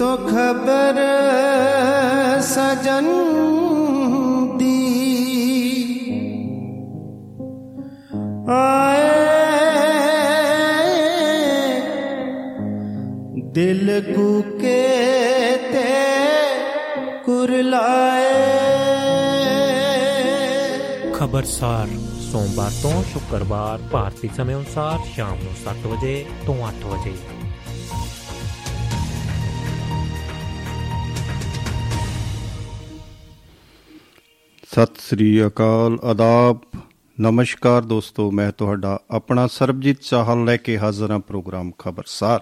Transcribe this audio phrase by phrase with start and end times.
[0.00, 0.98] तो खबर
[2.42, 3.06] सजन
[4.58, 4.76] दी
[8.50, 9.04] आए
[13.56, 14.80] ਦਿਲ ਕੂਕੇ
[15.72, 15.84] ਤੇ
[17.24, 18.32] ਕੁਰਲਾਏ
[21.14, 21.88] ਖਬਰਸਾਰ
[22.32, 27.14] ਸੋਮਵਾਰ ਤੋਂ ਸ਼ੁੱਕਰਵਾਰ ਭਾਰਤੀ ਸਮੇਂ ਅਨੁਸਾਰ ਸ਼ਾਮ ਨੂੰ 7 ਵਜੇ ਤੋਂ 8 ਵਜੇ
[34.71, 36.59] ਸਤਿ ਸ੍ਰੀ ਅਕਾਲ ਆਦਾਬ
[37.19, 42.41] ਨਮਸਕਾਰ ਦੋਸਤੋ, ਮੈਂ ਤੁਹਾਡਾ ਆਪਣਾ ਸਰਬਜੀਤ ਚਾਹਲ ਲੈ ਕੇ ਹਾਜ਼ਰ ਹਾਂ ਪ੍ਰੋਗਰਾਮ ਖਬਰਸਾਰ।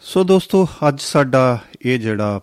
[0.00, 2.40] ਸੋ ਦੋਸਤੋ, ਅੱਜ ਸਾਡਾ ਇਹ ਜਿਹੜਾ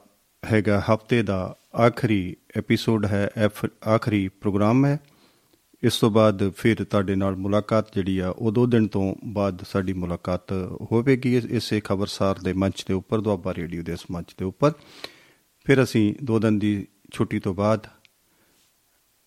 [0.51, 4.99] ਹੈਗਾ ਹਫ਼ਤੇ ਦਾ ਆਖਰੀ ਐਪੀਸੋਡ ਹੈ ਐਫ- ਆਖਰੀ ਪ੍ਰੋਗਰਾਮ ਹੈ।
[5.83, 9.93] ਇਸ ਤੋਂ ਬਾਅਦ ਫਿਰ ਤੁਹਾਡੇ ਨਾਲ ਮੁਲਾਕਾਤ ਜਿਹੜੀ ਆ, ਉਹ ਦੋ ਦਿਨ ਤੋਂ ਬਾਅਦ ਸਾਡੀ
[9.93, 10.53] ਮੁਲਾਕਾਤ
[10.91, 14.71] ਹੋਵੇਗੀ ਇਸ- ਇਸੇ ਖਬਰਸਾਰ ਦੇ ਮੰਚ ਦੇ ਉੱਪਰ, ਦੁਆਬਾ ਰੇਡੀਓ ਦੇ ਇਸ ਮੰਚ ਦੇ ਉੱਪਰ।
[15.65, 17.87] ਫਿਰ ਅਸੀਂ ਦੋ ਦਿਨ ਦੀ ਛੁੱਟੀ ਤੋਂ ਬਾਅਦ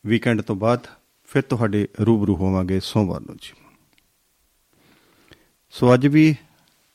[0.07, 0.87] ਵੀਕਐਂਡ ਤੋਂ ਬਾਅਦ
[1.25, 3.53] ਫਿਰ ਤੁਹਾਡੇ ਰੂਬਰੂ ਹੋਵਾਂਗੇ ਸੋਮਵਾਰ ਨੂੰ ਜੀ।
[5.71, 6.35] ਸੋ ਅੱਜ ਵੀ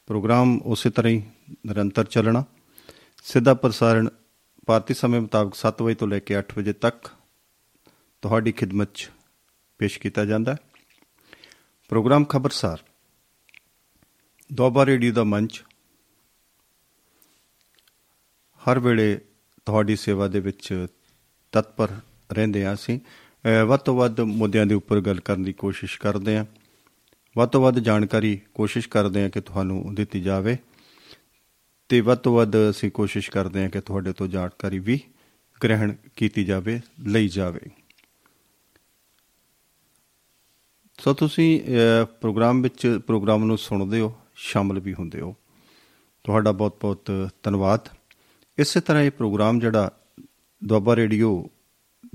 [0.08, 1.24] ਪ੍ਰੋਗਰਾਮ ਉਸੇ ਤਰ੍ਹਾਂ ਹੀ
[1.66, 2.44] ਨਿਰੰਤਰ ਚੱਲਣਾ।
[3.24, 4.10] ਸਿੱਧਾ ਪ੍ਰਸਾਰਣ
[4.68, 7.10] ਭਾਰਤੀ ਸਮੇਂ ਮੁਤਾਬਕ 7 ਵਜੇ ਤੋਂ ਲੈ ਕੇ 8 ਵਜੇ ਤੱਕ
[8.22, 9.10] ਤੁਹਾਡੀ ਖਿਦਮਤ 'ਚ
[9.80, 10.58] ਪੇਸ਼ ਕੀਤਾ ਜਾਂਦਾ ਹੈ।
[11.90, 12.84] ਪ੍ਰੋਗਰਾਮ ਖਬਰਸਾਰ
[14.54, 15.64] ਦੁਆਬਾ ਰੇਡੀਓ ਦਾ ਮੰਚ,
[18.62, 19.22] ਹਰ ਵੇਲੇ
[19.68, 20.88] ਤੁਹਾਡੀ ਸੇਵਾ ਦੇ ਵਿੱਚ
[21.52, 21.88] ਤਤਪਰ
[22.34, 26.38] ਰਹਿੰਦੇ ਹਾਂ ਅਸੀਂ। ਅਹ ਵੱਧ ਤੋਂ ਵੱਧ ਮੁੱਦਿਆਂ ਦੇ ਉੱਪਰ ਗੱਲ ਕਰਨ ਦੀ ਕੋਸ਼ਿਸ਼ ਕਰਦੇ
[26.38, 26.46] ਹਾਂ।
[27.38, 30.58] ਵੱਧ ਤੋਂ ਵੱਧ ਜਾਣਕਾਰੀ ਕੋਸ਼ਿਸ਼ ਕਰਦੇ ਹਾਂ ਕਿ ਤੁਹਾਨੂੰ ਦਿੱਤੀ ਜਾਵੇ।
[31.90, 35.00] ਤੇ ਵੱਧ ਤੋਂ ਵੱਧ ਅਸੀਂ ਕੋਸ਼ਿਸ਼ ਕਰਦੇ ਹਾਂ ਕਿ ਤੁਹਾਡੇ ਤੋਂ ਜਾਣਕਾਰੀ ਵੀ
[35.64, 37.62] ਗ੍ਰਹਿਣ ਕੀਤੀ ਜਾਵੇ ਲਈ ਜਾਵੇ।
[41.00, 45.36] ਸੋ ਤੁਸੀਂ ਅਹ, ਪ੍ਰੋਗਰਾਮ ਵਿੱਚ ਪ੍ਰੋਗਰਾਮ ਨੂੰ ਸੁਣਦੇ ਹੋ ਸ਼ਾਮਲ ਵੀ ਹੁੰਦੇ ਹੋ।
[46.24, 47.12] ਤੁਹਾਡਾ ਬਹੁਤ-ਬਹੁਤ
[47.44, 47.97] ਧੰਨਵਾਦ।
[48.58, 49.92] ਇਸੇ ਤਰ੍ਹਾਂ ਇਹ ਪ੍ਰੋਗਰਾਮ ਜਿਹੜਾ
[50.64, 51.50] ਦੁਆਬਾ ਰੇਡੀਓ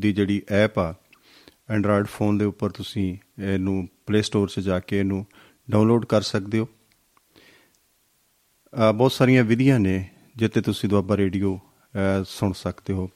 [0.00, 0.94] ਦੀ ਜਿਹੜੀ ਐਪ ਆ
[1.70, 5.26] ਐਂਡਰੋਇਡ ਫੋਨ ਦੇ ਉੱਪਰ ਤੁਸੀਂ ਇਹਨੂੰ ਪਲੇ ਸਟੋਰ 'ਚ ਜਾ ਕੇ ਇਹਨੂੰ
[5.70, 6.68] ਡਾਊਨਲੋਡ ਕਰ ਸਕਦੇ ਹੋ।
[8.90, 13.10] ਅ, ਬਹੁਤ ਸਾਰੀਆਂ ਵਿਧੀਆਂ ਨੇ ਜਿੱਤੇ ਤੁਸੀਂ ਦੁਆਬਾ ਰੇਡੀਓ ਅ, ਸੁਣ ਸਕਦੇ ਹੋ।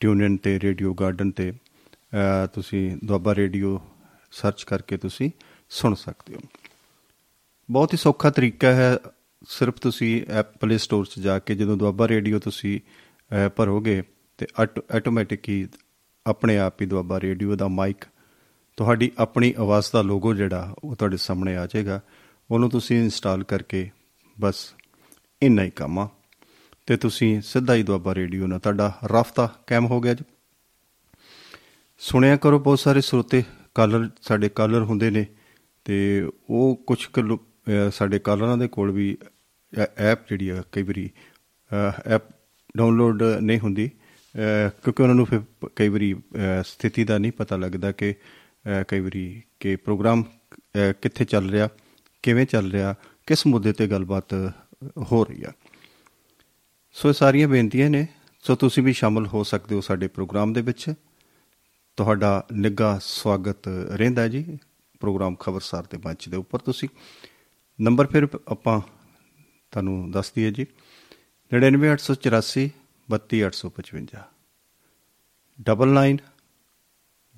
[0.00, 3.80] ਟਿਊਨ ਤੇ ਰੇਡੀਓ ਗਾਰਡਨ ਤੇ ਅ, ਤੁਸੀਂ ਦੁਆਬਾ ਰੇਡੀਓ
[4.32, 5.30] ਸਰਚ ਕਰਕੇ ਤੁਸੀਂ
[5.70, 6.40] ਸੁਣ ਸਕਦੇ ਹੋ।
[7.70, 8.98] ਬਹੁਤ ਹੀ ਸੌਖਾ ਤਰੀਕਾ ਹੈ
[9.48, 14.02] ਸਿਰਫ ਤੁਸੀਂ ਐਪ ਪਲੇ ਸਟੋਰ 'ਚ ਜਾ ਕੇ ਜਦੋਂ ਦੁਆਬਾ ਰੇਡੀਓ ਤੁਸੀਂ ਅਹ, ਭਰੋਗੇ
[14.38, 14.46] ਤੇ
[14.96, 15.68] ਆਟੋਮੈਟਿਕ ਹੀ
[16.26, 18.04] ਆਪਣੇ ਆਪ ਹੀ ਦੁਆਬਾ ਰੇਡੀਓ ਦਾ ਮਾਈਕ
[18.76, 22.00] ਤੁਹਾਡੀ ਆਪਣੀ ਆਵਾਜ਼ ਦਾ ਲੋਗੋ ਜਿਹੜਾ ਉਹ ਤੁਹਾਡੇ ਸਾਹਮਣੇ ਆ ਜਾਏਗਾ।
[22.50, 23.90] ਉਹਨੂੰ ਤੁਸੀਂ ਇੰਸਟਾਲ ਕਰਕੇ
[24.40, 24.74] ਬਸ
[25.42, 26.08] ਇੰਨਾ ਹੀ ਕੰਮ ਆ।
[26.86, 30.24] ਤੇ ਤੁਸੀਂ ਸਿੱਧਾ ਹੀ ਦੁਆਬਾ ਰੇਡੀਓ ਨਾਲ ਤੁਹਾਡਾ ਰਾਫਤਾ ਕਾਇਮ ਹੋ ਗਿਆ ਜੀ।
[31.98, 33.42] ਸੁਣਿਆ ਕਰੋ ਬਹੁਤ ਸਾਰੇ ਸਰੋਤੇ
[33.74, 35.26] ਕਾਲਰ ਸਾਡੇ ਕਾਲਰ ਹੁੰਦੇ ਨੇ
[35.84, 37.38] ਤੇ ਉਹ ਕੁਝ ਕੁ
[37.90, 39.16] ਸਾਡੇ ਕਾਲਰਾਂ ਦੇ ਕੋਲ ਵੀ
[39.96, 41.10] ਐਪ ਜਿਹੜੀ ਆ ਕਈ ਵਾਰੀ
[42.06, 42.22] ਐਪ
[42.76, 43.90] ਡਾਊਨਲੋਡ ਨਹੀਂ ਹੁੰਦੀ
[44.34, 48.12] ਅਹ, ਕਿਉਂਕਿ ਉਹਨਾਂ ਨੂੰ ਫਿਰ ਪ- ਕਈ ਵਾਰੀ ਅਹ, ਸਥਿਤੀ ਦਾ ਨਹੀਂ ਪਤਾ ਲੱਗਦਾ ਕਿ
[48.12, 51.68] ਅਹ, ਕਈ ਵਾਰੀ ਕਿ ਪ੍ਰੋਗਰਾਮ ਅਹ, ਕਿੱਥੇ ਚੱਲ ਰਿਹਾ
[52.22, 52.94] ਕਿਵੇਂ ਚੱਲ ਰਿਹਾ
[53.26, 54.34] ਕਿਸ ਮੁੱਦੇ ਤੇ ਗੱਲਬਾਤ
[55.12, 55.52] ਹੋ ਰਹੀ ਆ।
[56.92, 58.06] ਸੋ ਇਹ ਸਾਰੀਆਂ ਬੇਨਤੀਆਂ ਨੇ।
[58.40, 60.94] ਸੋ ਤੁਸੀਂ ਵੀ ਸ਼ਾਮਲ ਹੋ ਸਕਦੇ ਹੋ ਸਾਡੇ ਪ੍ਰੋਗਰਾਮ ਦੇ ਵਿੱਚ।
[61.96, 64.58] ਤੁਹਾਡਾ ਨਿੱਘਾ ਸਵਾਗਤ ਰਹਿੰਦਾ ਹੈ ਜੀ
[65.00, 66.88] ਪ੍ਰੋਗਰਾਮ ਖਬਰਸਾਰ ਦੇ ਮੰਚ ਦੇ ਉੱਪਰ ਤੁਸੀਂ।
[67.80, 68.80] ਨੰਬਰ ਫਿਰ ਆਪਾਂ
[69.70, 70.66] ਤੁਹਾਨੂੰ ਦੱਸ ਦਈਏ ਜੀ।
[71.50, 72.68] 99884
[73.08, 74.22] 32855
[75.60, 76.16] ਡਬਲ 9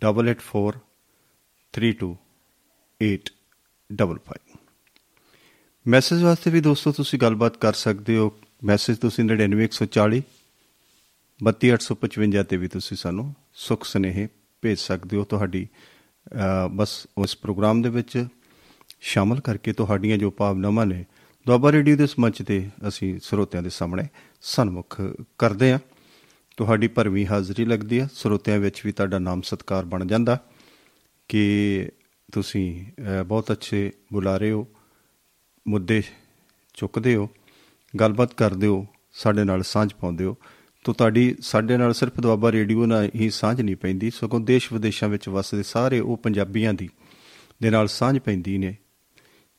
[0.03, 0.73] ਡਬਲ 84
[1.75, 4.59] 32855
[5.87, 10.21] ਮੈਸੇਜ ਵਾਸਤੇ ਵੀ ਦੋਸਤੋ ਤੁਸੀਂ ਗੱਲਬਾਤ ਕਰ ਸਕਦੇ ਹੋ। ਮੈਸੇਜ ਤੁਸੀਂ 99140
[11.41, 14.29] 32855 ਤੇ ਵੀ ਤੁਸੀਂ ਸਾਨੂੰ ਸੁਖ ਸੁਨੇਹੇ
[14.63, 18.27] ਭੇਜ ਸਕਦੇ ਹੋ। ਤੁਹਾਡੀ ਅਹ, ਬਸ ਉਸ ਪ੍ਰੋਗਰਾਮ ਦੇ ਵਿੱਚ
[19.01, 21.05] ਸ਼ਾਮਲ ਕਰਕੇ ਤੁਹਾਡੀਆਂ ਜੋ ਭਾਵਨਾਵਾਂ ਨੇ
[21.49, 24.03] ਦੁਆਬਾ ਰੇਡੀਓ ਦੇ ਇਸ ਮੰਚ ਤੇ ਅਸੀਂ ਸਰੋਤਿਆਂ ਦੇ ਸਾਹਮਣੇ
[24.41, 25.01] ਸਨਮੁਖ
[25.39, 25.79] ਕਰਦੇ ਹਾਂ।
[26.57, 30.39] ਤੁਹਾਡੀ ਭਰਵੀਂ ਹਾਜ਼ਰੀ ਲੱਗਦੀ ਹੈ। ਸਰੋਤਿਆਂ ਵਿੱਚ ਵੀ ਤੁਹਾਡਾ ਨਾਮ ਸਤਕਾਰ ਬਣ ਜਾਂਦਾ
[31.29, 31.89] ਕਿ
[32.33, 34.67] ਤੁਸੀਂ ਅਹ, ਬਹੁਤ ਅੱਛੇ ਬੁਲਾਰੇ ਹੋ
[35.69, 36.03] ਮੁੱਦੇ
[36.75, 37.29] ਚੁੱਕਦੇ ਹੋ
[38.01, 40.37] ਗੱਲਬਾਤ ਕਰਦੇ ਹੋ ਸਾਡੇ ਨਾਲ ਸਾਂਝ ਪਾਉਂਦੇ ਹੋ।
[40.85, 45.09] ਤੋ ਤੁਹਾਡੀ ਸਾਡੇ ਨਾਲ ਸਿਰਫ ਦੁਆਬਾ ਰੇਡੀਓ ਨਾਲ ਹੀ ਸਾਂਝ ਨਹੀਂ ਪੈਂਦੀ ਸਗੋਂ ਦੇਸ਼ ਵਿਦੇਸ਼ਾਂ
[45.09, 46.89] ਵਿੱਚ ਵਸਦੇ ਸਾਰੇ ਉਹ ਪੰਜਾਬੀਆਂ ਦੀ
[47.63, 48.77] ਦੇ ਨਾਲ ਸਾਂਝ ਪੈਂਦੀ ਨੇ।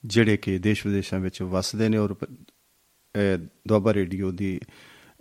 [0.05, 4.59] ਜਿਹੜੇ ਕਿ ਦੇਸ਼ ਵਿਦੇਸ਼ਾਂ ਵਿੱਚ ਵਸਦੇ ਨੇ ਔਰ ਪ- ਅਹ, ਦੁਆਬਾ ਰੇਡੀਓ ਦੀ,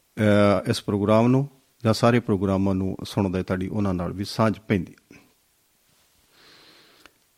[0.01, 1.49] ਅਹ, ਇਸ ਪ੍ਰੋਗਰਾਮ ਨੂੰ
[1.85, 4.95] ਜਾਂ ਸਾਰੇ ਪ੍ਰੋਗਰਾਮਾਂ ਨੂੰ ਸੁਣਦੇ ਤੁਹਾਡੀ ਉਹਨਾਂ ਨਾਲ ਵੀ ਸਾਂਝ ਪੈਂਦੀ।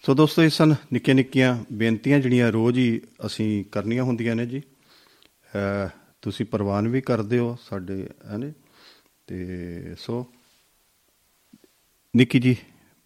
[0.07, 4.61] ਸੋ ਦੋਸਤੋ, ਇਹ ਸਨ ਨਿੱਕੀਆਂ ਨਿੱਕੀਆਂ ਬੇਨਤੀਆਂ ਜਿਹੜੀਆਂ ਰੋਜ਼ ਹੀ ਅਸੀਂ ਕਰਨੀਆਂ ਹੁੰਦੀਆਂ ਨੇ ਜੀ।
[4.61, 5.89] ਅਹ,
[6.23, 8.53] ਤੁਸੀਂ ਪ੍ਰਵਾਨ ਵੀ ਕਰਦੇ ਹੋ ਸਾਡੇ, ਹਨੇ?
[9.27, 10.27] ਤੇ ਸੋ
[12.17, 12.57] ਨਿੱਕੀ ਜੀ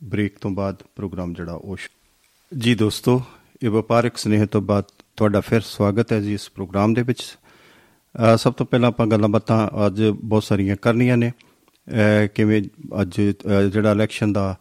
[0.05, 3.23] ਬ੍ਰੇਕ ਤੋਂ ਬਾਅਦ ਪ੍ਰੋਗਰਾਮ ਜਿਹੜਾ ਉਹ ਸ਼ੁਰੂ- ਜੀ ਦੋਸਤੋ
[3.65, 4.85] ਇਹ ਵਪਾਰਕ ਸਨੇਹ ਤੋਂ ਬਾਅਦ
[5.17, 9.29] ਤੁਹਾਡਾ ਫਿਰ ਸਵਾਗਤ ਹੈ ਜੀ ਇਸ ਪ੍ਰੋਗਰਾਮ ਦੇ ਵਿੱਚ। ਅ, ਸਭ ਤੋਂ ਪਹਿਲਾਂ ਆਪਾਂ ਗੱਲਾਂ
[9.29, 12.63] ਬਾਤਾਂ ਅੱਜ ਬਹੁਤ ਸਾਰੀਆਂ ਕਰਨੀਆਂ ਨੇ। ਅ, ਕਿਵੇਂ
[13.01, 14.59] ਅੱਜ ਅ, ਜਿਹੜਾ ਇਲੈਕਸ਼ਨ ਦਾ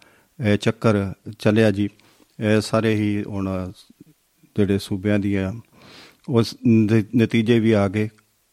[0.53, 1.89] ਅ, ਚੱਕਰ ਚੱਲਿਆ ਜੀ
[2.57, 3.71] ਅ, ਸਾਰੇ ਹੀ ਹੁਣ
[4.57, 5.53] ਜਿਹੜੇ ਸੂਬਿਆਂ ਦੀਆਂ
[6.29, 8.09] ਉਸ ਨ- ਨਤੀਜੇ ਵੀ ਆ ਗਏ।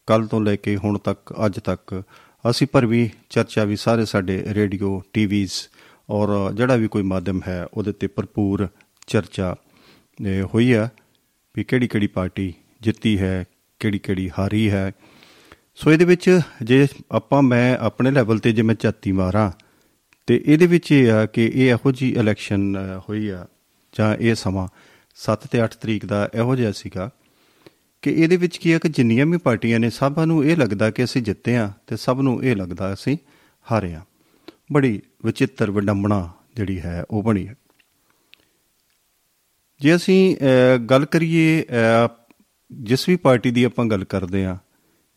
[0.06, 2.02] ਕੱਲ ਤੋਂ ਲੈ ਕੇ ਹੁਣ ਤੱਕ ਅੱਜ ਤੱਕ
[2.50, 5.52] ਅਸੀਂ ਪਰ ਵੀ ਚਰਚਾ ਵੀ ਸਾਰੇ ਸਾਡੇ ਰੇਡੀਓ ਟੀਵੀਜ਼
[6.10, 8.68] ਔਰ ਜਿਹੜਾ ਵੀ ਕੋਈ ਮਾਧਿਅਮ ਹੈ ਉਹਦੇ ਤੇ ਭਰਪੂਰ
[9.06, 9.69] ਚਰਚਾ ਅ,
[10.26, 10.88] ਹੋਈ ਆ
[11.56, 13.44] ਵੀ ਕਿਹੜੀ ਕਿਹੜੀ ਪਾਰਟੀ ਜਿੱਤੀ ਹੈ
[13.78, 14.92] ਕਿਹੜੀ ਕਿਹੜੀ ਹਾਰੀ ਹੈ।
[15.74, 19.52] ਸੋ ਇਹਦੇ ਵਿੱਚ ਜੇ ਆਪਾਂ ਮੈਂ ਆਪਣੇ ਲੈਵਲ ਤੇ ਜੇ ਮੈਂ ਝਾਤੀ ਮਾਰਾਂ
[20.26, 23.46] ਤੇ ਇਹਦੇ ਵਿੱਚ ਇਹ ਆ ਕਿ ਇਹ ਇਹੋ ਜੀ ਇਲੈਕਸ਼ਨ ਅ, ਹੋਈ ਆ
[23.98, 24.68] ਜਾਂ ਇਹ ਸਮਾਂ
[25.16, 27.10] 7 ਤੇ 8 ਤਰੀਕ ਦਾ ਇਹੋ ਜਿਹਾ ਸੀਗਾ
[28.02, 31.04] ਕਿ ਇਹਦੇ ਵਿੱਚ ਕੀ ਹੈ ਕਿ ਜਿੰਨੀਆਂ ਵੀ ਪਾਰਟੀਆਂ ਨੇ ਸਭਾਂ ਨੂੰ ਇਹ ਲੱਗਦਾ ਕਿ
[31.04, 33.16] ਅਸੀਂ ਜਿੱਤੇ ਆ ਤੇ ਸਭ ਨੂੰ ਇਹ ਲੱਗਦਾ ਅਸੀਂ
[33.72, 34.00] ਹਾਰੇ ਆ।
[34.72, 37.54] ਬੜੀ ਵਿਚਿੱਤਰ ਵਿਡੰਬਣਾ ਜਿਹੜੀ ਹੈ ਉਹ ਬਣੀ ਹੈ।
[39.80, 42.08] ਜੇ ਅਸੀਂ ਅਹ, ਗੱਲ ਕਰੀਏ ਅਹ,
[42.70, 44.56] ਜਿਸ ਵੀ ਪਾਰਟੀ ਦੀ ਆਪਾਂ ਗੱਲ ਕਰਦੇ ਆ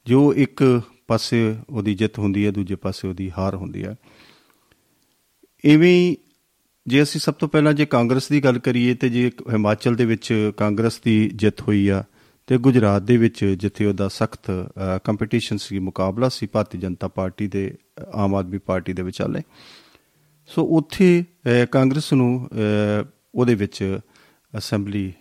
[0.07, 0.63] ਜੋ ਇੱਕ
[1.07, 1.39] ਪਾਸੇ
[1.69, 3.95] ਉਹਦੀ ਜਿੱਤ ਹੁੰਦੀ ਹੈ ਦੂਜੇ ਪਾਸੇ ਉਹਦੀ ਹਾਰ ਹੁੰਦੀ ਹੈ
[5.63, 6.15] ਇਵੇਂ ਹੀ
[6.85, 10.33] ਜੇ ਅਸੀਂ ਸਭ ਤੋਂ ਪਹਿਲਾਂ ਜੇ ਕਾਂਗਰਸ ਦੀ ਗੱਲ ਕਰੀਏ ਤੇ ਜੇ ਹਿਮਾਚਲ ਦੇ ਵਿੱਚ
[10.57, 12.03] ਕਾਂਗਰਸ ਦੀ ਜਿੱਤ ਹੋਈ ਆ
[12.47, 14.51] ਤੇ ਗੁਜਰਾਤ ਦੇ ਵਿੱਚ ਜਿੱਥੇ ਉਹਦਾ ਸਖਤ
[15.03, 17.67] ਕੰਪੀਟੀਸ਼ਨ ਸੀ ਮੁਕਾਬਲਾ ਸੀ ਭਾਰਤੀ ਜਨਤਾ ਪਾਰਟੀ ਦੇ
[17.99, 19.41] ਅ, ਆਮ ਆਦਮੀ ਪਾਰਟੀ ਦੇ ਵਿਚਾਲੇ
[20.49, 23.05] ਸੋ ਉੱਥੇ ਅ, ਕਾਂਗਰਸ ਨੂੰ ਅ,
[23.35, 23.83] ਉਹਦੇ ਵਿੱਚ
[24.57, 25.13] ਅਸੈਂਬਲੀ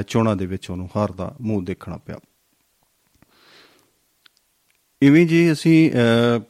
[0.00, 2.18] ਅ, ਚੋਣਾਂ ਦੇ ਵਿੱਚ ਉਹਨੂੰ ਹਾਰ ਦਾ ਮੂੰਹ ਦੇਖਣਾ ਪਿਆ।
[5.02, 6.40] ਇਵੇਂ ਜੀ ਅਸੀਂ ਅ,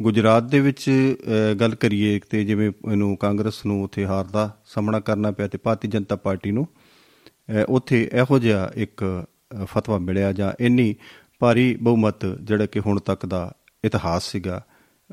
[0.00, 5.00] ਗੁਜਰਾਤ ਦੇ ਵਿੱਚ ਅ, ਗੱਲ ਕਰੀਏ ਤੇ ਜਿਵੇਂ ਇਹਨੂੰ ਕਾਂਗਰਸ ਨੂੰ ਉੱਥੇ ਹਾਰ ਦਾ ਸਾਹਮਣਾ
[5.00, 9.24] ਕਰਨਾ ਪਿਆ ਤੇ ਭਾਰਤੀ ਜਨਤਾ ਪਾਰਟੀ ਨੂੰ ਅ, ਉੱਥੇ ਇਹੋ ਜਿਹਾ ਇੱਕ
[9.54, 10.94] ਅ, ਫਤਵਾ ਮਿਲਿਆ ਜਾਂ ਇੰਨੀ
[11.38, 13.54] ਭਾਰੀ ਬਹੁਮਤ ਜਿਹੜਾ ਕਿ ਹੁਣ ਤੱਕ ਦਾ
[13.84, 14.66] ਇਤਿਹਾਸ ਸੀਗਾ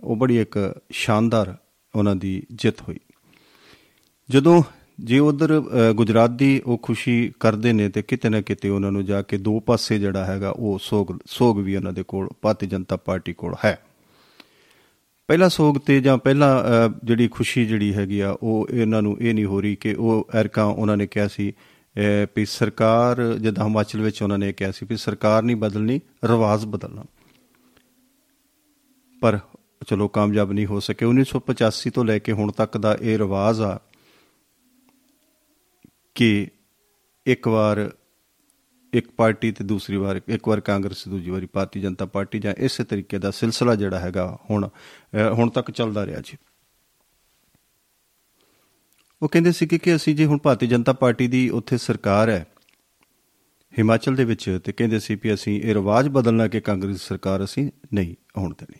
[0.04, 1.58] ਉਹ ਬੜੀ ਇੱਕ ਸ਼ਾਨਦਾਰ
[1.96, 3.00] ਉਹਨਾਂ ਦੀ ਜਿੱਤ ਹੋਈ।
[4.30, 4.64] ਜਦੋਂ
[5.00, 5.62] ਜੇ ਉਧਰ
[5.96, 9.60] ਗੁਜਰਾਤ ਦੀ ਉਹ ਖੁਸ਼ੀ ਕਰਦੇ ਨੇ ਤੇ ਕਿਤੇ ਨਾ ਕਿਤੇ ਉਹਨਾਂ ਨੂੰ ਜਾ ਕੇ ਦੋ
[9.60, 13.80] ਪਾਸੇ ਜਿਹੜਾ ਹੈਗਾ ਉਹ ਸੋਗ ਸੋਗ ਵੀ ਉਹਨਾਂ ਦੇ ਕੋਲ ਭਾਰਤੀ ਜਨਤਾ ਪਾਰਟੀ ਕੋਲ ਹੈ।
[15.28, 19.34] ਪਹਿਲਾ ਸੋਗ ਤੇ ਜਾਂ ਪਹਿਲਾ ਅ, ਜਿਹੜੀ ਖੁਸ਼ੀ ਜਿਹੜੀ ਹੈਗੀ ਆ ਉਹ ਇਹਨਾਂ ਨੂੰ ਇਹ
[19.34, 24.02] ਨਹੀਂ ਹੋ ਰਹੀ ਕਿ ਉਹ ਐਰਕਾ ਉਹਨਾਂ ਨੇ ਕਿਹਾ ਸੀ ਅ, ਵੀ ਸਰਕਾਰ ਜਿੱਦਾਂ ਹਿਮਾਚਲ
[24.02, 27.04] ਵਿੱਚ ਉਹਨਾਂ ਨੇ ਕਿਹਾ ਸੀ ਵੀ ਸਰਕਾਰ ਨਹੀਂ ਬਦਲਣੀ ਰਿਵਾਜ ਬਦਲਣਾ।
[29.22, 29.40] ਪਰ
[29.88, 33.80] ਚਲੋ ਕਾਮਯਾਬ ਨਹੀਂ ਹੋ ਸਕੇ। 1985 ਤੋਂ ਲੈ ਕੇ ਹੁਣ ਤੱਕ ਦਾ ਇਹ ਰਿਵਾਜ ਆ
[36.20, 36.48] ਕਿ
[37.26, 37.92] ਇੱਕ ਵਾਰ
[38.94, 42.54] ਇੱਕ ਪਾਰਟੀ ਤੇ ਦੂਸਰੀ ਵਾਰ, ਇੱਕ ਵਾਰ ਕਾਂਗਰਸ ਤੇ ਦੂਜੀ ਵਾਰੀ ਭਾਰਤੀ ਜਨਤਾ ਪਾਰਟੀ ਜਾਂ
[42.58, 46.38] ਇਸੇ ਤਰੀਕੇ ਦਾ ਸਿਲਸਿਲਾ ਜਿਹੜਾ ਹੈਗਾ ਹੁਣ, ਅਹ, ਹੁਣ ਤੱਕ ਚੱਲਦਾ ਰਿਹਾ ਜੀ।
[49.22, 52.48] ਉਹ ਕਹਿੰਦੇ ਸੀ ਕਿ ਅਸੀਂ ਜੇ ਹੁਣ ਭਾਰਤੀ ਜਨਤਾ ਪਾਰਟੀ ਦੀ ਉੱਥੇ ਸਰਕਾਰ ਹੈ,
[53.80, 57.72] ਹਿਮਾਚਲ ਦੇ ਵਿੱਚ, ਤੇ ਕਹਿੰਦੇ ਸੀ ਵੀ ਅਸੀਂ ਇਹ ਰਿਵਾਜ ਬਦਲਣਾ ਕਿ ਕਾਂਗਰਸ ਸਰਕਾਰ ਅਸੀਂ
[57.94, 58.80] ਨਹੀਂ ਆਉਣ ਦੇਣੀ।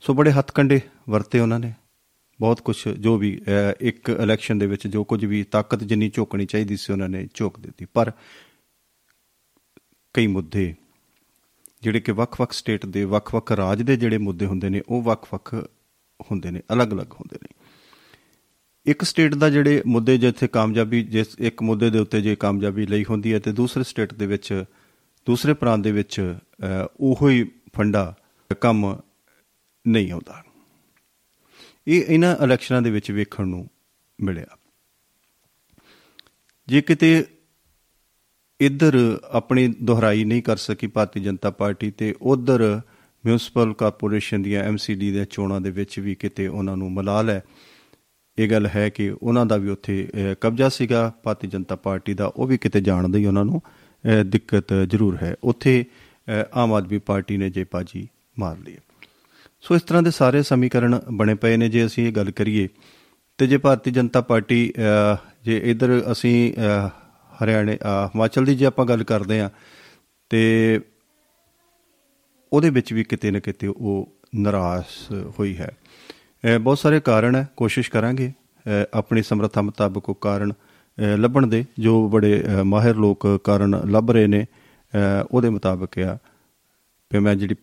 [0.00, 1.74] ਸੋ ਬੜੇ ਹੱਥ ਕੰਡੇ ਵਰਤੇ ਉਹਨਾਂ ਨੇ।
[2.40, 6.46] ਬਹੁਤ ਕੁਝ ਜੋ ਵੀ ਅਹ, ਇੱਕ ਇਲੈਕਸ਼ਨ ਦੇ ਵਿੱਚ ਜੋ ਕੁਝ ਵੀ ਤਾਕਤ ਜਿੰਨੀ ਝੋਕਣੀ
[6.46, 8.12] ਚਾਹੀਦੀ ਸੀ ਉਹਨਾਂ ਨੇ ਝੋਕ ਦਿੱਤੀ। ਪਰ
[10.14, 10.74] ਕਈ ਮੁੱਦੇ
[11.82, 15.54] ਜਿਹੜੇ ਕਿ ਵੱਖ-ਵੱਖ ਸਟੇਟ ਦੇ ਵੱਖ-ਵੱਖ ਰਾਜ ਦੇ ਜਿਹੜੇ ਮੁੱਦੇ ਹੁੰਦੇ ਨੇ ਉਹ ਵੱਖ-ਵੱਖ
[16.22, 17.48] ਹੁੰਦੇ ਨੇ ਅਲੱਗ-ਅਲੱਗ ਹੁੰਦੇ ਨੇ।
[18.86, 23.04] ਇੱਕ ਸਟੇਟ ਦਾ ਜਿਹੜੇ ਮੁੱਦੇ ਜਿੱਥੇ ਕਾਮਯਾਬੀ ਜਿਸ ਇੱਕ ਮੁੱਦੇ ਦੇ ਉੱਤੇ ਜੇ ਕਾਮਯਾਬੀ ਲਈ
[23.10, 24.64] ਹੁੰਦੀ ਹੈ ਤੇ ਦੂਸਰੇ ਸਟੇਟ ਦੇ ਵਿੱਚ
[25.26, 26.66] ਦੂਸਰੇ ਪ੍ਰਾਂਤ ਦੇ ਵਿੱਚ ਅਹ,
[27.00, 28.14] ਉਹੋ ਹੀ ਫੰਡਾ
[28.60, 29.00] ਕੰਮ
[29.88, 30.44] ਨਹੀਂ ਆਉਂਦਾ।
[31.88, 33.68] ਇਹ ਇਹਨਾਂ ਇਲੈਕਸ਼ਨਾਂ ਦੇ ਵਿੱਚ ਵੇਖਣ ਨੂੰ
[34.18, 34.56] ਮਿਲਿਆ
[36.68, 37.24] ਜੇ ਕਿਤੇ
[38.60, 38.96] ਇੱਧਰ
[39.30, 42.80] ਆਪਣੀ ਦੁਹਰਾਈ ਨਹੀਂ ਕਰ ਸਕੀ ਭਾਰਤੀ ਜਨਤਾ ਪਾਰਟੀ ਤੇ ਉਧਰ
[43.24, 47.42] ਮਿਊਨਿਸਪਲ ਕਾਰਪੋਰੇਸ਼ਨ ਦੀਆਂ ਐਮਸੀਡੀ ਦੇ ਚੋਣਾਂ ਦੇ ਵਿੱਚ ਵੀ ਕਿਤੇ ਉਹਨਾਂ ਨੂੰ ਮਲਾਲ ਹੈ
[48.38, 52.26] ਇਹ ਗੱਲ ਹੈ ਕਿ ਉਹਨਾਂ ਦਾ ਵੀ ਉੱਥੇ ਅਹ, ਕਬਜ਼ਾ ਸੀਗਾ ਭਾਰਤੀ ਜਨਤਾ ਪਾਰਟੀ ਦਾ
[52.26, 53.60] ਉਹ ਵੀ ਕਿਤੇ ਜਾਣ ਦੀ ਉਹਨਾਂ ਨੂੰ
[54.04, 55.84] ਅਹ, ਦਿੱਕਤ ਜ਼ਰੂਰ ਹੈ ਉੱਥੇ
[56.28, 58.80] ਅਹ, ਆਮ ਆਦਮੀ ਪਾਰਟੀ ਨੇ ਜੇ ਬਾਜੀ ਮਾਰ ਲਈ ਹੈ।
[59.60, 62.68] ਸੋ ਇਸ ਤਰ੍ਹਾਂ ਦੇ ਸਾਰੇ ਸਮੀਕਰਨ ਬਣੇ ਪਏ ਨੇ ਜੇ ਅਸੀਂ ਇਹ ਗੱਲ ਕਰੀਏ।
[63.38, 66.88] ਤੇ ਜੇ ਭਾਰਤੀ ਜਨਤਾ ਪਾਰਟੀ ਅਹ, ਜੇ ਇਧਰ ਅਸੀਂ ਅਹ,
[67.44, 69.50] ਹਰਿਆਣੇ ਅਹ, ਹਿਮਾਚਲ ਦੀ ਜੇ ਆਪਾਂ ਗੱਲ ਕਰਦੇ ਆ
[70.30, 70.80] ਤੇ
[72.52, 75.70] ਉਹਦੇ ਵਿੱਚ ਵੀ ਕਿਤੇ ਨਾ ਕਿਤੇ ਉਹ ਨਿਰਾਸ਼ ਹੋਈ ਹੈ।
[76.44, 81.46] ਅਹ, ਬਹੁਤ ਸਾਰੇ ਕਾਰਨ ਹੈ ਕੋਸ਼ਿਸ਼ ਕਰਾਂਗੇ ਅਹ, ਆਪਣੀ ਸਮਰੱਥਾ ਮੁਤਾਬਕ ਉਹ ਕਾਰਨ ਅਹ, ਲੱਭਣ
[81.46, 84.46] ਦੇ ਜੋ ਬੜੇ ਅਹ, ਮਾਹਿਰ ਲੋਕ ਕਾਰਨ ਲੱਭ ਰਹੇ ਨੇ
[84.94, 86.18] ਅਹ, ਉਹਦੇ ਮੁਤਾਬਕ ਆ।
[87.12, 87.54] ਵੀ ਮੈਂ ਜਿਹੜੀ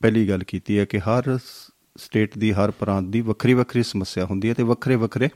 [0.00, 4.24] ਪਹਿਲੀ ਗੱਲ ਕੀਤੀ ਹੈ ਕਿ ਹਰ ਸ- ਸਟੇਟ ਦੀ ਹਰ ਪ੍ਰਾਂਤ ਦੀ ਵੱਖਰੀ ਵੱਖਰੀ ਸਮੱਸਿਆ
[4.24, 5.28] ਹੁੰਦੀ ਹੈ ਤੇ ਵੱਖਰੇ ਵੱਖਰੇ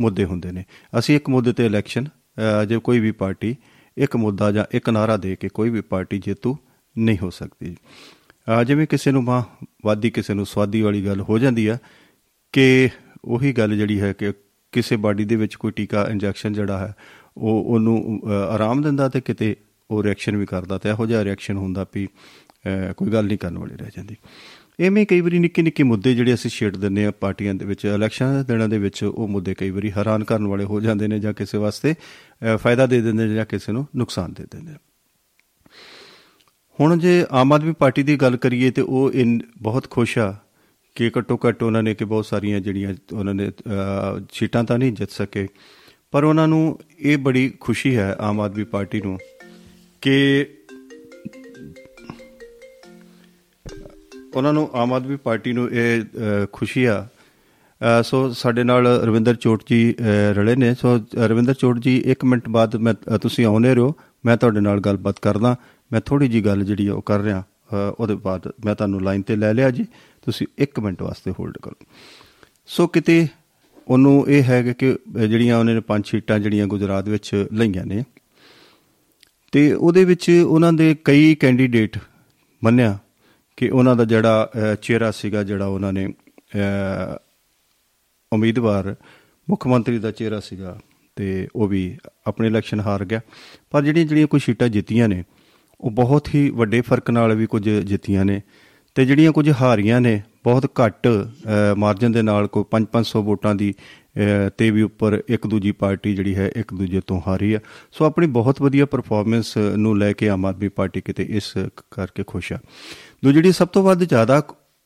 [0.00, 0.64] ਮੁੱਦੇ ਹੁੰਦੇ ਨੇ।
[0.98, 3.56] ਅਸੀਂ ਇੱਕ ਮੁੱਦੇ ਤੇ ਇਲੈਕਸ਼ਨ ਅਹ, ਜੇ ਕੋਈ ਵੀ ਪਾਰਟੀ
[3.98, 6.56] ਇੱਕ ਮੁੱਦਾ ਜਾਂ ਇੱਕ ਨਾਰਾ ਦੇ ਕੇ ਕੋਈ ਵੀ ਪਾਰਟੀ ਜੇਤੂ
[6.98, 7.76] ਨਹੀਂ ਹੋ ਸਕਦੀ।
[8.48, 9.42] ਅਹ, ਜਿਵੇਂ ਕਿਸੇ ਨੂੰ ਮਾਂ
[9.84, 11.78] ਵਾਦੀ ਕਿਸੇ ਨੂੰ ਸਵਾਦੀ ਵਾਲੀ ਗੱਲ ਹੋ ਜਾਂਦੀ ਆ
[12.52, 12.88] ਕਿ
[13.24, 14.32] ਉਹੀ ਗੱਲ ਜਿਹੜੀ ਹੈ ਕਿ
[14.72, 16.94] ਕਿਸੇ ਬਾਡੀ ਦੇ ਵਿੱਚ ਕੋਈ ਟੀਕਾ ਇੰਜੈਕਸ਼ਨ ਜਿਹੜਾ ਹੈ
[17.36, 19.56] ਉਹ ਉਹਨੂੰ ਅਹ, ਆਰਾਮ ਦਿੰਦਾ ਤੇ ਕਿਤੇ
[19.90, 22.47] ਉਹ ਰਿਐਕਸ਼ਨ ਵੀ ਕਰਦਾ ਤੇ ਇਹੋ ਜਿਹਾ ਰਿਐਕਸ਼ਨ ਹੁੰਦਾ ਵੀ ਅਹ,
[22.96, 24.16] ਕੋਈ ਗੱਲ ਨਹੀਂ ਕਰਨ ਵਾਲੀ ਰਹਿ ਜਾਂਦੀ।
[24.80, 28.36] ਐਵੇਂ ਕਈ ਵਾਰੀ ਨਿੱਕੇ ਨਿੱਕੇ ਮੁੱਦੇ ਜਿਹੜੇ ਅਸੀਂ ਛੇੜ ਦਿੰਦੇ ਆ ਪਾਰਟੀਆਂ ਦੇ ਵਿੱਚ ਇਲੈਕਸ਼ਨ
[28.36, 31.32] ਦੇ ਦਿਨਾਂ ਦੇ ਵਿੱਚ ਉਹ ਮੁੱਦੇ ਕਈ ਵਾਰੀ ਹੈਰਾਨ ਕਰਨ ਵਾਲੇ ਹੋ ਜਾਂਦੇ ਨੇ ਜਾਂ
[31.34, 34.78] ਕਿਸੇ ਵਾਸਤੇ ਅਹ, ਫਾਇਦਾ ਦੇ ਦਿੰਦੇ ਨੇ ਜਾਂ ਕਿਸੇ ਨੂੰ ਨੁਕਸਾਨ ਦੇ ਦਿੰਦੇ ਨੇ।
[36.80, 40.36] ਹੁਣ ਜੇ ਆਮ ਆਦਮੀ ਪਾਰਟੀ ਦੀ ਗੱਲ ਕਰੀਏ ਤੇ ਉਹ ਇਨ ਬਹੁਤ ਖੁਸ਼ ਆ
[40.94, 44.92] ਕਿ ਘੱਟੋ ਘੱਟ ਉਹਨਾਂ ਨੇ ਕਿ ਬਹੁਤ ਸਾਰੀਆਂ ਜਿਹੜੀਆਂ ਉਹਨਾਂ ਨੇ ਅਹ, ਸੀਟਾਂ ਤਾਂ ਨਹੀਂ
[44.92, 45.48] ਜਿੱਤ ਸਕੇ
[46.10, 49.18] ਪਰ ਉਹਨਾਂ ਨੂੰ ਇਹ ਬੜੀ ਖੁਸ਼ੀ ਹੈ ਆਮ ਆਦਮੀ ਪਾਰਟੀ ਨੂੰ
[50.00, 50.46] ਕਿ
[54.34, 59.34] ਉਹਨਾਂ ਨੂੰ ਆਮ ਆਦਮੀ ਪਾਰਟੀ ਨੂੰ ਇਹ ਅਹ, ਖੁਸ਼ੀ ਆ। ਅਹ, ਸੋ ਸਾਡੇ ਨਾਲ ਰਵਿੰਦਰ
[59.34, 63.18] ਚੋਟ ਜੀ ਅਹ, ਰਲੇ ਨੇ। ਸੋ ਅਹ, ਰਵਿੰਦਰ ਚੋਟ ਜੀ 1 ਮਿੰਟ ਬਾਅਦ ਮੈਂ ਅਹ,
[63.18, 63.94] ਤੁਸੀਂ ਆਉਨੇ ਰਹੋ।
[64.26, 65.56] ਮੈਂ ਤੁਹਾਡੇ ਨਾਲ ਗੱਲਬਾਤ ਕਰਦਾ।
[65.92, 69.22] ਮੈਂ ਥੋੜੀ ਜੀ ਗੱਲ ਜਿਹੜੀ ਆ ਉਹ ਕਰ ਰਿਹਾ। ਅਹ, ਉਹਦੇ ਬਾਅਦ ਮੈਂ ਤੁਹਾਨੂੰ ਲਾਈਨ
[69.22, 69.84] ਤੇ ਲੈ ਲਿਆ ਜੀ।
[70.26, 71.86] ਤੁਸੀਂ 1 ਮਿੰਟ ਵਾਸਤੇ ਹੋਲਡ ਕਰੋ।
[72.66, 73.26] ਸੋ ਕਿਤੇ
[73.88, 78.04] ਉਹਨੂੰ ਇਹ ਹੈਗਾ ਕਿ ਅਹ, ਜਿਹੜੀਆਂ ਉਹਨੇ ਨੇ ਪੰਜ ਸੀਟਾਂ ਜਿਹੜੀਆਂ ਗੁਜਰਾਤ ਵਿੱਚ ਲਈਆਂ ਨੇ
[79.52, 81.98] ਤੇ ਉਹਦੇ ਵਿੱਚ ਉਹਨਾਂ ਦੇ ਕਈ ਕੈਂਡੀਡੇਟ
[82.64, 82.98] ਮੰਨਿਆ।
[83.58, 87.16] ਕਿ ਉਹਨਾਂ ਦਾ ਜਿਹੜਾ ਅਹ, ਚਿਹਰਾ ਸੀਗਾ ਜਿਹੜਾ ਉਹਨਾਂ ਨੇ ਅਹ,
[88.32, 88.94] ਉਮੀਦਵਾਰ
[89.50, 90.78] ਮੁੱਖ ਮੰਤਰੀ ਦਾ ਚਿਹਰਾ ਸੀਗਾ
[91.16, 93.20] ਤੇ ਉਹ ਵੀ ਆਪਣੇ ਇਲੈਕਸ਼ਨ ਹਾਰ ਗਿਆ।
[93.70, 95.24] ਪਰ ਜਿਹੜੀਆਂ ਜਿਹੜੀਆਂ ਕੋਈ ਸੀਟਾਂ ਜਿੱਤੀਆਂ ਨੇ
[95.80, 98.40] ਉਹ ਬਹੁਤ ਹੀ ਵੱਡੇ ਫ਼ਰਕ ਨਾਲ ਵੀ ਕੁਝ ਜਿੱਤੀਆਂ ਨੇ
[98.94, 101.08] ਤੇ ਜਿਹੜੀਆਂ ਕੁਝ ਹਾਰੀਆਂ ਨੇ ਬਹੁਤ ਘੱਟ
[101.76, 103.74] ਮਾਰਜਨ ਦੇ ਨਾਲ ਕੋਈ 5-500 ਵੋਟਾਂ ਦੀ
[104.18, 107.58] ਅਹ, ਤੇ ਵੀ ਉੱਪਰ ਇੱਕ ਦੂਜੀ ਪਾਰਟੀ ਜਿਹੜੀ ਹੈ ਇੱਕ ਦੂਜੇ ਤੋਂ ਹਾਰੀ ਆ।
[107.92, 111.52] ਸੋ ਆਪਣੀ ਬਹੁਤ ਵਧੀਆ ਪਰਫਾਰਮੈਂਸ ਨੂੰ ਲੈ ਕੇ ਆਮ ਆਦਮੀ ਪਾਰਟੀ ਕਿਤੇ ਇਸ
[111.90, 112.58] ਕਰਕੇ ਖੁਸ਼ ਆ।
[113.24, 114.42] ਦੂ ਜਿਹੜੀ ਸਭ ਤੋਂ ਵੱਧ ਜ਼ਿਆਦਾ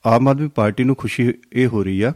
[0.07, 2.13] ਆਮ ਆਦਮੀ ਪਾਰਟੀ ਨੂੰ ਖੁਸ਼ੀ ਇਹ ਹੋ ਰਹੀ ਆ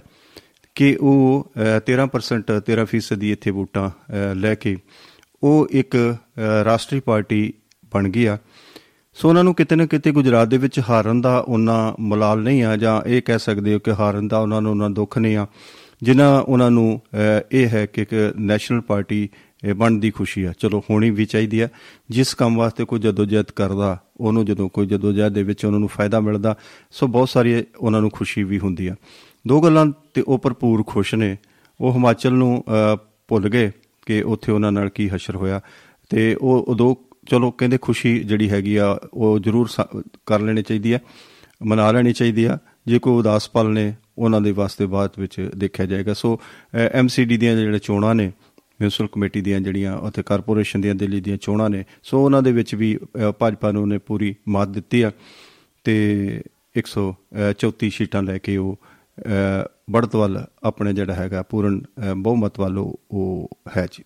[0.75, 4.77] ਕਿ ਉਹ ਅਹ, 13% 13% ਦੀ ਇੱਥੇ ਵੋਟਾਂ ਅਹ, ਲੈ ਕੇ
[5.43, 7.53] ਉਹ ਇੱਕ ਅਹ, ਰਾਸ਼ਟਰੀ ਪਾਰਟੀ
[7.95, 8.39] ਬਣ ਗਈ ਆ।
[9.15, 12.77] ਸੋ ਉਹਨਾਂ ਨੂੰ ਕਿਤੇ ਨਾ ਕਿਤੇ ਗੁਜਰਾਤ ਦੇ ਵਿੱਚ ਹਾਰਨ ਦਾ ਉਹਨਾਂ ਮਲਾਲ ਨਹੀਂ ਆ
[12.77, 15.47] ਜਾਂ ਇਹ ਕਹਿ ਸਕਦੇ ਹੋ ਕਿ ਹਾਰਨ ਦਾ ਉਹਨਾਂ ਨੂੰ ਉਹਨਾਂ ਦੁੱਖ ਨਹੀਂ ਆ
[16.03, 19.29] ਜਿਨ੍ਹਾਂ ਉਹਨਾਂ ਨੂੰ ਅਹ, ਇਹ ਹੈ ਕਿ ਇੱਕ ਨੈਸ਼ਨਲ ਪਾਰਟੀ
[19.65, 21.69] ਅਹ, ਬਣਨ ਦੀ ਖੁਸ਼ੀ ਆ। ਚਲੋ ਹੋਣੀ ਵੀ ਚਾਹੀਦੀ ਆ।
[22.11, 26.21] ਜਿਸ ਕੰਮ ਵਾਸਤੇ ਕੋਈ ਜਦੋਜਹਿਦ ਕਰਦਾ ਉਹਨੂੰ ਜਦੋਂ ਕੋਈ ਜਦੋਜਹਿਦ ਦੇ ਵਿੱਚ ਉਹਨਾਂ ਨੂੰ ਫਾਇਦਾ
[26.21, 26.57] ਮਿਲਦਾ
[26.91, 28.95] ਸੋ ਬਹੁਤ ਸਾਰੀ ਉਹਨਾਂ ਨੂੰ ਖੁਸ਼ੀ ਵੀ ਹੁੰਦੀ ਆ।
[29.49, 31.37] ਦੋ ਗੱਲਾਂ ਤੇ ਉਹ ਭਰਪੂਰ ਖੁਸ਼ ਨੇ।
[31.81, 32.97] ਉਹ ਹਿਮਾਚਲ ਨੂੰ ਅਹ,
[33.29, 33.71] ਭੁੱਲ ਗਏ
[34.07, 35.61] ਕਿ ਉੱਥੇ ਉਹਨਾਂ ਨਾਲ ਕੀ ਹਸ਼ਰ ਹੋਇਆ।
[36.09, 36.97] ਤੇ ਉਹ ਉਦੋਂ
[37.27, 40.99] ਚਲੋ ਕਹਿੰਦੇ ਖੁਸ਼ੀ ਜਿਹੜੀ ਹੈਗੀ ਆ ਉਹ ਜ਼ਰੂਰ ਸਾ- ਕਰ ਲੈਣੀ ਚਾਹੀਦੀ ਆ
[41.63, 45.87] ਮਨਾ ਲੈਣੀ ਚਾਹੀਦੀ ਆ। ਜੇ ਕੋਈ ਉਦਾਸ ਪਲ ਨੇ ਉਹਨਾਂ ਦੇ ਵਾਸਤੇ ਬਾਅਦ ਵਿੱਚ ਦੇਖਿਆ
[45.87, 46.41] ਜਾਏਗਾ। ਸੋ
[46.93, 48.33] ਐਮਸੀਡੀ ਦੀਆਂ ਜਿਹੜੇ ਚੋਣਾਂ ਨੇ
[48.81, 52.75] ਮਿਊਨਿਸਪਲ ਕਮੇਟੀ ਦੀਆਂ ਜਿਹੜੀਆਂ ਅਤੇ ਕਾਰਪੋਰੇਸ਼ਨ ਦੀਆਂ ਦਿੱਲੀ ਦੀਆਂ ਚੋਣਾਂ ਨੇ, ਸੋ ਉਹਨਾਂ ਦੇ ਵਿੱਚ
[52.75, 52.99] ਵੀ
[53.39, 55.11] ਭਾਜਪਾ ਨੂੰ ਨੇ ਪੂਰੀ ਮਾਤ ਦਿੱਤੀ ਆ
[55.85, 56.43] ਤੇ
[56.79, 58.77] 134 ਸੀਟਾਂ ਲੈ ਕੇ ਉਹ
[59.91, 61.81] ਬੜਤ ਵੱਲ ਆਪਣੇ ਜਿਹੜਾ ਹੈਗਾ ਪੂਰਨ
[62.17, 64.05] ਬਹੁਮਤ ਵੱਲ ਉਹ ਹੈ ਜੀ।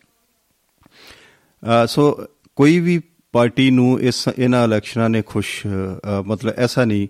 [1.88, 2.12] ਸੋ
[2.58, 3.00] ਕੋਈ ਵੀ
[3.34, 5.66] ਪਾਰਟੀ ਨੂੰ ਇਸ ਇਹਨਾਂ ਇਲੈਕਸ਼ਨਾਂ ਨੇ ਖੁਸ਼
[6.26, 7.08] ਮਤਲਬ ਐਸਾ ਨਹੀਂ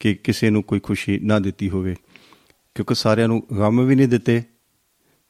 [0.00, 1.94] ਕਿ ਕਿਸੇ ਨੂੰ ਕੋਈ ਖੁਸ਼ੀ ਨਾ ਦਿੱਤੀ ਹੋਵੇ,
[2.76, 4.42] ਕਿਉਂਕਿ ਸਾਰਿਆਂ ਨੂੰ ਗਮ ਵੀ ਨਹੀਂ ਦਿੱਤੇ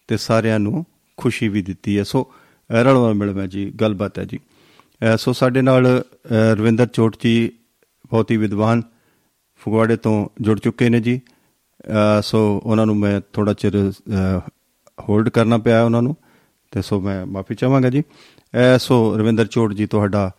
[0.09, 0.85] ਤੇ ਸਾਰਿਆਂ ਨੂੰ
[1.19, 2.27] ਖੁਸ਼ੀ ਵੀ ਦਿੱਤੀ ਹੈ। ਸੋ
[2.71, 4.41] ਰਲਵਾਂ ਮਿਲਵਾਂ ਜੀ ਗੱਲਬਾਤ ਹੈ ਜੀ।
[5.19, 5.87] ਸੋ ਸਾਡੇ ਨਾਲ
[6.53, 7.51] ਰਵਿੰਦਰ ਚੋਟ ਜੀ
[8.11, 8.83] ਬਹੁਤ ਹੀ ਵਿਦਵਾਨ
[9.61, 11.21] ਫਗਵਾੜੇ ਤੋਂ ਜੁੜ ਚੁੱਕੇ ਨੇ ਜੀ।
[12.23, 13.93] ਸੋ ਉਹਨਾਂ ਨੂੰ ਮੈਂ ਥੋੜਾ ਚਿਰ
[15.01, 16.17] ਹੋਲਡ ਕਰਨਾ ਪਿਆ ਉਹਨਾਂ ਨੂੰ
[16.73, 18.03] ਤੇ ਸੋ ਮੈਂ ਮਾਫੀ ਚਾਹਾਂਗਾ ਜੀ।
[18.79, 20.31] ਸੋ ਰਵਿੰਦਰ ਚੋਟ ਜੀ ਤੁਹਾਡਾ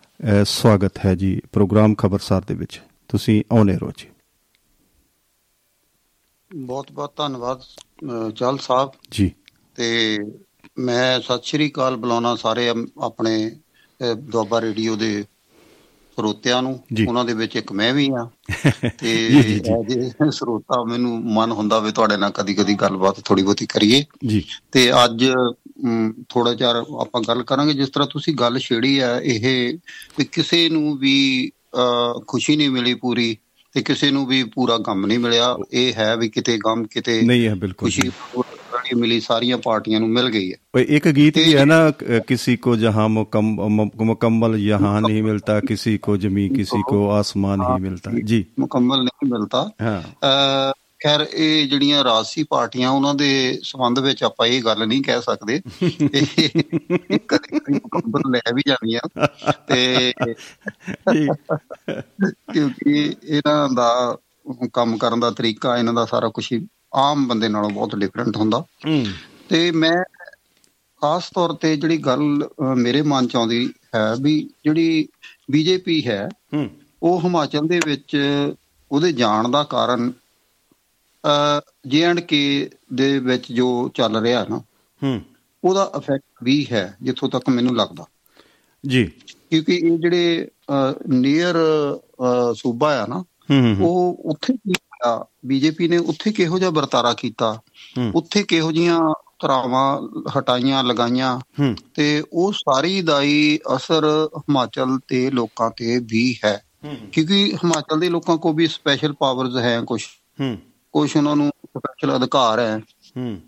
[0.43, 4.07] ਸਵਾਗਤ ਹੈ ਜੀ ਪ੍ਰੋਗਰਾਮ ਖਬਰਸਾਰ ਦੇ ਵਿੱਚ। ਤੁਸੀਂ ਆਉਨੇ ਰੋ ਜੀ।
[6.51, 7.61] ਬਹੁਤ ਬਹੁਤ ਧੰਨਵਾਦ
[8.35, 9.31] ਚਲ ਸਾਹਿਬ। ਜੀ।
[9.75, 10.17] ਤੇ
[10.79, 12.69] ਮੈਂ ਸਤਿ ਸ਼੍ਰੀ ਅਕਾਲ ਬੁਲਾਉਣਾ ਸਾਰੇ
[13.01, 13.51] ਆਪਣੇ
[14.17, 15.25] ਦੁਆਬਾ ਰੇਡੀਓ ਦੇ
[16.15, 18.29] ਸਰੋਤਿਆਂ ਨੂੰ। ਉਹਨਾਂ ਦੇ ਵਿੱਚ ਇੱਕ ਮੈਂ ਵੀ ਆ
[18.99, 19.29] ਤੇ
[19.89, 24.43] ਜੀ, ਸਰੋਤਾ ਮੈਨੂੰ ਮਨ ਹੁੰਦਾ ਵੇ ਤੁਹਾਡੇ ਨਾਲ ਕਦੀ ਕਦੀ ਗੱਲਬਾਤ ਥੋੜੀ ਬਹੁਤੀ ਕਰੀਏ। ਜੀ।
[24.71, 25.25] ਤੇ ਅੱਜ
[26.29, 26.69] ਥੋੜਾ ਜਿਹਾ
[27.01, 29.77] ਆਪਾਂ ਗੱਲ ਕਰਾਂਗੇ। ਜਿਸ ਤਰ੍ਹਾਂ ਤੁਸੀਂ ਗੱਲ ਛੇੜੀ ਆ ਇਹ
[30.17, 31.51] ਵੀ ਕਿਸੇ ਨੂੰ ਵੀ
[32.27, 33.37] ਖੁਸ਼ੀ ਨਹੀਂ ਮਿਲੀ ਪੂਰੀ
[33.73, 37.47] ਤੇ ਕਿਸੇ ਨੂੰ ਵੀ ਪੂਰਾ ਗਮ ਨਹੀਂ ਮਿਲਿਆ। ਇਹ ਹੈ ਵੀ ਕਿਤੇ ਗਮ ਕਿਤੇ ਨਹੀਂ
[37.47, 38.09] ਹੈ ਬਿਲਕੁਲ ਖੁਸ਼ੀ
[38.89, 41.91] ਪਾਰਟੀ ਮਿਲੀ ਸਾਰੀਆਂ ਪਾਰਟੀਆਂ ਨੂੰ ਮਿਲ ਗਈ ਹੈ। ਓਏ ਇੱਕ ਗੀਤ ਵੀ ਹੈ ਨਾ
[42.27, 48.11] ਕਿਸੇ ਕੋ ਜਹਾਂ ਮੁਕੰਮਲ ਯਹਾਂ ਨਹੀਂ ਮਿਲਤਾ ਕਿਸੇ ਕੋ ਜ਼ਮੀ ਕਿਸੇ ਕੋ ਆਸਮਾਨ ਨਹੀਂ ਮਿਲਤਾ।
[48.23, 54.47] ਜੀ। ਮੁਕੰਮਲ ਨਹੀਂ ਮਿਲਤਾ। ਹਾਂ। ਖੈਰ ਇਹ ਜਿਹੜੀਆਂ ਰਾਜਸੀ ਪਾਰਟੀਆਂ ਉਹਨਾਂ ਦੇ ਸੰਬੰਧ ਵਿੱਚ ਆਪਾਂ
[54.47, 59.27] ਇਹ ਗੱਲ ਨਹੀਂ ਕਹਿ ਸਕਦੇ। ਕਦੇ ਕਦੇ ਮੁਕੰਮਲ ਲੈ ਵੀ ਜਾਂਦੀਆਂ
[59.67, 60.13] ਤੇ
[62.53, 64.17] ਕਿਉਂਕਿ ਇਹਨਾਂ ਦਾ
[64.73, 66.53] ਕੰਮ ਕਰਨ ਦਾ ਤਰੀਕਾ ਇਹਨਾਂ ਦਾ ਸਾਰਾ ਕੁਝ
[66.93, 68.63] ਆਮ ਬੰਦੇ ਨਾਲੋਂ ਬਹੁਤ ਡਿਫਰੈਂਟ ਹੁੰਦਾ।
[69.49, 70.03] ਤੇ ਮੈਂ
[71.01, 75.07] ਖਾਸ ਤੌਰ ਤੇ ਜਿਹੜੀ ਗੱਲ ਮੇਰੇ ਮਨ ਚ ਆਉਂਦੀ ਹੈ ਵੀ ਜਿਹੜੀ
[75.51, 76.29] ਬੀਜੇਪੀ ਹੈ
[77.03, 78.17] ਉਹ ਹਿਮਾਚਲ ਦੇ ਵਿੱਚ
[78.91, 80.11] ਉਹਦੇ ਜਾਣ ਦਾ ਕਾਰਨ
[81.87, 84.57] ਜੇ ਐਂਡ ਕੇ ਦੇ ਵਿੱਚ ਜੋ ਚੱਲ ਰਿਹਾ ਨਾ
[85.03, 85.21] ਹੂੰ।
[85.63, 88.05] ਉਹਦਾ ਇਫੈਕਟ ਵੀ ਹੈ ਜਿੱਥੋਂ ਤੱਕ ਮੈਨੂੰ ਲੱਗਦਾ।
[88.87, 89.11] ਜੀ।
[89.49, 90.47] ਕਿਉਂਕਿ ਇਹ ਜਿਹੜੇ
[91.09, 91.55] ਨੀਅਰ
[92.53, 93.23] ਸੂਬਾ ਆ ਨਾ
[93.81, 94.53] ਉਹ ਉੱਥੇ
[94.99, 97.61] ਕੀਤਾ। ਬੀਜੇਪੀ ਨੇ ਉੱਥੇ ਕਿਹੋ ਜਿਹਾ ਵਰਤਾਰਾ ਕੀਤਾ?
[98.15, 98.99] ਉੱਥੇ ਕਿਹੋ ਜੀਆਂ
[99.41, 100.01] ਧਰਾਵਾਂ
[100.39, 101.39] ਹਟਾਈਆਂ ਲਗਾਈਆਂ?
[101.93, 106.63] ਤੇ ਉਹ ਸਾਰੀ ਦਾ ਹੀ ਅਸਰ ਹਿਮਾਚਲ ਤੇ ਲੋਕਾਂ ਤੇ ਵੀ ਹੈ।
[107.13, 110.03] ਕਿਉਂਕਿ ਹਿਮਾਚਲ ਦੇ ਲੋਕਾਂ ਕੋਲ ਵੀ ਸਪੈਸ਼ਲ ਪਾਵਰਸ ਹੈ ਕੁਝ
[110.91, 112.81] ਕੁਝ ਉਹਨਾਂ ਨੂੰ ਸਪੈਸ਼ਲ ਅਧਿਕਾਰ ਹੈ।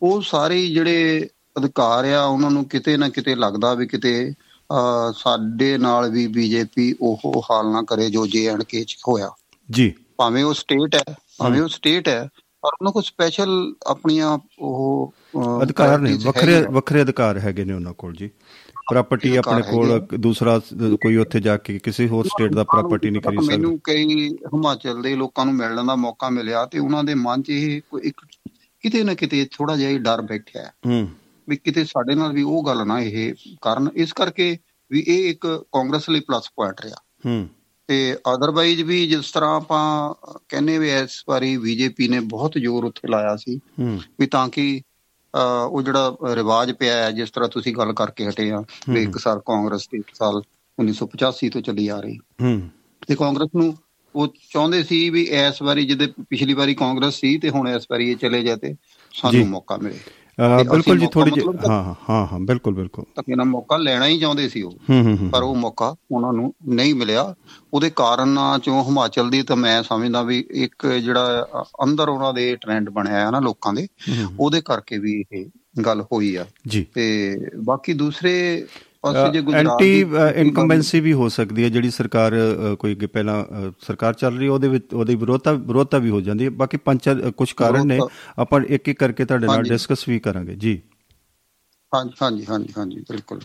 [0.03, 1.27] ਉਹ ਸਾਰੇ ਜਿਹੜੇ
[1.57, 4.33] ਅਧਿਕਾਰ ਆ ਉਹਨਾਂ ਨੂੰ ਕਿਤੇ ਨਾ ਕਿਤੇ ਲੱਗਦਾ ਵੀ ਕਿਤੇ
[5.17, 7.19] ਸਾਡੇ ਨਾਲ ਵੀ ਬੀਜੇਪੀ ਉਹ
[7.51, 9.29] ਹਾਲ ਨਾ ਕਰੇ ਜੋ ਜੇ ਐਂਡ ਕੇ ਚ ਹੋਇਆ।
[9.71, 12.29] ਜੀ। ਭਾਵੇਂ ਉਹ ਸਟੇਟ ਹੈ। ਭਾਵੇਂ ਉਹ ਸਟੇਟ ਹੈ
[12.61, 15.13] ਪਰ ਉਹਨਾਂ ਕੋਲ ਸਪੈਸ਼ਲ ਆਪਣੀਆਂ ਉਹ
[15.63, 18.29] ਅਧਿਕਾਰ ਨੇ ਵੱਖਰੇ। ਵੱਖਰੇ ਅਧਿਕਾਰ ਹੈਗੇ ਨੇ ਉਹਨਾਂ ਕੋਲ ਜੀ।
[18.89, 20.59] ਪ੍ਰਾਪਰਟੀ ਆਪਣੇ ਕੋਲ ਦੂਸਰਾ
[21.01, 25.01] ਕੋਈ ਉੱਥੇ ਜਾ ਕੇ ਕਿਸੇ ਹੋਰ ਸਟੇਟ ਦਾ ਪ੍ਰਾਪਰਟੀ ਨਹੀਂ ਖਰੀਦ ਸਕਦਾ। ਮੈਨੂੰ ਕਈ ਹਿਮਾਚਲ
[25.01, 28.21] ਦੇ ਲੋਕਾਂ ਨੂੰ ਮਿਲਣ ਦਾ ਮੌਕਾ ਮਿਲਿਆ ਤੇ ਉਹਨਾਂ ਦੇ ਮਨ 'ਚ ਇਹ ਕੋਈ ਇੱਕ
[28.79, 31.09] ਕਿਤੇ ਨਾ ਕਿਤੇ ਥੋੜਾ ਜਿਹਾ ਹੀ ਡਰ ਬੈਠਿਆ। ਹੈ। ਹੂੰ
[31.49, 34.57] ਵੀ ਕਿਤੇ ਸਾਡੇ ਨਾਲ ਵੀ ਉਹ ਗੱਲ ਨਾ ਇਹ ਕਰਨ। ਇਸ ਕਰਕੇ
[34.91, 36.95] ਵੀ ਇਹ ਇੱਕ ਕਾਂਗਰਸ ਲਈ ਪਲੱਸ ਪੁਆਇੰਟ ਰਿਹਾ।
[37.25, 37.49] ਹੂੰ।
[37.91, 40.13] ਤੇ ਅਦਰਵਾਈਜ਼ ਵੀ ਜਿਸ ਤਰ੍ਹਾਂ ਆਪਾਂ
[40.49, 43.59] ਕਹਿੰਨੇ ਵੀ ਇਸ ਵਾਰੀ ਬੀਜੇਪੀ ਨੇ ਬਹੁਤ ਜ਼ੋਰ ਉੱਥੇ ਲਾਇਆ ਸੀ
[44.19, 44.81] ਵੀ ਤਾਂ ਕਿ
[45.69, 49.39] ਉਹ ਜਿਹੜਾ ਰਿਵਾਜ ਪਿਆ ਹੈ ਜਿਸ ਤਰ੍ਹਾਂ ਤੁਸੀਂ ਗੱਲ ਕਰਕੇ ਹਟੇ ਆ ਵੀ ਇੱਕ ਸਾਲ
[49.39, 50.41] ਕਾਂਗਰਸ ਤੇ ਇੱਕ ਸਾਲ
[50.83, 52.69] 1985 ਤੋਂ ਚੱਲੀ ਆ ਰਹੀ। ਹੂੰ।
[53.07, 53.77] ਤੇ ਕਾਂਗਰਸ ਨੂੰ
[54.15, 58.09] ਉਹ ਚਾਹੁੰਦੇ ਸੀ ਵੀ ਇਸ ਵਾਰੀ ਜਿਹਦੇ ਪਿਛਲੀ ਵਾਰੀ ਕਾਂਗਰਸ ਸੀ ਤੇ ਹੁਣ ਇਸ ਵਾਰੀ
[58.09, 58.75] ਇਹ ਚਲੇ ਜਾਏ ਤੇ ਜੀ।
[59.13, 59.99] ਸਾਨੂੰ ਮੌਕਾ ਮਿਲੇ।
[60.63, 64.49] ਬਿਲਕੁਲ ਜੀ ਥੋੜੀ ਜਿਹੀ ਹਾਂ ਹਾਂ ਹਾਂ ਬਿਲਕੁਲ ਬਿਲਕੁਲ। ਧੱਕੇ ਨਾਲ ਮੌਕਾ ਲੈਣਾ ਹੀ ਚਾਹੁੰਦੇ
[64.49, 64.71] ਸੀ ਉਹ।
[65.31, 67.35] ਪਰ ਉਹ ਮੌਕਾ ਉਹਨਾਂ ਨੂੰ ਨਹੀਂ ਮਿਲਿਆ।
[67.73, 71.47] ਉਹਦੇ ਕਾਰਨਾਂ ਚੋਂ ਹਿਮਾਚਲ ਦੀ ਤਾਂ ਮੈਂ ਸਮਝਦਾ ਵੀ ਇੱਕ ਜਿਹੜਾ
[71.83, 73.87] ਅੰਦਰ ਉਹਨਾਂ ਦੇ ਟ੍ਰੈਂਡ ਬਣਿਆ ਹੈ ਨਾ ਲੋਕਾਂ ਦੇ
[74.39, 75.45] ਉਹਦੇ ਕਰਕੇ ਵੀ ਇਹ
[75.85, 78.65] ਗੱਲ ਹੋਈ ਆ। ਜੀ। ਤੇ ਬਾਕੀ ਦੂਸਰੇ
[79.03, 79.99] ਪਾਸੇ ਜੇ ਗੁਜਰਾਤ ਐਂਟੀ
[80.41, 82.33] ਇਨਕੰਬੈਂਸੀ ਵੀ ਹੋ ਸਕਦੀ ਹੈ ਜਿਹੜੀ ਸਰਕਾਰ
[82.79, 83.43] ਕੋਈ ਅੱਗੇ ਪਹਿਲਾਂ
[83.81, 87.51] ਸਰਕਾਰ ਚੱਲ ਰਹੀ ਉਹਦੇ ਵਿੱਚ ਉਹਦੀ ਵਿਰੋਧਤਾ ਵਿਰੋਧਤਾ ਵੀ ਹੋ ਜਾਂਦੀ ਹੈ। ਬਾਕੀ ਪੰਜ ਕੁਝ
[87.53, 87.99] ਕਾਰਨ ਨੇ।
[88.39, 90.81] ਆਪਾਂ ਇੱਕ ਇੱਕ ਕਰਕੇ ਤੁਹਾਡੇ ਨਾਲ। ਡਿਸਕਸ ਵੀ ਕਰਾਂਗੇ। ਜੀ।
[91.91, 93.39] ਹਾਂਜੀ ਹਾਂਜੀ ਹਾਂਜੀ ਹਾਂਜੀ ਬਿਲਕੁਲ।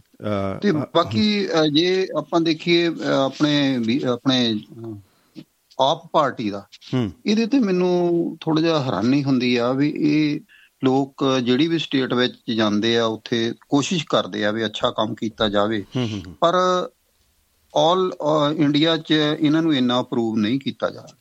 [0.63, 1.25] ਤੇ ਬਾਕੀ
[1.73, 3.55] ਜੇ ਆਪਾਂ ਦੇਖੀਏ ਆਪਣੇ
[4.09, 4.39] ਆਪਣੇ
[5.79, 10.41] ਆਪ ਪਾਰਟੀ ਦਾ ਇਹਦੇ ਤੇ ਮੈਨੂੰ ਥੋੜਾ ਜਿਹਾ ਹੈਰਾਨੀ ਹੁੰਦੀ ਆ ਵੀ ਇਹ
[10.85, 15.49] ਲੋਕ ਜਿਹੜੀ ਵੀ ਸਟੇਟ ਵਿੱਚ ਜਾਂਦੇ ਆ ਉੱਥੇ ਕੋਸ਼ਿਸ਼ ਕਰਦੇ ਆ ਵੀ ਅੱਛਾ ਕੰਮ ਕੀਤਾ
[15.49, 15.85] ਜਾਵੇ।
[16.40, 16.54] ਪਰ
[17.75, 18.12] ਆਲ
[18.56, 21.16] ਇੰਡੀਆ 'ਚ ਇਹਨਾਂ ਨੂੰ ਇੰਨਾ ਅਪਰੂਵ ਨਹੀਂ ਕੀਤਾ ਜਾ ਰਿਹਾ।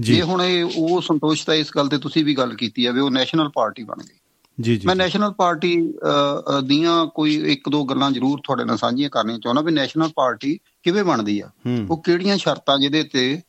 [0.00, 3.00] ਜੀ। ਹੁਣ ਇਹ ਉਹ ਸੰਤੋਸ਼ ਤਾਂ ਇਸ ਗੱਲ ਤੇ ਤੁਸੀਂ ਵੀ ਗੱਲ ਕੀਤੀ ਆ ਵੀ
[3.00, 4.18] ਉਹ ਨੈਸ਼ਨਲ ਪਾਰਟੀ ਬਣ ਗਈ
[4.60, 5.94] ਜੀ ਜੀ ਮੈਂ ਨੈਸ਼ਨਲ ਪਾਰਟੀ
[6.64, 11.04] ਦੀਆਂ ਕੋਈ ਇੱਕ ਦੋ ਗੱਲਾਂ ਜ਼ਰੂਰ ਤੁਹਾਡੇ ਨਾਲ ਸਾਂਝੀਆਂ ਕਰਨੀਆਂ ਚਾਹੁੰਦਾ ਵੀ ਨੈਸ਼ਨਲ ਪਾਰਟੀ ਕਿਵੇਂ
[11.04, 11.50] ਬਣਦੀ ਆ?
[11.90, 13.42] ਉਹ ਕਿਹੜੀਆਂ ਸ਼ਰਤਾਂ ਜਿਹਦੇ ਤੇ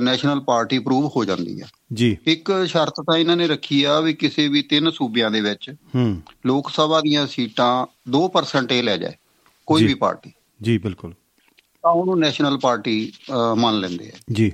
[0.00, 4.12] ਨੈਸ਼ਨਲ ਪਾਰਟੀ ਅਪਰੂਵ ਹੋ ਜਾਂਦੀ ਆ ਜੀ। ਇੱਕ ਸ਼ਰਤ ਤਾਂ ਇਹਨਾਂ ਨੇ ਰੱਖੀ ਆ ਵੀ
[4.14, 9.12] ਕਿਸੇ ਵੀ ਤਿੰਨ ਸੂਬਿਆਂ ਦੇ ਵਿੱਚ ਹੂੰ। ਲੋਕ ਸਭਾ ਦੀਆਂ ਸੀਟਾਂ 2% ਇਹ ਲੈ ਜਾਏ
[9.66, 11.12] ਕੋਈ। ਵੀ ਪਾਰਟੀ। ਜੀ ਬਿਲਕੁਲ।
[11.82, 13.12] ਤਾਂ ਉਹਨੂੰ ਨੈਸ਼ਨਲ ਪਾਰਟੀ
[13.56, 14.52] ਮੰਨ ਲੈਂਦੇ ਆ। ਜੀ।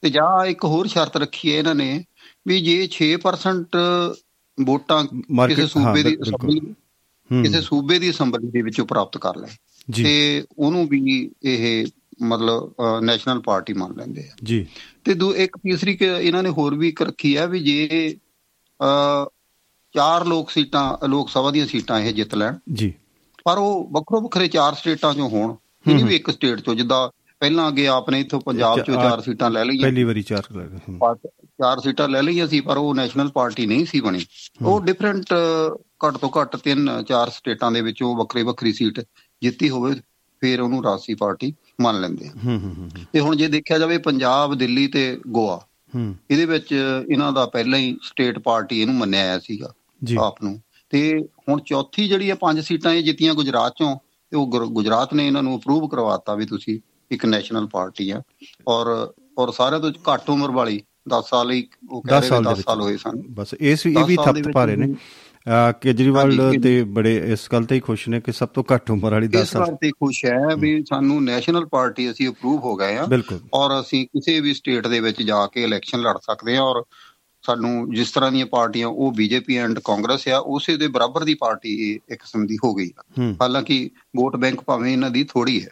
[0.00, 2.04] ਤੇ ਜਾਂ ਇੱਕ ਹੋਰ ਸ਼ਰਤ ਰੱਖੀ ਹੈ ਇਹਨਾਂ ਨੇ
[2.46, 3.68] ਵੀ ਜੇ 6%
[4.60, 5.04] ਵੋਟਾਂ
[5.48, 6.60] ਕਿਸੇ ਸੂਬੇ ਦੀ ਹਾਂ। ਅਸੈਂਬਲੀ
[7.32, 9.48] ਹੂੰ। ਕਿਸੇ ਸੂਬੇ ਦੀ ਅਸੈਂਬਲੀ ਦੇ ਵਿੱਚੋਂ ਪ੍ਰਾਪਤ ਕਰ ਲਏ।
[10.04, 11.86] ਤੇ ਉਹਨੂੰ ਵੀ ਇਹ
[12.22, 14.66] ਮਤਲਬ ਨੈਸ਼ਨਲ ਪਾਰਟੀ ਮੰਨ ਲੈਂਦੇ ਆ। ਜੀ।
[15.04, 18.16] ਤੇ ਦੂ ਇੱਕ ਤੀਸਰੀ ਕਿ ਇਹਨਾਂ ਨੇ ਹੋਰ ਵੀ ਇੱਕ ਰੱਖੀ ਹੈ ਵੀ ਜੇ
[18.80, 19.28] ਅ
[19.92, 22.94] ਚਾਰ ਲੋਕ ਸੀਟਾਂ ਲੋਕ ਸਭਾ ਦੀਆਂ ਸੀਟਾਂ ਇਹ ਜਿੱਤ ਲੈਣ। ਜੀ।
[23.44, 25.54] ਪਰ ਉਹ ਵੱਖਰੋ ਵੱਖਰੇ ਚਾਰ ਸਟੇਟਾਂ ਚੋਂ ਹੋਣ।
[25.88, 27.08] ਇਹ ਨਹੀਂ ਵੀ ਇੱਕ ਸਟੇਟ ਚੋਂ ਜਿੱਦਾਂ
[27.40, 30.42] ਪਹਿਲਾਂ ਅੱਗੇ ਆਪਨੇ ਇੱਥੋਂ ਪੰਜਾਬ ਚੋਂ ਚਾਰ ਸੀਟਾਂ ਲੈ ਲਈਆਂ। ਪਹਿਲੀ ਵਾਰੀ ਚਾਰ
[31.44, 34.26] ਚਾਰ ਸੀਟਾਂ ਲੈ ਲਈਆਂ ਸੀ ਪਰ ਉਹ ਨੈਸ਼ਨਲ ਪਾਰਟੀ ਨਹੀਂ ਸੀ ਬਣੀ।
[34.62, 35.24] ਉਹ ਡਿਫਰੈਂਟ
[36.06, 39.00] ਘੱਟ ਤੋਂ ਘੱਟ ਤਿੰਨ ਚਾਰ ਸਟੇਟਾਂ ਦੇ ਵਿੱਚੋਂ ਵੱਖਰੀ ਵੱਖਰੀ ਸੀਟ
[39.42, 39.94] ਜਿੱਤੀ ਹੋਵੇ
[40.40, 43.78] ਫਿਰ ਉਹਨੂੰ ਰਾਸ਼ਟਰੀ ਪਾਰਟੀ ਮੰਨ ਲੈਂਦੇ ਆ। ਹੂੰ ਹੂੰ ਹੂੰ। ਹੂੰ, ਤੇ ਹੁਣ ਜੇ ਦੇਖਿਆ
[43.78, 45.56] ਜਾਵੇ ਪੰਜਾਬ ਦਿੱਲੀ ਤੇ ਗੋਆ
[45.94, 46.72] ਹੂੰ। ਇਹਦੇ ਵਿੱਚ
[47.08, 49.72] ਇਹਨਾਂ ਦਾ ਪਹਿਲਾਂ ਹੀ ਸਟੇਟ ਪਾਰਟੀ ਇਹਨੂੰ ਮੰਨਿਆ ਆਇਆ ਸੀਗਾ
[50.18, 53.96] ਆਪ ਨੂੰ। ਤੇ ਹੁਣ ਚੌਥੀ ਜਿਹੜੀ ਆ ਪੰਜ ਸੀਟਾਂ ਇਹ ਜਿੱਤੀਆਂ ਗੁਜਰਾਤ ਚੋਂ
[54.32, 56.78] ਤੇ ਉਹ ਗੁਜਰਾਤ ਨੇ ਇਹਨਾਂ ਨੂੰ ਅਪਰੂਵ ਕਰਵਾਤਾ ਵੀ ਤੁਸੀਂ
[57.10, 58.22] ਇੱਕ ਨੈਸ਼ਨਲ ਪਾਰਟੀ ਆ।
[58.68, 62.38] ਔਰ ਔਰ ਸਾਰਿਆਂ ਤੋਂ ਘੱਟ ਉਮਰ ਵਾਲੀ 10 ਸਾਲ ਹੀ ਉਹ ਕਹਿ 10 ਰਹੇ ਸਾਲ
[62.38, 64.48] ਵੀ ਦੇ 10 ਵਿੱਚ ਸਾਲ ਹੋਏ ਸਨ। ਬਸ ਇਸ ਇਹ ਵੀ ਸਾਲ ਦੇ ਥੱਪ ਵਿੱਚ
[64.54, 64.94] ਭਾਰੇ ਨੇ।
[65.80, 69.28] ਕੇਜਰੀਵਾਲ ਤੇ ਬੜੇ ਇਸ ਗੱਲ ਤੇ ਹੀ ਖੁਸ਼ ਨੇ ਕਿ ਸਭ ਤੋਂ ਘੱਟ ਉਮਰ ਵਾਲੀ
[69.28, 72.96] 10 ਇਸ ਸਾਲ। ਵਾਰ ਤੇ ਖੁਸ਼ ਹੈ ਵੀ ਸਾਨੂੰ ਨੈਸ਼ਨਲ ਪਾਰਟੀ ਅਸੀਂ ਅਪਰੂਵ ਹੋ ਗਏ
[72.96, 73.06] ਆ।
[73.54, 76.82] ਔਰ ਅਸੀਂ ਕਿਸੇ ਵੀ ਸਟੇਟ ਦੇ ਵਿੱਚ ਜਾ ਕੇ ਇਲੈਕਸ਼ਨ ਲੜ ਸਕਦੇ ਹਾਂ ਔਰ
[77.44, 81.92] ਸਾਨੂੰ ਜਿਸ ਤਰ੍ਹਾਂ ਦੀਆਂ ਪਾਰਟੀਆਂ ਉਹ ਬੀਜੇਪੀ ਐਂਡ ਕਾਂਗਰਸ ਆ ਉਸੇ ਦੇ ਬਰਾਬਰ ਦੀ ਪਾਰਟੀ
[81.92, 85.70] ਇੱਕ ਕਿਸਮ ਦੀ ਹੋ ਗਈ ਆ। ਹਾਲਾਂਕਿ ਵੋਟ ਬੈਂਕ ਭਾਵੇਂ ਇਹਨਾਂ ਦੀ ਥੋੜੀ ਹੈ।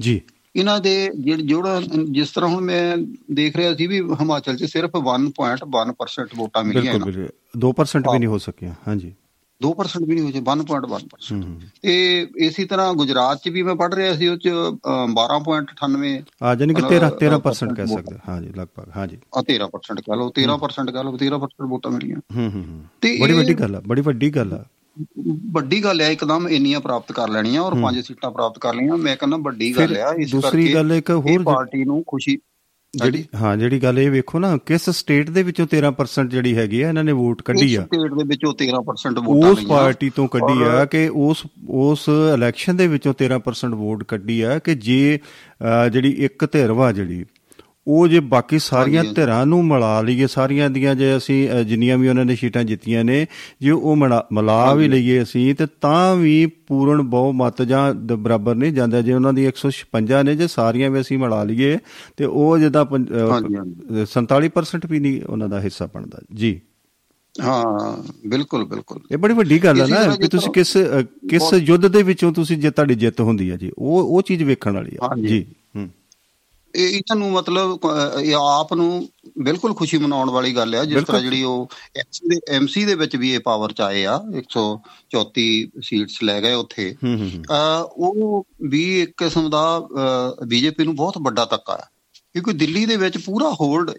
[0.00, 0.20] ਜੀ।
[0.58, 2.96] ਇਹਨਾਂ ਦੇ ਜਿਹੜੇ ਜਿਸ ਤਰ੍ਹਾਂ ਹੁਣ ਮੈਂ
[3.32, 8.28] ਦੇਖ ਰਿਹਾ ਸੀ ਵੀ ਹਿਮਾਚਲ 'ਚ ਸਿਰਫ 1.1% ਵੋਟਾਂ ਮਿਲੀਆਂ ਇਹਨਾਂ ਬਿਲਕੁਲ। 2% ਵੀ ਨਹੀਂ
[8.28, 9.12] ਹੋ ਸਕਿਆ ਹਾਂਜੀ।
[9.60, 11.94] 2% ਵੀ ਨਹੀਂ ਹੋਏ 1.1% ਹੂੰ ਹੂੰ। ਤੇ
[12.38, 16.74] ਇਸੇ ਤਰ੍ਹਾਂ ਗੁਜਰਾਤ 'ਚ ਵੀ ਮੈਂ ਪੜ੍ਹ ਰਿਹਾ ਸੀ ਉਹ 'ਚ ਅ, 12.98 ਆ ਜਾਨੀ
[16.74, 21.16] ਕਿ 13 13% ਕਹਿ। ਸਕਦੇ ਹਾਂਜੀ ਲਗਭਗ ਹਾਂਜੀ। ਆ 13% ਕਹ ਲਓ 13% ਕਹ ਲਓ
[21.16, 24.64] 13% ਵੋਟਾਂ ਮਿਲੀਆਂ। ਹੂੰ ਹੂੰ ਹੂੰ। ਤੇ ਬੜੀ ਵੱਡੀ ਗੱਲ ਆ ਬੜੀ ਵੱਡੀ ਗੱਲ ਆ।
[25.52, 29.16] ਵੱਡੀ ਗੱਲ ਹੈ ਇੱਕਦਮ ਇੰਨੀਆਂ ਪ੍ਰਾਪਤ ਕਰ ਲੈਣੀਆਂ ਔਰ ਪੰਜ ਸੀਟਾਂ ਪ੍ਰਾਪਤ ਕਰ ਲਈਆਂ। ਮੈਂ
[29.16, 32.38] ਕਹਿੰਦਾ ਵੱਡੀ ਗੱਲ ਆ ਇਸ ਦੂਸਰੀ ਕਰਕੇ ਗੱਲ ਇੱਕ ਹੋਰ ਪਾਰਟੀ ਨੂੰ ਖੁਸ਼ੀ
[32.94, 36.88] ਜਿਹੜੀ ਹਾਂ ਜਿਹੜੀ ਗੱਲ ਇਹ ਵੇਖੋ ਨਾ ਕਿਸ ਸਟੇਟ ਦੇ ਵਿੱਚੋਂ 13% ਜਿਹੜੀ ਹੈਗੀ ਆ
[36.88, 40.84] ਇਹਨਾਂ ਨੇ ਵੋਟ ਕੱਢੀ ਆ। ਸਟੇਟ ਦੇ ਵਿੱਚੋਂ 13% ਵੋਟਾਂ ਉਸ ਪਾਰਟੀ ਤੋਂ ਕੱਢੀ ਆ
[40.84, 45.18] ਕਿ ਉਸ ਉਸ ਇਲੈਕਸ਼ਨ ਦੇ ਵਿੱਚੋਂ 13% ਵੋਟ ਕੱਢੀ ਆ ਕਿ ਜੇ
[45.92, 47.24] ਜਿਹੜੀ ਇੱਕ ਧਿਰ ਵਾ ਜਿਹੜੀ
[47.88, 52.24] ਉਹ ਜੇ ਬਾਕੀ ਸਾਰੀਆਂ। ਧਿਰਾਂ ਨੂੰ ਮਿਲਾ ਲਈਏ ਸਾਰੀਆਂ ਦੀਆਂ ਜੇ ਅਸੀਂ ਜਿੰਨੀਆਂ ਵੀ ਉਹਨਾਂ
[52.24, 53.26] ਨੇ ਸੀਟਾਂ ਜਿੱਤੀਆਂ ਨੇ
[53.60, 54.34] ਜੇ ਉਹ ਮਿਲਾ-
[54.76, 59.46] ਵੀ ਲਈਏ ਅਸੀਂ ਤੇ ਤਾਂ ਵੀ ਪੂਰਨ ਬਹੁਮਤ ਜਾਂ ਬਰਾਬਰ ਨਹੀਂ ਜਾਂਦਾ। ਜੇ ਉਹਨਾਂ ਦੀ
[59.46, 61.78] 156 ਨੇ ਜੇ ਸਾਰੀਆਂ ਵੀ ਅਸੀਂ ਮਿਲਾ ਲਈਏ
[62.16, 62.58] ਤੇ ਉਹ
[63.30, 63.56] ਹਾਂਜੀ।
[64.06, 66.60] 47% ਵੀ ਨਹੀਂ ਉਹਨਾਂ ਦਾ ਹਿੱਸਾ ਬਣਦਾ। ਜੀ।
[67.42, 70.76] ਹਾਂ ਬਿਲਕੁਲ ਬਿਲਕੁਲ। ਇਹ ਬੜੀ ਵੱਡੀ ਗੱਲ ਹੈ ਨਾ ਕਿ ਤੁਸੀਂ ਕਿਸ
[71.30, 74.74] ਕਿਸ ਯੁੱਧ ਦੇ ਵਿੱਚੋਂ ਤੁਸੀਂ ਜੇ ਤੁਹਾਡੀ ਜਿੱਤ ਹੁੰਦੀ ਹੈ ਜੀ ਉਹ ਉਹ ਚੀਜ਼ ਵੇਖਣ
[74.74, 75.46] ਵਾਲੀ ਆ। ਜੀ
[75.76, 75.88] ਹੂੰ।
[76.74, 77.78] ਇਹਨਾਂ ਨੂੰ ਮਤਲਬ
[78.36, 82.84] ਆਪ ਨੂੰ ਬਿਲਕੁਲ ਖੁਸ਼ੀ ਮਨਾਉਣ ਵਾਲੀ ਗੱਲ ਆ ਜਿਸ। ਤਰ੍ਹਾਂ ਜਿਹੜੀ ਉਹ ਐਮਸੀ ਦੇ ਐਮਸੀ
[82.84, 86.96] ਦੇ ਵਿੱਚ ਵੀ ਇਹ ਪਾਵਰ ਚ ਆਏ ਆ 134 ਸੀਟਸ ਲੈ ਗਏ ਉੱਥੇ।
[87.92, 89.88] ਉਹ ਵੀ ਇੱਕ ਕਿਸਮ ਦਾ
[90.46, 91.88] ਬੀਜੇਪੀ ਨੂੰ ਬਹੁਤ ਵੱਡਾ ਧੱਕਾ ਹੈ
[92.32, 93.90] ਕਿਉਂਕਿ ਦਿੱਲੀ ਦੇ ਵਿੱਚ ਪੂਰਾ ਹੋਲਡ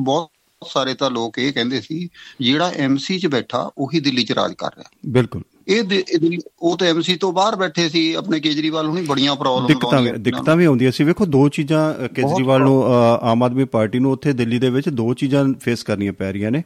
[0.00, 0.30] ਬਹੁਤ
[0.66, 2.08] ਸਾਰੇ ਤਾਂ ਲੋਕ ਇਹ ਕਹਿੰਦੇ ਸੀ
[2.40, 7.16] ਜਿਹੜਾ ਐਮਸੀ 'ਚ ਬੈਠਾ ਉਹੀ ਦਿੱਲੀ 'ਚ ਰਾਜ ਕਰ ਰਿਹਾ। ਬਿਲਕੁਲ। ਇਹ ਉਹ ਤਾਂ ਐਮਸੀ
[7.16, 11.26] ਤੋਂ ਬਾਹਰ ਬੈਠੇ ਸੀ ਆਪਣੇ ਕੇਜਰੀਵਾਲ ਹੁਣੀ ਬੜੀਆਂ ਪ੍ਰੋਬਲਮ ਦਿੱਕਤਾਂ ਦਿੱਕਤਾਂ ਵੀ ਆਉਂਦੀਆਂ ਸੀ। ਵੇਖੋ
[11.26, 12.84] ਦੋ ਚੀਜ਼ਾਂ ਕੇਜਰੀਵਾਲ ਨੂੰ
[13.22, 16.62] ਆਮ ਆਦਮੀ ਪਾਰਟੀ ਨੂੰ ਉੱਥੇ ਦਿੱਲੀ ਦੇ ਵਿੱਚ ਦੋ ਚੀਜ਼ਾਂ ਫੇਸ ਕਰਨੀਆਂ ਪੈ ਰਹੀਆਂ ਨੇ।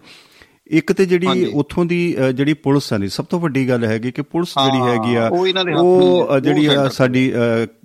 [0.66, 4.22] ਇੱਕ ਤੇ ਜਿਹੜੀ। ਉੱਥੋਂ ਦੀ ਜਿਹੜੀ ਪੁਲਿਸ ਹੈ ਨਹੀਂ ਸਭ ਤੋਂ ਵੱਡੀ ਗੱਲ ਹੈਗੀ ਕਿ
[4.22, 5.28] ਪੁਲਿਸ ਜਿਹੜੀ ਹੈਗੀ ਆ
[5.80, 7.32] ਉਹ ਜਿਹੜੀ ਆ ਸਾਡੀ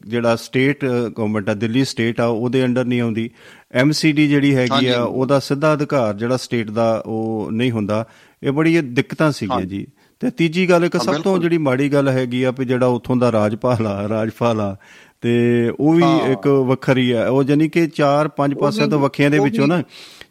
[0.07, 3.29] ਜਿਹੜਾ ਸਟੇਟ ਗਵਰਨਮੈਂਟ ਆ ਦਿੱਲੀ ਸਟੇਟ ਆ ਉਹਦੇ ਅੰਡਰ ਨਹੀਂ ਆਉਂਦੀ।
[3.73, 8.05] ਐਮਸੀਡੀ ਜਿਹੜੀ ਹੈਗੀ। ਆ ਉਹਦਾ ਸਿੱਧਾ ਅਧਿਕਾਰ ਜਿਹੜਾ ਸਟੇਟ ਦਾ ਉਹ ਨਹੀਂ ਹੁੰਦਾ।
[8.43, 9.85] ਇਹ ਬੜੀ ਦਿੱਕਤਾਂ ਸੀਗੀਆਂ। ਜੀ।
[10.21, 13.31] ਤੇ ਤੀਜੀ ਗੱਲ ਇੱਕ ਸਭ ਤੋਂ। ਜਿਹੜੀ ਮਾੜੀ ਗੱਲ ਹੈਗੀ ਆ ਵੀ ਜਿਹੜਾ ਉੱਥੋਂ ਦਾ
[13.31, 14.75] ਰਾਜਪਾਲ ਆ ਰਾਜਪਾਲ ਆ
[15.21, 15.31] ਤੇ
[15.79, 19.67] ਉਹ ਵੀ। ਇੱਕ ਵੱਖਰੀ ਆ ਉਹ ਜਾਨੀ ਕਿ ਚਾਰ ਪੰਜ ਪਾਸਿਆਂ ਤੋਂ ਵੱਖੀਆਂ ਦੇ ਵਿੱਚੋਂ
[19.67, 19.81] ਨਾ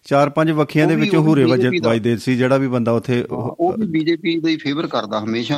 [0.04, 4.38] ਚਾਰ ਪੰਜ ਵੱਖੀਆਂ ਦੇ ਵਿੱਚੋਂ ਹੂਰੇ। ਵਜਦੇ ਸੀ ਜਿਹੜਾ ਵੀ ਬੰਦਾ ਉੱਥੇ ਉਹ ਵੀ ਬੀਜੇਪੀ
[4.40, 5.56] ਦਾ ਹੀ ਫੇਵਰ ਕਰਦਾ ਹਮੇਸ਼ਾ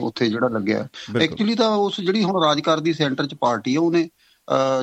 [0.00, 0.86] ਉੱਥੇ ਜਿਹੜਾ ਲੱਗਿਆ।
[1.20, 4.08] ਐਕਚੁਅਲੀ ਤਾਂ ਉਸ ਜਿਹੜੀ ਹੁਣ ਰਾਜ ਕਰਦੀ ਸੈਂਟਰ ਚ ਪਾਰਟੀ ਆ ਉਹਨੇ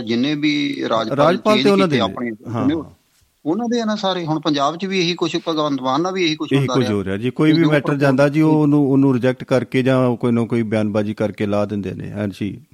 [0.05, 0.53] ਜਿੰਨੇ ਵੀ
[0.89, 2.31] ਰਾਜਪਾਲ ਉਹਨਾਂ ਕੀਤੇ। ਆਪਣੇ।
[3.45, 6.25] ਉਹਨੇ- ਦੇ ਆ ਨਾ ਸਾਰੇ ਹੁਣ ਪੰਜਾਬ ਚ ਵੀ ਇਹੀ ਕੁਝ ਭਗਵੰਤ ਮਾਨ ਨਾਲ ਵੀ
[6.25, 8.41] ਇਹੀ ਕੁਝ ਇਹੀ ਹੁੰਦਾ ਕੁਝ ਰਿਹਾ। ਹੋ ਰਿਹਾ ਜੀ। ਕੋਈ ਵੀ ਜੋ ਮੈਟਰ ਜਾਂਦਾ ਜੀ
[8.41, 12.11] ਉਹ ਉਹਨੂੰ ਉਹਨੂੰ ਰਿਜੈਕਟ ਕਰਕੇ ਜਾਂ ਕੋਈ ਨਾ ਕੋਈ ਬਿਆਨਬਾਜ਼ੀ ਕਰਕੇ ਲਾ ਦਿੰਦੇ ਨੇ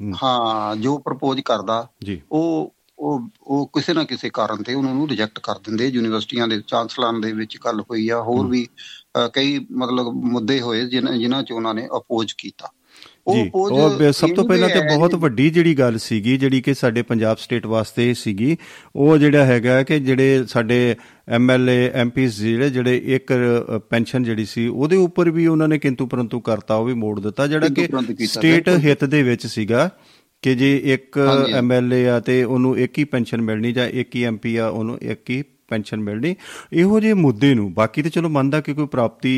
[0.01, 4.93] ਹੂੰ, ਹਾਂ ਜੋ ਪ੍ਰਪੋਜ਼ ਕਰਦਾ ਜੀ। ਉਹ ਉਹ ਉਹ ਕਿਸੇ ਨਾ ਕਿਸੇ ਕਾਰਨ ਤੇ ਉਹਨਾਂ
[4.93, 8.67] ਨੂੰ ਰਿਜੈਕਟ ਕਰ ਦਿੰਦੇ। ਯੂਨੀਵਰਸਿਟੀਆਂ ਦੇ ਚਾਂਸਲਰਾਂ ਦੇ ਵਿੱਚ ਗੱਲ ਹੋਈ ਆ ਹੋਰ ਵੀ
[9.33, 12.69] ਕਈ ਮਤਲਬ ਮੁੱਦੇ ਹੋਏ ਜਿਨ੍ਹਾਂ ਜਿਨ੍ਹਾਂ ਚ ਉਹਨਾਂ ਨੇ ਅਪੋਜ਼ ਕੀਤਾ।
[13.33, 17.37] ਜੀ ਉਹ ਸਭ ਤੋਂ ਪਹਿਲਾਂ ਤੇ ਬਹੁਤ ਵੱਡੀ ਜਿਹੜੀ ਗੱਲ ਸੀਗੀ ਜਿਹੜੀ ਕਿ ਸਾਡੇ ਪੰਜਾਬ
[17.37, 18.57] ਸਟੇਟ ਵਾਸਤੇ ਸੀਗੀ
[18.95, 20.95] ਉਹ ਜਿਹੜਾ ਹੈਗਾ ਕਿ ਜਿਹੜੇ ਸਾਡੇ
[21.29, 23.33] ਐਮਐਲਏ ਐਮਪੀਸ ਜਿਹੜੇ ਜਿਹੜੇ ਇੱਕ
[23.89, 27.47] ਪੈਨਸ਼ਨ ਜਿਹੜੀ ਸੀ ਉਹਦੇ ਉੱਪਰ ਵੀ ਉਹਨਾਂ ਨੇ ਕਿੰਤੂ ਪਰੰਤੂ ਕਰਤਾ ਉਹ ਵੀ ਮੋੜ ਦਿੱਤਾ
[27.47, 27.87] ਜਿਹੜਾ ਕਿ
[28.25, 29.89] ਸਟੇਟ। ਹਿੱਤ ਦੇ ਵਿੱਚ ਸੀਗਾ
[30.41, 31.19] ਕਿ ਜੇ ਇੱਕ।
[31.55, 35.29] ਐਮਐਲਏ ਆ ਤੇ ਉਹਨੂੰ ਇੱਕ ਹੀ ਪੈਨਸ਼ਨ ਮਿਲਣੀ ਜਾਂ ਇੱਕ ਹੀ ਐਮਪੀ ਆ ਉਹਨੂੰ ਇੱਕ
[35.29, 36.35] ਹੀ ਪੈਨਸ਼ਨ ਮਿਲਣੀ।
[36.73, 39.33] ਇਹੋ ਜਿਹੇ ਮੁੱਦੇ ਨੂੰ ਬਾਕੀ ਤੇ ਚਲੋ ਮੰਨਦਾ ਕਿ ਕੋਈ ਪ੍ਰਾਪਤੀ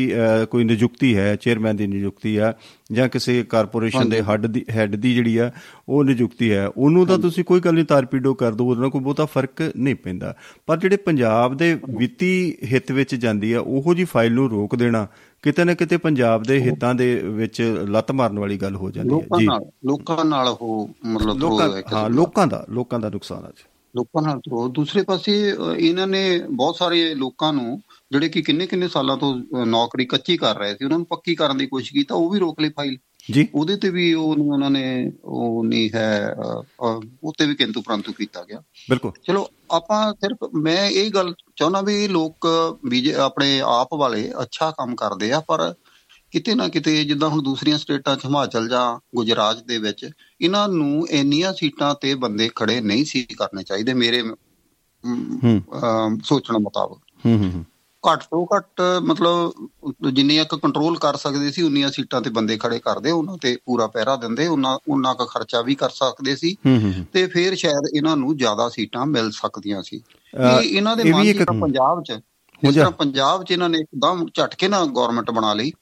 [0.50, 2.52] ਕੋਈ ਨਿਯੁਕਤੀ ਹੈ ਚੇਅਰਮੈਨ ਦੀ ਨਿਯੁਕਤੀ ਆ
[2.92, 5.50] ਜਾਂ ਕਿਸੇ ਕਾਰਪੋਰੇਸ਼ਨ ਦੇ ਹੈੱਡ ਦੀ ਹੈੱਡ ਦੀ ਜਿਹੜੀ ਆ
[5.88, 9.00] ਉਹ ਨਿਯੁਕਤੀ ਹੈ। ਉਹਨੂੰ ਤਾਂ ਤੁਸੀਂ ਕੋਈ ਗੱਲ ਨਹੀਂ ਤਾਰਪੀਡੋ ਕਰ ਦੋ ਉਹਦੇ ਨਾਲ ਕੋਈ
[9.00, 10.34] ਬਹੁਤਾ ਫ਼ਰਕ ਨਹੀਂ ਪੈਂਦਾ।
[10.66, 12.30] ਪਰ ਜਿਹੜੇ ਪੰਜਾਬ ਦੇ ਵਿੱਤੀ
[12.72, 15.06] ਹਿੱਤ ਵਿੱਚ ਜਾਂਦੀ ਆ ਉਹੋ ਜੀ ਫਾਈਲ ਨੂੰ ਰੋਕ ਦੇਣਾ
[15.42, 19.14] ਕਿਤੇ ਨਾ ਕਿਤੇ ਪੰਜਾਬ ਦੇ ਹਿੱਤਾਂ ਦੇ ਵਿੱਚ ਲੱਤ ਮਾਰਨ ਵਾਲੀ ਗੱਲ ਹੋ ਜਾਂਦੀ ਹੈ।
[19.14, 23.52] ਲੋਕਾਂ ਜੀ। ਨਾਲ ਲੋਕਾਂ ਨਾਲ ਉਹ ਮਤਲਬ ਲੋਕਾਂ ਹੈ। ਲੋਕਾਂ ਦਾ ਲੋਕਾਂ ਦਾ ਨੁਕਸਾਨ ਆ
[23.56, 23.64] ਜੀ।
[23.96, 28.88] ਲੋਕਾਂ ਨਾਲ ਥਰੋ ਦੂਸਰੇ ਪਾਸੇ ਇਹਨਾਂ ਨੇ ਬਹੁਤ ਸਾਰੇ ਲੋਕਾਂ ਨੂੰ ਜਿਹੜੇ ਕਿ ਕਿੰਨੇ ਕਿੰਨੇ
[28.88, 32.30] ਸਾਲਾਂ ਤੋਂ ਨੌਕਰੀ ਕੱਚੀ ਕਰ ਰਹੇ ਸੀ ਉਹਨਾਂ ਨੂੰ ਪੱਕੀ ਕਰਨ ਦੀ ਕੋਸ਼ਿਸ਼ ਕੀਤੀ ਉਹ
[32.30, 32.98] ਵੀ ਰੋਕ ਲਈ ਫਾਈਲ।
[33.30, 37.54] ਜੀ। ਉਹਦੇ ਤੇ ਵੀ ਉਹ ਉਹਨਾਂ ਨੇ ਉਹ ਨਹੀਂ ਹੈ ਅਹ, ਅਹ, ਉਹ ਤੇ ਵੀ
[37.54, 38.58] ਕਿੰਤੂ ਪ੍ਰੰਤੂ ਕੀਤਾ ਗਿਆ।
[38.90, 42.48] ਬਿਲਕੁਲ। ਚਲੋ ਆਪਾਂ ਸਿਰਫ ਮੈਂ ਇਹ ਗੱਲ ਚਾਹੁੰਦਾ ਵੀ ਲੋਕ
[43.16, 45.74] ਆਪਣੇ ਆਪ ਵਾਲੇ ਅੱਛਾ ਕੰਮ ਕਰਦੇ ਆ ਪਰ
[46.30, 51.08] ਕਿਤੇ ਨਾ ਕਿਤੇ ਜਿੱਦਾਂ ਹੁਣ ਦੂਸਰੀਆਂ ਸਟੇਟਾਂ 'ਚ ਹਿਮਾਚਲ ਜਾਂ ਗੁਜਰਾਤ ਦੇ ਵਿੱਚ ਇਹਨਾਂ ਨੂੰ
[51.08, 54.22] ਇੰਨੀਆਂ ਸੀਟਾਂ ਤੇ ਬੰਦੇ ਖੜੇ ਨਹੀਂ ਸੀ ਕਰਨੇ ਚਾਹੀਦੇ ਮੇਰੇ
[56.24, 57.64] ਸੋਚਣ ਮੁਤਾਬਕ। ਹੂੰ ਹੂੰ ਹੂੰ।
[58.04, 59.52] ਘੱਟ ਤੋਂ ਘੱਟ ਮਤਲਬ
[60.12, 63.86] ਜਿੰਨੀਆਂ ਕੁ ਕੰਟਰੋਲ ਕਰ ਸਕਦੇ ਸੀ ਉਨੀਆਂ ਸੀਟਾਂ ਤੇ ਬੰਦੇ ਖੜੇ ਕਰਦੇ ਉਹਨਾਂ ਤੇ ਪੂਰਾ
[63.86, 66.56] ਪਹਿਰਾ ਦਿੰਦੇ ਉਹਨਾਂ ਉਹਨਾਂ ਕੁ ਖਰਚਾ ਵੀ ਕਰ ਸਕਦੇ ਸੀ।
[67.12, 72.02] ਤੇ ਫਿਰ ਸ਼ਾਇਦ ਇਹਨਾਂ ਨੂੰ ਜ਼ਿਆਦਾ ਸੀਟਾਂ ਮਿਲ ਸਕਦੀਆਂ ਸੀ। ਇਹ ਇਹਨਾਂ ਦੇ ਮਨ ਪੰਜਾਬ
[72.02, 72.12] 'ਚ
[72.62, 75.72] ਜਿਸ ਤਰ੍ਹਾਂ ਪੰਜਾਬ 'ਚ ਇਹਨਾਂ ਨੇ ਇੱਕਦਮ ਝਟਕੇ ਨਾਲ ਗਵਰਨਮੈਂਟ ਬਣਾ ਲਈ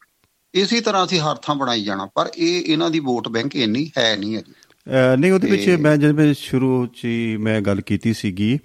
[0.54, 4.16] ਇਸੇ ਤਰ੍ਹਾਂ ਅਸੀਂ ਹਰ ਥਾਂ ਬਣਾਈ ਜਾਣਾ ਪਰ ਇਹ ਇਹਨਾਂ ਦੀ ਵੋਟ ਬੈਂਕ ਇੰਨੀ ਹੈ
[4.16, 8.58] ਨਹੀਂ ਅਹ ਨਹੀਂ ਉਹਦੇ ਵਿੱਚ ਮੈਂ ਜਿਵੇਂ ਸ਼ੁਰੂ ਚ ਹੀ ਮੈਂ ਗੱਲ ਕੀਤੀ ਸੀਗੀ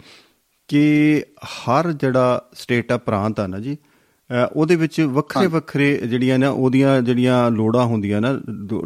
[0.68, 3.78] ਕਿ ਹਰ ਜਿਹੜਾ ਸਟੇਟ ਆ ਪ੍ਰਾਂਤ ਆ ਨਾ ਜੀ
[4.56, 8.32] ਉਹਦੇ ਵਿੱਚ ਵੱਖਰੇ ਵੱਖਰੇ ਜਿਹੜੀਆਂ ਨਾ ਉਹਦੀਆਂ ਜਿਹੜੀਆਂ ਲੋੜਾਂ ਹੁੰਦੀਆਂ ਨਾ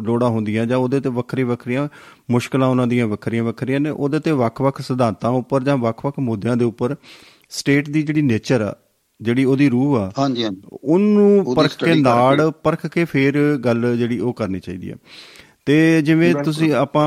[0.02, 1.88] ਲੋੜਾਂ ਹੁੰਦੀਆਂ ਜਾਂ ਉਹਦੇ ਤੇ ਵੱਖਰੀ ਵੱਖਰੀਆਂ
[2.30, 6.64] ਮੁਸ਼ਕਲਾਂ ਉਹਨਾਂ ਦੀਆਂ ਵੱਖਰੀਆਂ ਵੱਖਰੀਆਂ ਨੇ ਉਹਦੇ ਤੇ ਵੱਖ-ਵੱਖ ਸਿਧਾਂਤਾਂ ਉੱਪਰ ਜਾਂ ਵੱਖ-ਵੱਖ ਮੁੱਦਿਆਂ ਦੇ
[6.64, 6.96] ਉੱਪਰ
[7.50, 8.76] ਸਟੇਟ ਦੀ ਜਿਹੜੀ ਨੇਚਰ ਆ
[9.20, 14.18] ਜਿਹੜੀ ਉਹਦੀ ਰੂਹ ਆ ਹਾਂਜੀ ਹਾਂਜੀ। ਉਹਨੂੰ ਪਰਖ ਕੇ ਨਾੜ। ਪਰਖ ਕੇ ਫਿਰ ਗੱਲ ਜਿਹੜੀ
[14.18, 14.96] ਉਹ ਕਰਨੀ ਚਾਹੀਦੀ ਹੈ
[15.66, 17.06] ਤੇ ਜਿਵੇਂ ਤੁਸੀਂ ਆਪਾਂ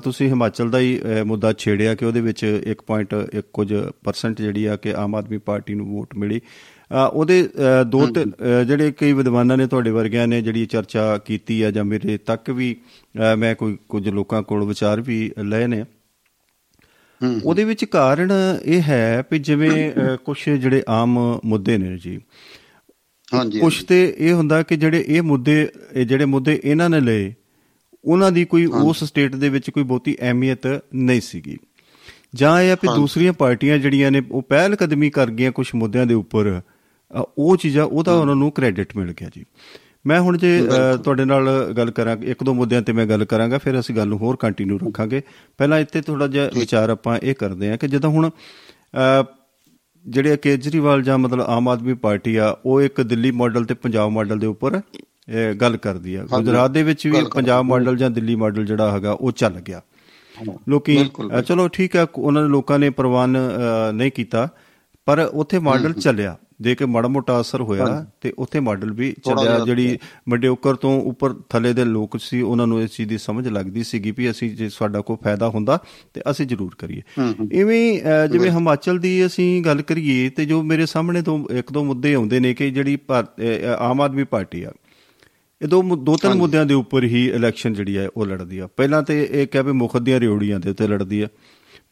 [0.00, 3.72] ਤੁਸੀਂ ਹਿਮਾਚਲ ਦਾ ਹੀ ਮੁੱਦਾ ਛੇੜਿਆ ਕਿ ਉਹਦੇ ਵਿੱਚ 1.1 ਕੁਝ
[4.04, 6.40] ਪਰਸੈਂਟ ਜਿਹੜੀ ਆ ਕਿ ਆਮ ਆਦਮੀ ਪਾਰਟੀ ਨੂੰ ਵੋਟ ਮਿਲੀ।
[7.12, 7.42] ਉਹਦੇ
[7.86, 8.24] ਦੋ ਤੇ
[8.66, 12.74] ਜਿਹੜੇ ਕਈ ਵਿਦਵਾਨਾਂ ਨੇ ਤੁਹਾਡੇ ਵਰਗਿਆਂ ਨੇ ਜਿਹੜੀ ਚਰਚਾ ਕੀਤੀ ਆ ਜਾਂ ਮੇਰੇ ਤੱਕ ਵੀ
[13.38, 15.84] ਮੈਂ ਕੋਈ ਕੁਝ ਲੋਕਾਂ ਕੋਲ ਵਿਚਾਰ ਵੀ ਲਏ ਨੇ।
[17.44, 18.32] ਉਹਦੇ ਵਿੱਚ ਕਾਰਨ
[18.64, 19.92] ਇਹ ਹੈ ਵੀ ਜਿਵੇਂ
[20.24, 22.20] ਕੁਝ ਜਿਹੜੇ ਆਮ ਮੁੱਦੇ ਨੇ ਜੀ।
[23.34, 27.34] ਹਾਂਜੀ ਕੁਛ ਤੇ ਇਹ ਹੁੰਦਾ ਕਿ ਜਿਹੜੇ ਇਹ ਮੁੱਦੇ ਇਹ ਜਿਹੜੇ ਮੁੱਦੇ ਇਹਨਾਂ ਨੇ ਲਏ
[28.04, 31.56] ਉਹਨਾਂ ਦੀ ਕੋਈ ਉਸ ਸਟੇਟ ਦੇ ਵਿੱਚ ਕੋਈ ਬਹੁਤੀ ਅਹਿਮੀਅਤ ਨਹੀਂ ਸੀਗੀ।
[32.34, 36.06] ਜਾਂ ਇਹ ਆ ਵੀ ਦੂਸਰੀਆਂ ਪਾਰਟੀਆਂ ਜਿਹੜੀਆਂ ਨੇ ਉਹ ਪਹਿਲ ਕਦਮੀ ਕਰ ਗਈਆਂ ਕੁਝ ਮੁੱਦਿਆਂ
[36.06, 36.60] ਦੇ ਉੱਪਰ
[37.38, 39.44] ਉਹ ਚੀਜ਼ਾਂ ਉਹਦਾ ਉਹਨਾਂ ਨੂੰ ਕ੍ਰੈਡਿਟ ਮਿਲ ਗਿਆ ਜੀ।
[40.04, 40.50] ਮੈਂ ਹੁਣ ਜੇ
[41.04, 44.18] ਤੁਹਾਡੇ ਨਾਲ ਗੱਲ ਕਰਾਂ ਇੱਕ ਦੋ ਮੁੱਦਿਆਂ ਤੇ ਮੈਂ ਗੱਲ ਕਰਾਂਗਾ ਫਿਰ ਅਸੀਂ ਗੱਲ ਨੂੰ
[44.18, 45.22] ਹੋਰ ਕੰਟੀਨਿਊ ਰੱਖਾਂਗੇ।
[45.58, 48.30] ਪਹਿਲਾਂ ਇੱਥੇ ਥੋੜਾ ਜਿਹਾ ਵਿਚਾਰ ਆਪਾਂ ਇਹ ਕਰਦੇ ਹਾਂ ਕਿ ਜਦੋਂ ਹੁਣ
[50.06, 54.38] ਜਿਹੜੇ ਕੇਜਰੀਵਾਲ ਜਾਂ ਮਤਲਬ ਆਮ ਆਦਮੀ ਪਾਰਟੀ ਆ ਉਹ ਇੱਕ ਦਿੱਲੀ ਮਾਡਲ ਤੇ ਪੰਜਾਬ ਮਾਡਲ
[54.38, 54.80] ਦੇ ਉੱਪਰ
[55.60, 59.32] ਗੱਲ ਕਰਦੀ ਆ। ਗੁਜਰਾਤ ਦੇ ਵਿੱਚ ਵੀ ਪੰਜਾਬ ਮਾਡਲ ਜਾਂ ਦਿੱਲੀ ਮਾਡਲ ਜਿਹੜਾ ਹੈਗਾ ਉਹ
[59.32, 59.80] ਚੱਲ ਗਿਆ।
[60.68, 60.98] ਲੋਕੀ
[61.46, 63.36] ਚਲੋ ਠੀਕ ਹੈ ਉਹਨਾਂ ਦੇ ਲੋਕਾਂ ਨੇ ਪ੍ਰਵਾਨ
[63.94, 64.48] ਨਹੀਂ ਕੀਤਾ
[65.06, 67.84] ਪਰ ਉੱਥੇ ਮਾਡਲ ਚੱਲਿਆ। ਜੇ ਕਿ ਮਾੜਾ ਮੋਟਾ ਅਸਰ ਹੋਇਆ
[68.20, 72.66] ਤੇ ਉੱਥੇ ਮਾਡਲ ਵੀ ਚੱਲਿਆ। ਜਿਹਾ ਜਿਹੜੀ ਮਡਿਓਕਰ ਤੋਂ ਉੱਪਰ ਥੱਲੇ ਦੇ ਲੋਕ ਸੀ ਉਹਨਾਂ
[72.66, 75.78] ਨੂੰ ਇਸ ਚੀਜ਼ ਦੀ ਸਮਝ ਲੱਗਦੀ ਸੀਗੀ ਵੀ ਅਸੀਂ ਜੇ ਸਾਡਾ ਕੋਈ ਫਾਇਦਾ ਹੁੰਦਾ
[76.14, 77.02] ਤੇ ਅਸੀਂ ਜ਼ਰੂਰ ਕਰੀਏ।
[77.52, 82.14] ਇਵੇਂ ਜਿਵੇਂ ਹਿਮਾਚਲ ਦੀ ਅਸੀਂ ਗੱਲ ਕਰੀਏ ਤੇ ਜੋ ਮੇਰੇ ਸਾਹਮਣੇ ਤੋਂ ਇੱਕ ਦੋ ਮੁੱਦੇ
[82.14, 82.98] ਆਉਂਦੇ ਨੇ ਕਿ ਜਿਹੜੀ
[83.78, 84.72] ਆਮ ਆਦਮੀ ਪਾਰਟੀ ਆ
[85.60, 89.02] ਇਹ ਦੋ ਦੋ ਤਿੰਨ ਮੁੱਦਿਆਂ ਦੇ ਉੱਪਰ ਹੀ ਇਲੈਕਸ਼ਨ ਜਿਹੜੀ ਹੈ ਉਹ ਲੜਦੀ ਆ। ਪਹਿਲਾਂ
[89.02, 91.28] ਤੇ ਇਹ ਕਹਿ ਵੀ ਮੁੱਖ ਦੀਆਂ ਰਿਓੜੀਆਂ ਦੇ ਉੱਤੇ ਲੜਦੀ ਆ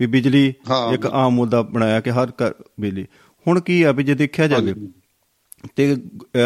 [0.01, 0.47] ਵੀ ਬਿਜਲੀ
[0.95, 3.07] ਇੱਕ ਆਮ ਮੁੱਦਾ ਬਣਾਇਆ ਕਿ ਹਰ ਘਰ ਬਿਜਲੀ।
[3.47, 4.75] ਹੁਣ ਕੀ ਆ ਵੀ ਜੇ ਦੇਖਿਆ ਜਾਵੇ
[5.77, 5.87] ਤੇ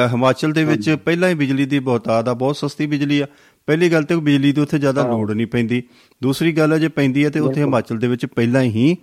[0.08, 3.26] ਹਿਮਾਚਲ ਦੇ ਵਿੱਚ ਪਹਿਲਾਂ ਹੀ ਬਿਜਲੀ ਦੀ ਬਹੁਤਾਤ ਆ ਬਹੁਤ ਸਸਤੀ ਬਿਜਲੀ ਆ।
[3.68, 5.82] ਪਹਿਲੀ ਗੱਲ ਤੇ ਬਿਜਲੀ ਦੀ ਉੱਥੇ ਜ਼ਿਆਦਾ ਲੋੜ ਨਹੀਂ ਪੈਂਦੀ।
[6.22, 8.96] ਦੂਸਰੀ ਗੱਲ ਹੈ ਜੇ ਪੈਂਦੀ ਹੈ ਤੇ ਉੱਥੇ ਹਿਮਾਚਲ ਦੇ ਵਿੱਚ ਪਹਿਲਾਂ ਹੀ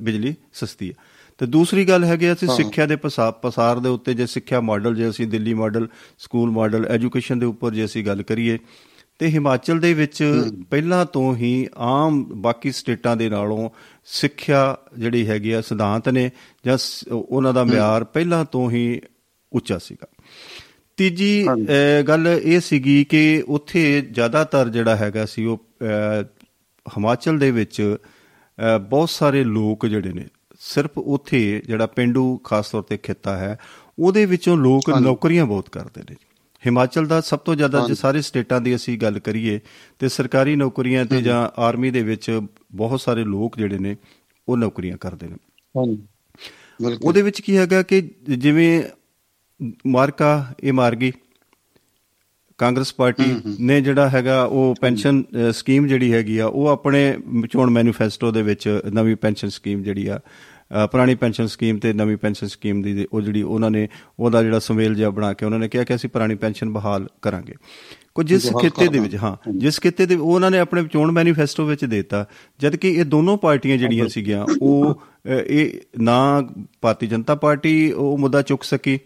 [0.00, 0.94] ਬਿਜਲੀ ਸਸਤੀ ਹੈ
[1.40, 4.94] ਤੇ ਦੂਸਰੀ ਗੱਲ ਹੈਗੀ ਆ ਅਸੀਂ ਸਿੱਖਿਆ ਦੇ ਪਸਾ- ਪਸਾਰ ਦੇ ਉੱਤੇ ਜੇ ਸਿੱਖਿਆ ਮਾਡਲ
[4.94, 8.58] ਜੇ ਅਸੀਂ Delhi model school model education ਦੇ ਉੱਪਰ ਜੇ ਅਸੀਂ ਗੱਲ ਕਰੀਏ
[9.22, 13.70] ਤੇ ਹਿਮਾਚਲ ਦੇ ਵਿੱਚ ਪਹਿਲਾਂ ਤੋਂ ਹੀ ਆਮ ਬਾਕੀ ਸਟੇਟਾਂ ਦੇ ਨਾਲੋਂ
[14.04, 16.30] ਸਿੱਖਿਆ ਜਿਹੜੀ ਹੈਗੀ ਆ ਸਿਧਾਂਤ ਨੇ
[16.66, 16.78] ਜਾਂ
[17.12, 19.00] ਉਹਨਾਂ ਦਾ ਮਿਆਰ ਪਹਿਲਾਂ ਤੋਂ ਹੀ
[19.52, 20.06] ਉੱਚਾ ਸੀਗਾ।
[20.96, 21.46] ਤੀਜੀ
[22.08, 25.66] ਗੱਲ ਇਹ ਸੀਗੀ ਕਿ ਉੱਥੇ ਜ਼ਿਆਦਾਤਰ ਜਿਹੜਾ ਹੈਗਾ ਸੀ ਉਹ
[26.88, 27.96] ਹਿਮਾਚਲ ਦੇ ਵਿੱਚ
[28.88, 30.26] ਬਹੁਤ ਸਾਰੇ ਲੋਕ ਜਿਹੜੇ ਨੇ
[30.60, 33.58] ਸਿਰਫ ਉੱਥੇ ਜਿਹੜਾ ਪਿੰਡੂ ਖਾਸ ਤੌਰ ਤੇ ਖੇਤਾ ਹੈ
[33.98, 36.16] ਉਹਦੇ ਵਿੱਚੋਂ ਲੋਕ ਨੌਕਰੀਆਂ ਬਹੁਤ ਕਰਦੇ ਨੇ।
[36.66, 39.60] ਹਿਮਾਚਲ ਦਾ ਸਭ ਤੋਂ ਜ਼ਿਆਦਾ ਜੇ ਸਾਰੇ ਸਟੇਟਾਂ ਦੀ ਅਸੀਂ ਗੱਲ ਕਰੀਏ
[39.98, 42.40] ਤੇ ਸਰਕਾਰੀ ਨੌਕਰੀਆਂ ਤੇ ਜਾਂ ਆਰਮੀ ਦੇ ਵਿੱਚ
[42.74, 43.96] ਬਹੁਤ ਸਾਰੇ ਲੋਕ ਜਿਹੜੇ ਨੇ
[44.48, 45.36] ਉਹ ਨੌਕਰੀਆਂ ਕਰਦੇ ਨੇ।
[45.78, 45.98] ਹਾਂਜੀ।
[47.04, 48.82] ਉਹਦੇ ਵਿੱਚ ਕੀ ਹੈਗਾ ਕਿ ਜਿਵੇਂ
[49.86, 51.12] ਮਾਰਕਾ ਇਹ ਮਾਰ ਗਈ
[52.58, 53.24] ਕਾਂਗਰਸ ਪਾਰਟੀ
[53.60, 55.22] ਨੇ ਜਿਹੜਾ ਹੈਗਾ ਉਹ ਪੈਨਸ਼ਨ
[55.52, 57.16] ਸਕੀਮ ਜਿਹੜੀ ਹੈਗੀ ਆ ਉਹ ਆਪਣੇ
[57.50, 60.20] ਚੋਣ ਮੈਨੀਫੈਸਟੋ ਦੇ ਵਿੱਚ ਨਵੀਂ ਪੈਨਸ਼ਨ ਸਕੀਮ ਜਿਹੜੀ ਆ
[60.92, 63.88] ਪੁਰਾਣੀ ਪੈਨਸ਼ਨ ਸਕੀਮ ਤੇ ਨਵੀਂ ਪੈਨਸ਼ਨ ਸਕੀਮ ਦੀ ਉਹ ਜਿਹੜੀ ਉਹਨਾਂ ਨੇ
[64.20, 67.54] ਉਹਦਾ ਜਿਹੜਾ ਸੁਮੇਲ ਜਿਹਾ ਬਣਾ ਕੇ ਉਹਨਾਂ ਨੇ ਕਿਹਾ ਕਿ ਅਸੀਂ ਪੁਰਾਣੀ ਪੈਨਸ਼ਨ ਬਹਾਲ ਕਰਾਂਗੇ।
[68.14, 71.84] ਕੋ ਜਿਸ ਖੇਤੇ ਦੇ ਵਿੱਚ ਹਾਂ ਜਿਸ ਖੇਤੇ ਦੇ ਉਹਨਾਂ ਨੇ ਆਪਣੇ ਚੋਣ ਮੈਨੀਫੈਸਟੋ ਵਿੱਚ
[71.84, 72.26] ਦਿੱਤਾ
[72.58, 75.02] ਜਦ ਕਿ ਇਹ ਦੋਨੋਂ ਪਾਰਟੀਆਂ ਜਿਹੜੀਆਂ ਸੀਗੀਆਂ ਉਹ
[75.46, 76.48] ਇਹ ਨਾ
[76.80, 78.98] ਭਾਰਤੀ ਜਨਤਾ ਪਾਰਟੀ ਉਹ ਮੁੱਦਾ ਚੁੱਕ ਸਕੀ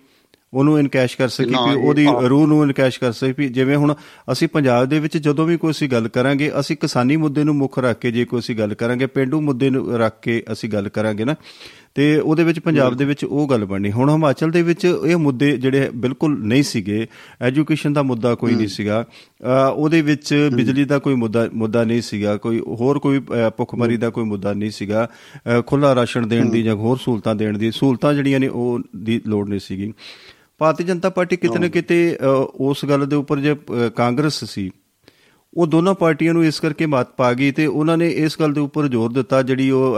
[0.55, 3.95] ਉਹਨੂੰ ਇਨਕੈਸ਼ ਕਰ ਸਕੀ ਕਿ ਉਹਦੀ ਰੂਹ ਨੂੰ ਇਨਕੈਸ਼ ਕਰ ਸਕੀ ਵੀ ਜਿਵੇਂ ਹੁਣ
[4.33, 7.79] ਅਸੀਂ ਪੰਜਾਬ ਦੇ ਵਿੱਚ ਜਦੋਂ ਵੀ ਕੋਈ ਅਸੀਂ ਗੱਲ ਕਰਾਂਗੇ ਅਸੀਂ ਕਿਸਾਨੀ ਮੁੱਦੇ ਨੂੰ ਮੁੱਖ
[7.79, 11.25] ਰੱਖ ਕੇ ਜੇ ਕੋਈ ਅਸੀਂ ਗੱਲ ਕਰਾਂਗੇ ਪਿੰਡੂ ਮੁੱਦੇ ਨੂੰ ਰੱਖ ਕੇ ਅਸੀਂ ਗੱਲ ਕਰਾਂਗੇ
[11.25, 11.35] ਨਾ
[11.95, 15.57] ਤੇ ਉਹਦੇ ਵਿੱਚ ਪੰਜਾਬ ਦੇ ਵਿੱਚ ਉਹ ਗੱਲ ਬਣਨੀ। ਹੁਣ ਹਿਮਾਚਲ ਦੇ ਵਿੱਚ ਇਹ ਮੁੱਦੇ
[15.57, 17.07] ਜਿਹੜੇ ਬਿਲਕੁਲ ਨਹੀਂ ਸੀਗੇ
[17.43, 19.05] ਐਜੂਕੇਸ਼ਨ ਦਾ ਮੁੱਦਾ ਕੋਈ ਨਹੀਂ ਸੀਗਾ
[19.75, 23.21] ਉਹਦੇ ਵਿੱਚ ਬਿਜਲੀ ਦਾ ਕੋਈ ਮੁੱਦਾ ਮੁੱਦਾ ਨਹੀਂ ਸੀਗਾ ਕੋਈ ਹੋਰ ਕੋਈ
[23.57, 25.09] ਭੁੱਖਮਰੀ ਦਾ ਕੋਈ ਮੁੱਦਾ ਨਹੀਂ ਸੀਗਾ
[25.67, 29.49] ਖੁੱਲਾ ਰਾਸ਼ਨ ਦੇਣ ਦੀ ਜਾਂ ਹੋਰ ਸਹੂਲਤਾਂ ਦੇਣ ਦੀ ਸਹੂਲਤਾਂ ਜਿਹੜੀਆਂ ਨੇ ਉਹ ਦੀ ਲੋੜ
[29.49, 29.93] ਨਹੀਂ ਸੀਗੀ।
[30.59, 32.19] ਭਾਰਤੀ ਜਨਤਾ ਪਾਰਟੀ ਕਿਤੇ ਨਾ ਕਿਤੇ
[32.55, 33.57] ਉਸ ਗੱਲ ਦੇ ਉੱਪਰ ਜੇ
[33.97, 34.71] ਕਾਂਗਰਸ ਸੀ
[35.55, 38.61] ਉਹ ਦੋਨਾਂ ਪਾਰਟੀਆਂ ਨੂੰ ਇਸ ਕਰਕੇ ਮਤ ਪਾ ਗਈ ਤੇ ਉਹਨਾਂ ਨੇ ਇਸ ਗੱਲ ਦੇ
[38.61, 39.97] ਉੱਪਰ ਜ਼ੋਰ ਦਿੱਤਾ ਜਿਹੜੀ ਉਹ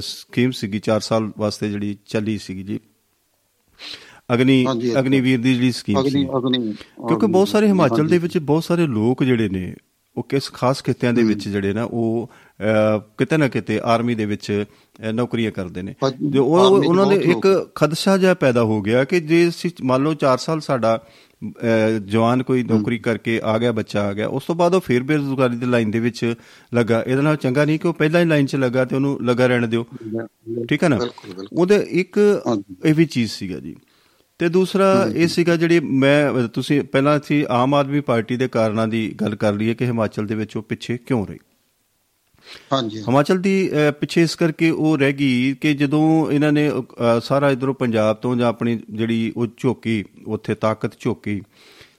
[0.00, 2.80] ਸਕੀਮ ਸੀਗੀ 4 ਸਾਲ ਵਾਸਤੇ ਜਿਹੜੀ ਚੱਲੀ ਸੀਗੀ ਜੀ।
[4.34, 4.66] ਅਗਨੀ।
[4.98, 6.24] ਅਗਨੀਵੀਰ ਦੀ ਜਿਹੜੀ ਸਕੀਮ ਸੀ।
[7.08, 9.74] ਕਿਉਂਕਿ ਬਹੁਤ ਸਾਰੇ ਹਿਮਾਚਲ ਦੇ ਵਿੱਚ ਬਹੁਤ ਸਾਰੇ ਲੋਕ ਜਿਹੜੇ ਨੇ
[10.16, 12.30] ਉਹ ਕਿਸ ਖਾਸ ਖਿੱਤਿਆਂ ਦੇ ਵਿੱਚ ਜਿਹੜੇ ਨਾ ਉਹ
[13.18, 14.64] ਕਿਤੇ ਨਾ ਕਿਤੇ ਆਰਮੀ ਦੇ ਵਿੱਚ
[15.12, 15.94] ਨੌਕਰੀਆਂ ਕਰਦੇ ਨੇ।
[16.32, 20.14] ਤੇ ਉਹ ਉਹਨਾਂ ਦੇ ਇੱਕ ਖਦਸ਼ਾ ਜਿਹਾ ਪੈਦਾ ਹੋ ਗਿਆ ਕਿ ਜੇ ਅਸੀਂ ਮੰਨ ਲਓ
[20.14, 21.06] 4 ਸਾਲ ਸਾਡਾ
[22.06, 25.56] ਜਵਾਨ ਕੋਈ ਨੌਕਰੀ ਕਰਕੇ ਆ ਗਿਆ ਬੱਚਾ ਆ ਗਿਆ ਉਸ ਤੋਂ ਬਾਅਦ ਉਹ ਫੇਰ ਬੇਰੁਜ਼ਗਾਰੀ
[25.56, 26.34] ਦੀ ਲਾਈਨ ਦੇ ਵਿੱਚ
[26.74, 29.46] ਲੱਗਾ। ਇਹਦੇ ਨਾਲ ਚੰਗਾ ਨਹੀਂ ਕਿ ਉਹ ਪਹਿਲਾਂ ਹੀ ਲਾਈਨ 'ਚ ਲੱਗਾ ਤੇ ਉਹਨੂੰ ਲੱਗਾ
[29.46, 29.86] ਰਹਿਣ ਦਿਓ।
[30.70, 30.98] ਠੀਕ ਹੈ ਨਾ।
[31.52, 32.42] ਉਹਦੇ ਇੱਕ।
[32.84, 33.76] ਇਹ ਵੀ ਚੀਜ਼ ਸੀਗਾ ਜੀ।
[34.38, 39.14] ਤੇ ਦੂਸਰਾ ਇਹ ਸੀਗਾ ਜਿਹੜੀ ਮੈਂ ਤੁਸੀਂ ਪਹਿਲਾਂ ਸੀ ਆਮ ਆਦਮੀ ਪਾਰਟੀ ਦੇ ਕਾਰਨਾਂ ਦੀ
[39.20, 41.38] ਗੱਲ ਕਰ ਲਈਏ ਕਿ ਹਿਮਾਚਲ ਦੇ ਵਿੱਚ ਉਹ ਪਿੱਛੇ ਕਿਉਂ ਰਹੀ?
[42.72, 46.70] ਹਾਂਜੀ ਹਿਮਾਚਲ ਦੀ ਪਿੱਛੇ ਇਸ ਕਰਕੇ ਉਹ ਰਹਿ ਗਈ ਕਿ ਜਦੋਂ ਇਹਨਾਂ ਨੇ
[47.24, 51.40] ਸਾਰਾ ਇਧਰੋਂ ਪੰਜਾਬ ਤੋਂ ਜਾਂ ਆਪਣੀ ਜਿਹੜੀ ਉਹ ਝੋਕੀ ਉੱਥੇ ਤਾਕਤ ਝੋਕੀ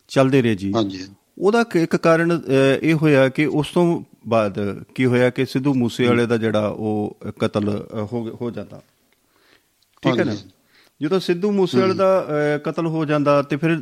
[0.08, 1.04] ਚੱਲਦੇ ਰਹੇ ਜੀ। ਹਾਂਜੀ।
[1.40, 2.42] ਉਹਦਾ ਇੱਕ- ਕਾਰਨ
[2.82, 7.70] ਇਹ ਹੋਇਆ ਕਿ ਉਸ ਤੋਂ ਬਾਅਦ ਕੀ ਹੋਇਆ ਕਿ ਸਿੱਧੂ ਮੂਸੇਵਾਲੇ ਦਾ ਜਿਹੜਾ ਉਹ ਕਤਲ
[8.42, 8.82] ਹੋ ਜਾਂਦਾ।
[10.04, 10.36] ਠੀਕ ਹੈ ਨਾ।
[11.02, 12.26] ਜਦੋਂ ਸਿੱਧੂ ਮੂਸੇਵਾਲੇ ਦਾ
[12.66, 13.82] ਕਤਲ ਹੋ ਜਾਂਦਾ ਤੇ ਫਿਰ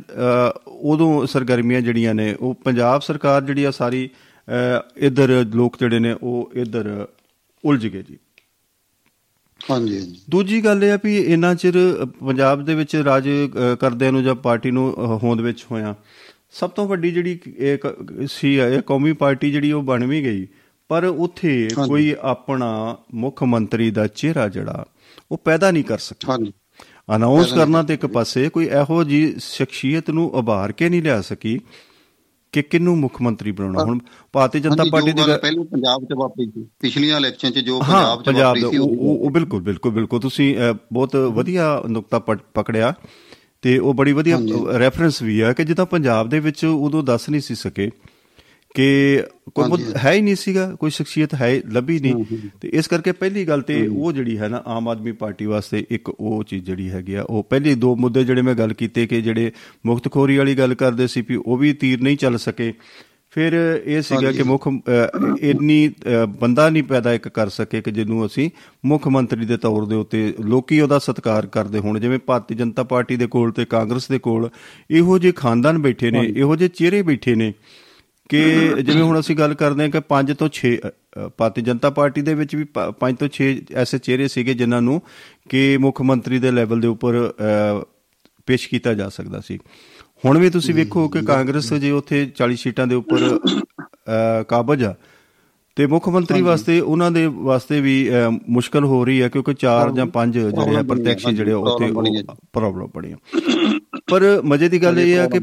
[0.66, 4.10] ਉਦੋਂ ਸਰਗਰਮੀਆਂ ਜਿਹੜੀਆਂ ਨੇ ਉਹ ਪੰਜਾਬ ਸਰਕਾਰ ਜਿਹੜੀ ਆ ਸਾਰੀ
[4.96, 7.08] ਇੱਧਰ ਲੋਕ ਜਿਹੜੇ ਨੇ ਉਹ ਇੱਧਰ
[7.64, 8.18] ਉਲਝ ਗਏ ਜੀ।
[9.70, 14.22] ਹਾਂਜੀ ਦੂਜੀ ਗੱਲ ਇਹ ਆ ਵੀ ਇੰਨਾ ਚਿਰ ਪੰਜਾਬ ਦੇ ਵਿੱਚ ਰਾਜ ਅਹ, ਕਰਦਿਆਂ ਨੂੰ
[14.22, 15.94] ਜਾਂ ਪਾਰਟੀ ਨੂੰ ਹੋਂਦ ਵਿੱਚ ਹੋਇਆ
[16.52, 17.86] ਸਭ ਤੋਂ ਵੱਡੀ ਜਿਹੜੀ ਇੱਕ
[18.28, 20.46] ਸੀ ਇਹ ਕੌਮੀ ਪਾਰਟੀ ਜਿਹੜੀ ਉਹ ਬਣ ਵੀ ਗਈ।
[20.88, 24.84] ਪਰ ਉੱਥੇ। ਕੋਈ ਆਪਣਾ ਮੁੱਖ ਮੰਤਰੀ ਦਾ ਚਿਹਰਾ ਜਿਹੜਾ
[25.32, 26.52] ਉਹ ਪੈਦਾ ਨਹੀਂ ਕਰ ਸਕਿਆ। ਹਾਂਜੀ।
[27.16, 31.60] ਅਨਾਉਂਸ ਕਰਨਾ ਤੇ ਇੱਕ ਪਾਸੇ ਕੋਈ ਇਹੋ ਜੀ ਸ਼ਖਸੀਅਤ ਨੂੰ ਉਭਾਰ ਕੇ ਨਹੀਂ ਲਿਆ ਸਕੀ।
[32.54, 33.98] ਕਿ ਕਿਹਨੂੰ ਮੁੱਖ ਮੰਤਰੀ ਬਣਾਉਣਾ ਹੁਣ
[34.32, 38.28] ਭਾਰਤੀ ਜਨਤਾ ਪਾਰਟੀ ਦੀ ਪਹਿਲਾਂ ਪੰਜਾਬ 'ਚ ਵਾਪਰੀ ਸੀ ਪਿਛਲੀਆਂ ਇਲੈਕਸ਼ਨ 'ਚ ਜੋ ਪੰਜਾਬ 'ਚ
[38.28, 40.54] ਵਾਪਰੀ ਸੀ ਉਹ ਬਿਲਕੁਲ ਬਿਲਕੁਲ ਬਿਲਕੁਲ ਤੁਸੀਂ
[40.92, 42.94] ਬਹੁਤ ਵਧੀਆ ਨੁਕਤਾ ਪਕ- ਪਕੜਿਆ
[43.62, 44.38] ਤੇ ਉਹ ਬੜੀ ਵਧੀਆ।
[44.78, 47.90] ਰੈਫਰੈਂਸ ਵੀ ਆ ਕਿ ਜਿੱਦਾਂ ਪੰਜਾਬ ਦੇ ਵਿੱਚ ਉਦੋਂ ਦੱਸ ਨਹੀਂ ਸੀ ਸਕੇ
[48.74, 49.22] ਕਿ
[49.54, 52.14] ਕੋਈ ਮੁੱਦ- ਹੈ ਹੀ ਨਹੀਂ ਸੀਗਾ ਕੋਈ ਸ਼ਖਸੀਅਤ ਹੈ ਲੱਭੀ ਨਹੀਂ।
[52.60, 56.08] ਤੇ ਇਸ ਕਰਕੇ ਪਹਿਲੀ ਗੱਲ ਤੇ ਉਹ ਜਿਹੜੀ ਹੈ ਨਾ ਆਮ ਆਦਮੀ ਪਾਰਟੀ ਵਾਸਤੇ ਇੱਕ
[56.08, 59.52] ਉਹ ਚੀਜ਼ ਜਿਹੜੀ ਹੈਗੀ ਆ ਉਹ ਪਹਿਲੇ ਦੋ ਮੁੱਦੇ ਜਿਹੜੇ ਮੈਂ ਗੱਲ ਕੀਤੇ ਕਿ ਜਿਹੜੇ
[59.86, 62.72] ਮੁਕਤਖੋਰੀ ਵਾਲੀ ਗੱਲ ਕਰਦੇ ਸੀ ਵੀ ਉਹ ਵੀ ਤੀਰ ਨਹੀਂ ਚੱਲ ਸਕੇ।
[63.30, 63.52] ਫਿਰ
[63.84, 64.68] ਇਹ ਸੀਗਾ ਕਿ ਮੁੱਖ
[65.40, 65.90] ਇੰਨੀ
[66.38, 68.50] ਬੰਦਾ ਨਹੀਂ ਪੈਦਾ ਇੱਕ ਕਰ ਸਕੇ ਕਿ ਜਿਹਨੂੰ ਅਸੀਂ
[68.84, 73.16] ਮੁੱਖ ਮੰਤਰੀ ਦੇ ਤੌਰ ਦੇ ਉੱਤੇ ਲੋਕੀ ਉਹਦਾ ਸਤਿਕਾਰ ਕਰਦੇ ਹੋਣ ਜਿਵੇਂ ਭਾਰਤੀ ਜਨਤਾ ਪਾਰਟੀ
[73.16, 74.50] ਦੇ ਕੋਲ ਤੇ ਕਾਂਗਰਸ ਦੇ ਕੋਲ
[74.90, 77.52] ਇਹੋ ਜਿਹੇ ਖਾਨਦਾਨ ਬੈਠੇ ਨੇ ਇਹੋ ਜਿਹੇ ਚਿਹਰੇ ਬੈਠੇ ਨੇ।
[78.28, 78.42] ਕਿ
[78.82, 80.70] ਜਿਵੇਂ ਹੁਣ ਅਸੀਂ ਗੱਲ ਕਰਦੇ ਹਾਂ ਕਿ 5 ਤੋਂ 6
[81.38, 82.66] ਭਾਰਤੀ ਜਨਤਾ ਪਾਰਟੀ ਦੇ ਵਿੱਚ ਵੀ
[83.00, 85.02] 5 ਤੋਂ 6 ਐਸੇ ਚਿਹਰੇ ਸੀਗੇ ਜਿਨ੍ਹਾਂ ਨੂੰ
[85.48, 87.18] ਕਿ ਮੁੱਖ ਮੰਤਰੀ ਦੇ ਲੈਵਲ ਦੇ ਉੱਪਰ
[88.46, 89.58] ਪੇਸ਼ ਕੀਤਾ ਜਾ ਸਕਦਾ ਸੀ।
[90.24, 93.40] ਹੁਣ ਵੀ ਤੁਸੀਂ ਵੇਖੋ ਕਿ ਕਾਂਗਰਸ ਜੇ ਉੱਥੇ 40 ਸੀਟਾਂ ਦੇ ਉੱਪਰ
[94.48, 94.94] ਕਾਬਜ ਆ।
[95.76, 98.10] ਤੇ ਮੁੱਖ ਮੰਤਰੀ ਵਾਸਤੇ ਉਹਨਾਂ ਦੇ ਵਾਸਤੇ ਵੀ
[98.48, 101.92] ਮੁਸ਼ਕਲ ਹੋ ਰਹੀ ਹੈ ਕਿਉਂਕਿ 4 ਜਾਂ 5 ਜਿਹੜੇ ਆ ਪ੍ਰਤੱਖ ਜਿਹੜੇ ਉੱਥੇ
[102.52, 103.14] ਪ੍ਰੋਬਲਮ ਬਣੀ।
[104.10, 105.40] ਪਰ ਮਜ਼ੇ ਦੀ ਗੱਲ ਇਹ ਆ ਕਿ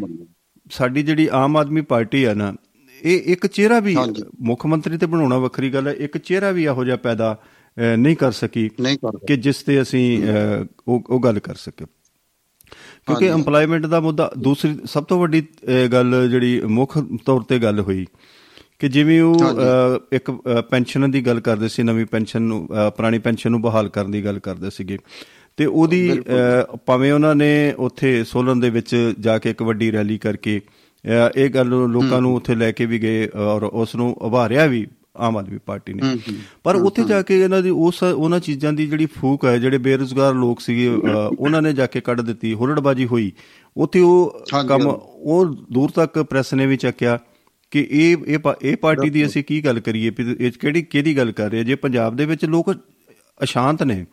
[0.72, 2.54] ਸਾਡੀ ਜਿਹੜੀ ਆਮ ਆਦਮੀ ਪਾਰਟੀ ਆ ਨਾ
[3.04, 3.98] ਇਹ ਇੱਕ ਚਿਹਰਾ ਵੀ
[4.42, 7.38] ਮੁੱਖ ਮੰਤਰੀ ਤੇ ਬਣਾਉਣਾ ਵੱਖਰੀ ਗੱਲ ਹੈ। ਇੱਕ ਚਿਹਰਾ ਵੀ ਇਹੋ ਜਿਹਾ ਪੈਦਾ
[7.98, 8.70] ਨਹੀਂ ਕਰ ਸਕੀ
[9.28, 10.24] ਕਿ ਜਿਸ ਤੇ ਅਸੀਂ
[10.88, 11.86] ਉਹ ਉਹ ਗੱਲ ਕਰ ਸਕੇ
[13.06, 15.44] ਕਿਉਂਕਿ EMPLOYMENT ਦਾ ਮੁੱਦਾ ਦੂਸਰੀ ਸਭ ਤੋਂ ਵੱਡੀ
[15.94, 18.06] ਗੱਲ ਜਿਹੜੀ ਮੁੱਖ ਤੌਰ ਤੇ ਗੱਲ ਹੋਈ
[18.80, 19.36] ਕਿ ਜਿਵੇਂ ਉਹ
[20.12, 20.32] ਇੱਕ
[20.70, 24.40] ਪੈਨਸ਼ਨ ਦੀ ਗੱਲ ਕਰਦੇ ਸੀ ਨਵੀਂ ਪੈਨਸ਼ਨ ਨੂੰ ਪੁਰਾਣੀ ਪੈਨਸ਼ਨ ਨੂੰ ਬਹਾਲ ਕਰਨ ਦੀ ਗੱਲ
[24.40, 24.98] ਕਰਦੇ ਸੀਗੇ।
[25.58, 26.22] ਤੇ ਉਹਦੀ
[26.86, 30.62] ਭਾਵੇਂ ਉਹਨਾਂ ਨੇ ਉੱਥੇ ਸੋਲਨ ਦੇ ਵਿੱਚ ਜਾ ਕੇ ਇੱਕ ਵੱਡੀ ਰੈਲੀ ਕਰਕੇ
[31.06, 34.86] ਇਹ ਗੱਲ ਲੋਕਾਂ ਨੂੰ ਉੱਥੇ ਲੈ ਕੇ ਵੀ ਗਏ ਔਰ ਉਸ ਨੂੰ ਉਭਾਰਿਆ ਵੀ
[35.18, 36.02] ਆਮ ਆਦਮੀ ਪਾਰਟੀ ਨੇ।
[36.64, 40.34] ਪਰ ਉੱਥੇ ਜਾ ਕੇ ਇਹਨਾਂ ਦੀ ਉਸ ਉਹਨਾਂ ਚੀਜ਼ਾਂ ਦੀ ਜਿਹੜੀ ਫੂਕ ਹੈ ਜਿਹੜੇ ਬੇਰੁਜ਼ਗਾਰ
[40.34, 43.32] ਲੋਕ ਸੀਗੇ ਉਹਨਾਂ ਨੇ ਜਾ ਕੇ ਕੱਢ ਦਿੱਤੀ ਹੁਲੜਬਾਜੀ ਹੋਈ।
[43.76, 47.18] ਉੱਥੇ ਉਹ ਕੰਮ ਉਹ ਦੂਰ ਤੱਕ ਪ੍ਰੈਸ ਨੇ ਵੀ ਚੱਕਿਆ
[47.72, 50.12] ਕਿ ਇਹ ਇਹ ਇਹ ਪਾਰਟੀ ਦੀ ਅਸੀਂ ਕੀ ਗੱਲ ਕਰੀਏ?
[50.40, 51.64] ਇਹ ਕਿਹੜੀ ਕਿਹਦੀ ਗੱਲ ਕਰ ਰਹੇ?
[51.64, 52.72] ਜੇ ਪੰਜਾਬ ਦੇ ਵਿੱਚ ਲੋਕ
[53.40, 54.06] ਅਸ਼ਾਂਤ ਨੇ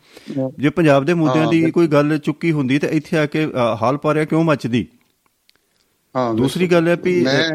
[0.58, 3.46] ਜੇ ਪੰਜਾਬ ਦੇ ਮੁੱਦਿਆਂ ਦੀ ਕੋਈ ਗੱਲ ਚੁੱਕੀ ਹੁੰਦੀ ਤੇ ਇੱਥੇ ਆ ਕੇ
[3.80, 4.86] ਹਾਲ ਪਾਰਿਆ ਕਿਉਂ ਮੱਚਦੀ?
[6.16, 7.50] ਹਾਂ ਦੂਸਰੀ ਗੱਲ ਹੈ ਵੀ ਮੈਂ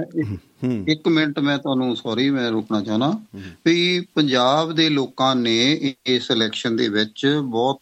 [0.87, 3.21] ਇੱਕ ਮਿੰਟ ਮੈਂ ਤੁਹਾਨੂੰ ਸੌਰੀ ਮੈਂ ਰੁਕਣਾ ਚਾਹਣਾ
[3.65, 5.71] ਵੀ ਪੰਜਾਬ ਦੇ ਲੋਕਾਂ ਨੇ
[6.05, 7.79] ਇਸ ਇਲੈਕਸ਼ਨ ਦੇ ਵਿੱਚ ਬਹੁਤ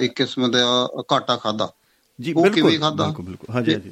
[0.00, 1.72] ਇੱਕ ਕਿਸਮ ਦਾ ਘਾਟਾ ਖਾਦਾ
[2.20, 3.90] ਜੀ ਬਿਲਕੁਲ ਬਿਲਕੁਲ ਬਿਲਕੁਲ। ਹਾਂਜੀ ਹਾਂਜੀ।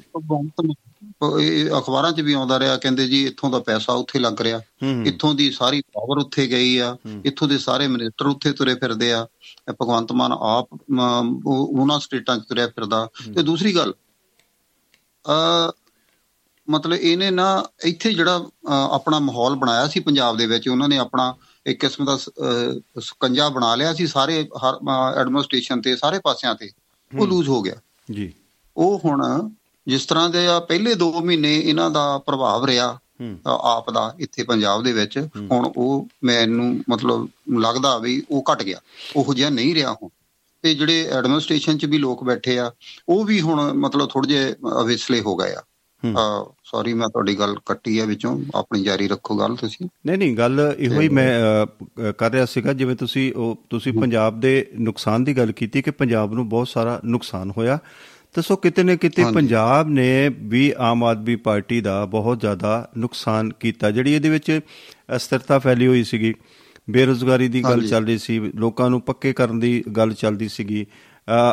[1.79, 4.61] ਅਖਬਾਰਾਂ 'ਚ ਵੀ ਆਉਂਦਾ ਰਿਹਾ ਕਹਿੰਦੇ ਜੀ ਇੱਥੋਂ ਦਾ ਪੈਸਾ ਉੱਥੇ ਲੱਗ ਰਿਹਾ।
[5.05, 9.27] ਇੱਥੋਂ ਦੀ ਸਾਰੀ ਪਾਵਰ ਉੱਥੇ ਗਈ ਆ। ਇੱਥੋਂ ਦੇ ਸਾਰੇ ਮਿਨਿਸਟਰ ਉੱਥੇ ਤੁਰੇ ਫਿਰਦੇ ਆ।
[9.71, 10.69] ਭਗਵੰਤ ਮਾਨ ਆਪ
[11.47, 13.95] ਉਹਨਾਂ ਸਟੇਟਾਂ 'ਚ ਤੁਰਿਆ ਫਿਰਦਾ। ਤੇ ਦੂਸਰੀ ਗੱਲ
[16.71, 21.35] ਮਤਲਬ ਇਹਨੇ ਨਾ ਇੱਥੇ ਜਿਹੜਾ ਆਪਣਾ ਮਾਹੌਲ ਬਣਾਇਆ ਸੀ ਪੰਜਾਬ ਦੇ ਵਿੱਚ ਉਹਨਾਂ ਨੇ ਆਪਣਾ
[21.67, 22.17] ਇੱਕ ਕਿਸਮ ਦਾ
[23.01, 24.49] ਸਕੰਜਾ ਬਣਾ ਲਿਆ ਸੀ ਸਾਰੇ
[25.21, 26.71] ਐਡਮਿਨਿਸਟ੍ਰੇਸ਼ਨ ਤੇ ਸਾਰੇ ਪਾਸਿਆਂ ਤੇ
[27.19, 27.75] ਉਹ ਲੂਜ਼ ਹੋ ਗਿਆ।
[28.13, 28.33] ਜੀ।
[28.77, 29.51] ਉਹ ਹੁਣ
[29.87, 32.99] ਜਿਸ ਤਰ੍ਹਾਂ ਦੇ ਆ ਪਹਿਲੇ 2 ਮਹੀਨੇ ਇਹਨਾਂ ਦਾ ਪ੍ਰਭਾਵ ਰਿਹਾ
[33.47, 35.19] ਆਪ ਦਾ ਇੱਥੇ ਪੰਜਾਬ ਦੇ ਵਿੱਚ
[35.51, 37.29] ਹੁਣ ਉਹ ਮੈਨੂੰ ਮਤਲਬ
[37.59, 38.79] ਲੱਗਦਾ ਵੀ ਉਹ ਘਟ ਗਿਆ
[39.17, 40.09] ਉਹੋ ਜਿਹਾ ਨਹੀਂ ਰਿਹਾ ਹੁਣ।
[40.65, 42.71] ਤੇ ਜਿਹੜੇ ਐਡਮਿਨਿਸਟ੍ਰੇਸ਼ਨ 'ਚ ਵੀ ਲੋਕ ਬੈਠੇ ਆ
[43.09, 45.63] ਉਹ ਵੀ ਹੁਣ ਮਤਲਬ ਥੋੜੇ ਜਿਹੇ ਅਵੇਸਲੇ ਹੋ ਗਏ ਆ।
[46.65, 50.61] ਸੌਰੀ ਮੈਂ ਤੁਹਾਡੀ ਗੱਲ ਕੱਟੀ ਆ ਵਿੱਚੋਂ ਆਪਣੀ ਜਾਰੀ ਰੱਖੋ ਗੱਲ ਤੁਸੀਂ। ਨਹੀਂ ਨਹੀਂ ਗੱਲ
[50.79, 51.67] ਇਹੋ ਹੀ ਮੈਂ
[52.19, 56.35] ਕਰ ਰਿਹਾ ਸੀਗਾ ਜਿਵੇਂ ਤੁਸੀਂ ਉਹ ਤੁਸੀਂ ਪੰਜਾਬ ਦੇ ਨੁਕਸਾਨ ਦੀ ਗੱਲ ਕੀਤੀ ਕਿ ਪੰਜਾਬ
[56.35, 57.79] ਨੂੰ ਬਹੁਤ ਸਾਰਾ ਨੁਕਸਾਨ ਹੋਇਆ।
[58.35, 63.51] ਤੇ ਸੋ ਕਿਤੇ ਨਾ ਕਿਤੇ ਪੰਜਾਬ ਨੇ ਵੀ ਆਮ ਆਦਮੀ ਪਾਰਟੀ ਦਾ ਬਹੁਤ ਜ਼ਿਆਦਾ ਨੁਕਸਾਨ
[63.61, 64.61] ਕੀਤਾ ਜਿਹੜੀ ਇਹਦੇ ਵਿੱਚ
[65.17, 66.33] ਅਸਥਿਰਤਾ ਫੈਲੀ ਹੋਈ ਸੀਗੀ।
[66.91, 70.87] ਬੇਰੁਜ਼ਗਾਰੀ ਦੀ ਗੱਲ ਚੱਲ ਰਹੀ ਸੀ ਲੋਕਾਂ ਨੂੰ ਪੱਕੇ ਕਰਨ ਦੀ ਗੱਲ ਚੱਲਦੀ ਸੀਗੀ।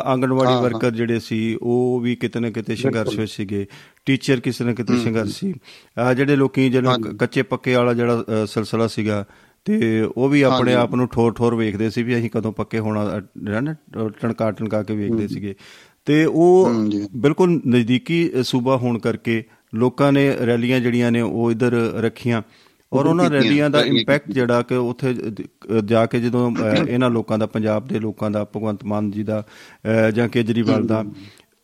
[0.04, 3.66] ਆਂਗਣਵਾੜੀ ਵਰਕਰ ਜਿਹੜੇ ਸੀ ਉਹ ਵੀ ਕਿਤੇ ਨਾ ਕਿਤੇ ਸੰਘਰਸ਼ ਵਿੱਚ ਸੀਗੇ।
[4.06, 5.52] ਟੀਚਰ ਕਿਸੇ ਨਾ ਕਿਤੇ ਸੰਘਰਸ਼ ਸੀ।
[6.16, 9.24] ਜਿਹੜੇ ਲੋਕੀ ਜਿਹੜਾ ਕੱਚੇ ਪੱਕੇ ਵਾਲਾ ਜਿਹੜਾ ਸਿਲਸਿਲਾ ਸੀਗਾ
[9.64, 13.22] ਤੇ ਉਹ ਵੀ ਆਪਣੇ ਆਪ ਨੂੰ ਠੋਰ ਠੋਰ ਵੇਖਦੇ ਸੀ ਵੀ ਅਸੀਂ ਕਦੋਂ ਪੱਕੇ ਹੋਣਾ
[13.60, 13.74] ਨਾ
[14.20, 15.54] ਟਣਕਾ ਟਣਕਾ ਕੇ ਵੇਖਦੇ ਸੀਗੇ।
[16.04, 16.70] ਤੇ ਉਹ।
[17.16, 22.42] ਬਿਲਕੁਲ ਨਜ਼ਦੀਕੀ ਸੂਬਾ ਹੋਣ ਕਰਕੇ ਲੋਕਾਂ ਨੇ ਰੈਲੀਆਂ ਜਿਹੜੀਆਂ ਨੇ ਉਹ ਇਧਰ ਰੱਖੀਆਂ।
[22.92, 25.46] ਔਰ ਉਹਨਾਂ ਰੈਲੀਆਂ ਦਾ ਇੰਪੈਕਟ ਜਿਹੜਾ ਕਿ ਉੱਥੇ ਜ-
[26.06, 26.56] ਕੇ ਜਦੋਂ
[26.88, 29.44] ਇਹਨਾਂ ਲੋਕਾਂ ਦਾ ਪੰਜਾਬ ਦੇ ਲੋਕਾਂ ਦਾ ਭਗਵੰਤ ਮਾਨ ਜੀ ਦਾ
[30.14, 31.04] ਜਾਂ ਕੇਜਰੀਵਾਲ ਦਾ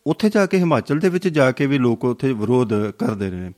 [0.07, 3.53] ਉੱਥੇ ਜਾ ਕੇ ਹਿਮਾਚਲ ਦੇ ਵਿੱਚ ਜਾ ਕੇ ਵੀ ਲੋਕ ਉੱਥੇ ਵਿਰੋਧ ਕਰਦੇ ਰਹੇ।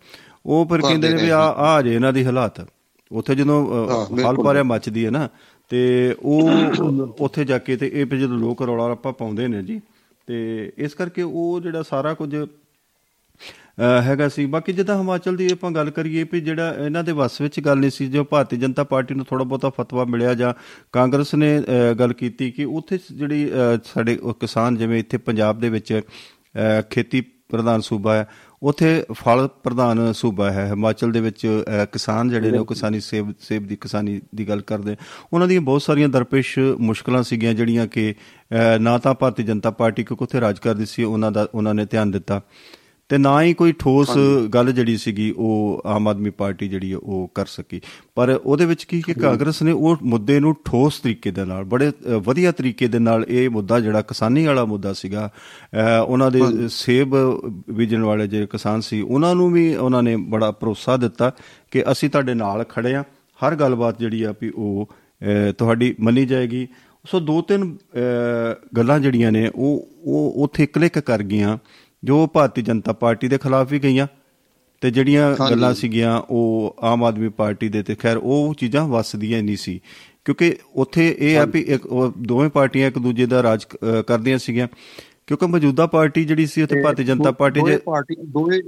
[0.46, 2.66] ਉਹ ਕਰਦੇ ਕਹਿੰਦੇ ਨੇ ਵੀ ਆ ਆ ਜੇ ਇਹਨਾਂ ਦੀ ਹਾਲਾਤ।
[3.12, 3.66] ਉੱਥੇ ਜਦੋਂ।
[4.24, 5.28] ਹਾਲ ਪਾਰਿਆ ਮੱਚਦੀ ਹੈ ਨਾ
[5.68, 6.50] ਤੇ ਉਹ
[7.20, 9.80] ਉੱਥੇ ਜਾ ਕੇ ਤੇ ਇਹ ਜਦੋਂ ਲੋਕ ਰੌਲਾ ਰੱਪਾ ਪਾਉਂਦੇ ਨੇ ਜੀ
[10.26, 12.36] ਤੇ ਇਸ ਕਰਕੇ ਉਹ ਜਿਹੜਾ ਸਾਰਾ ਕੁਝ
[13.78, 17.60] ਹੈਗਾ ਸੀ। ਬਾਕੀ ਜਿੱਦਾਂ ਹਿਮਾਚਲ ਦੀ ਆਪਾਂ ਗੱਲ ਕਰੀਏ ਵੀ ਜਿਹੜਾ ਇਹਨਾਂ ਦੇ ਵੱਸ ਵਿੱਚ
[17.60, 20.52] ਗੱਲ ਨਹੀਂ ਸੀ ਜੋ ਭਾਰਤੀ ਜਨਤਾ ਪਾਰਟੀ ਨੂੰ ਥੋੜਾ ਬਹੁਤਾ ਫਤਵਾ ਮਿਲਿਆ ਜਾਂ
[20.92, 25.60] ਕਾਂਗਰਸ ਨੇ ਅਹ, ਗੱਲ ਕੀਤੀ ਕਿ ਉੱਥੇ ਜਿਹੜੀ ਅਹ, ਸਾਡੇ ਉਹ ਕਿਸਾਨ ਜਿਵੇਂ ਇੱਥੇ ਪੰਜਾਬ
[25.60, 28.26] ਦੇ ਵਿੱਚ ਅਹ, ਖੇਤੀ ਪ੍ਰਧਾਨ ਸੂਬਾ ਹੈ
[28.62, 33.32] ਉੱਥੇ ਫਲ ਪ੍ਰਧਾਨ ਸੂਬਾ ਹੈ। ਹਿਮਾਚਲ ਦੇ ਵਿੱਚ ਅਹ, ਕਿਸਾਨ ਜਿਹੜੇ ਨੇ ਉਹ ਕਿਸਾਨੀ ਸੇਬ
[33.40, 34.96] ਸੇਬ ਦੀ ਕਿਸਾਨੀ ਦੀ ਗੱਲ ਕਰਦੇ
[35.32, 38.14] ਉਹਨਾਂ ਦੀਆਂ ਬਹੁਤ ਸਾਰੀਆਂ ਦਰਪੇਸ਼ ਮੁਸ਼ਕਲਾਂ ਸੀਗੀਆਂ ਜਿਹੜੀਆਂ ਕਿ
[38.52, 41.84] ਅਹ, ਨਾ ਤਾਂ ਭਾਰਤੀ ਜਨਤਾ ਪਾਰਟੀ ਕਿਉਂਕਿ ਉੱਥੇ ਰਾਜ ਕਰਦੀ ਸੀ ਉਹਨਾਂ ਦਾ ਉਹਨਾਂ ਨੇ
[41.84, 42.40] ਧਿਆਨ ਦਿੱਤਾ।
[43.08, 44.10] ਤੇ ਨਾ ਹੀ ਕੋਈ ਠੋਸ
[44.54, 47.80] ਗੱਲ ਜਿਹੜੀ ਸੀਗੀ ਉਹ ਆਮ ਆਦਮੀ ਪਾਰਟੀ ਜਿਹੜੀ ਉਹ ਕਰ ਸਕੀ।
[48.14, 51.90] ਪਰ ਉਹਦੇ ਵਿੱਚ ਕੀ ਕਿ ਕਾਂਗਰਸ ਨੇ ਉਹ ਮੁੱਦੇ ਨੂੰ ਠੋਸ ਤਰੀਕੇ ਦੇ ਨਾਲ ਬੜੇ
[52.24, 55.30] ਵਧੀਆ ਤਰੀਕੇ ਦੇ ਨਾਲ ਇਹ ਮੁੱਦਾ ਜਿਹੜਾ ਕਿਸਾਨੀ ਵਾਲਾ ਮੁੱਦਾ ਸੀਗਾ
[56.06, 57.14] ਉਹਨਾਂ ਦੇ ਸੇਬ
[57.70, 61.32] ਬੀਜਣ ਵਾਲੇ ਜਿਹੜੇ ਕਿਸਾਨ ਸੀ ਉਹਨਾਂ ਨੂੰ ਵੀ ਉਹਨਾਂ ਨੇ ਬੜਾ ਭਰੋਸਾ ਦਿੱਤਾ
[61.70, 63.04] ਕਿ ਅਸੀਂ ਤੁਹਾਡੇ ਨਾਲ ਖੜੇ ਆ।
[63.38, 64.88] ਹਰ ਗੱਲਬਾਤ ਜਿਹੜੀ ਆ ਵੀ ਉਹ
[65.58, 66.66] ਤੁਹਾਡੀ ਮੰਨੀ ਜਾਏਗੀ।
[67.04, 67.76] ਸੋ ਦੋ ਤਿੰਨ
[68.76, 71.58] ਗੱਲਾਂ ਜਿਹੜੀਆਂ ਨੇ ਉਹ ਉਹ ਉੱਥੇ ਕਲਿੱਕ ਕਰ ਗਈਆਂ।
[72.04, 74.06] ਜੋ ਭਾਰਤੀ ਜਨਤਾ ਪਾਰਟੀ ਦੇ ਖਿਲਾਫ ਵੀ ਗਈਆਂ
[74.80, 79.56] ਤੇ ਜਿਹੜੀਆਂ ਗੱਲਾਂ ਸੀਗੀਆਂ ਉਹ ਆਮ ਆਦਮੀ ਪਾਰਟੀ ਦੇ ਤੇ ਖੈਰ ਉਹ ਚੀਜ਼ਾਂ ਵੱਸਦੀਆਂ ਨਹੀਂ
[79.56, 79.80] ਸੀ।
[80.24, 81.78] ਕਿਉਂਕਿ ਉੱਥੇ ਇਹ ਆ ਵੀ
[82.18, 83.64] ਦੋਵੇਂ ਪਾਰਟੀਆਂ ਇੱਕ ਦੂਜੇ ਦਾ ਰਾਜ
[84.06, 84.68] ਕਰਦੀਆਂ ਸੀਗੀਆਂ।
[85.26, 88.62] ਕਿਉਂਕਿ ਮੌਜੂਦਾ ਪਾਰਟੀ ਜਿਹੜੀ ਸੀ ਉੱਥੇ ਭਾਰਤੀ ਜਨਤਾ ਪਾਰਟੀ ਦੋਵੇਂ ਜੇ ਪਾਰਟੀ ਦੋਵੇਂ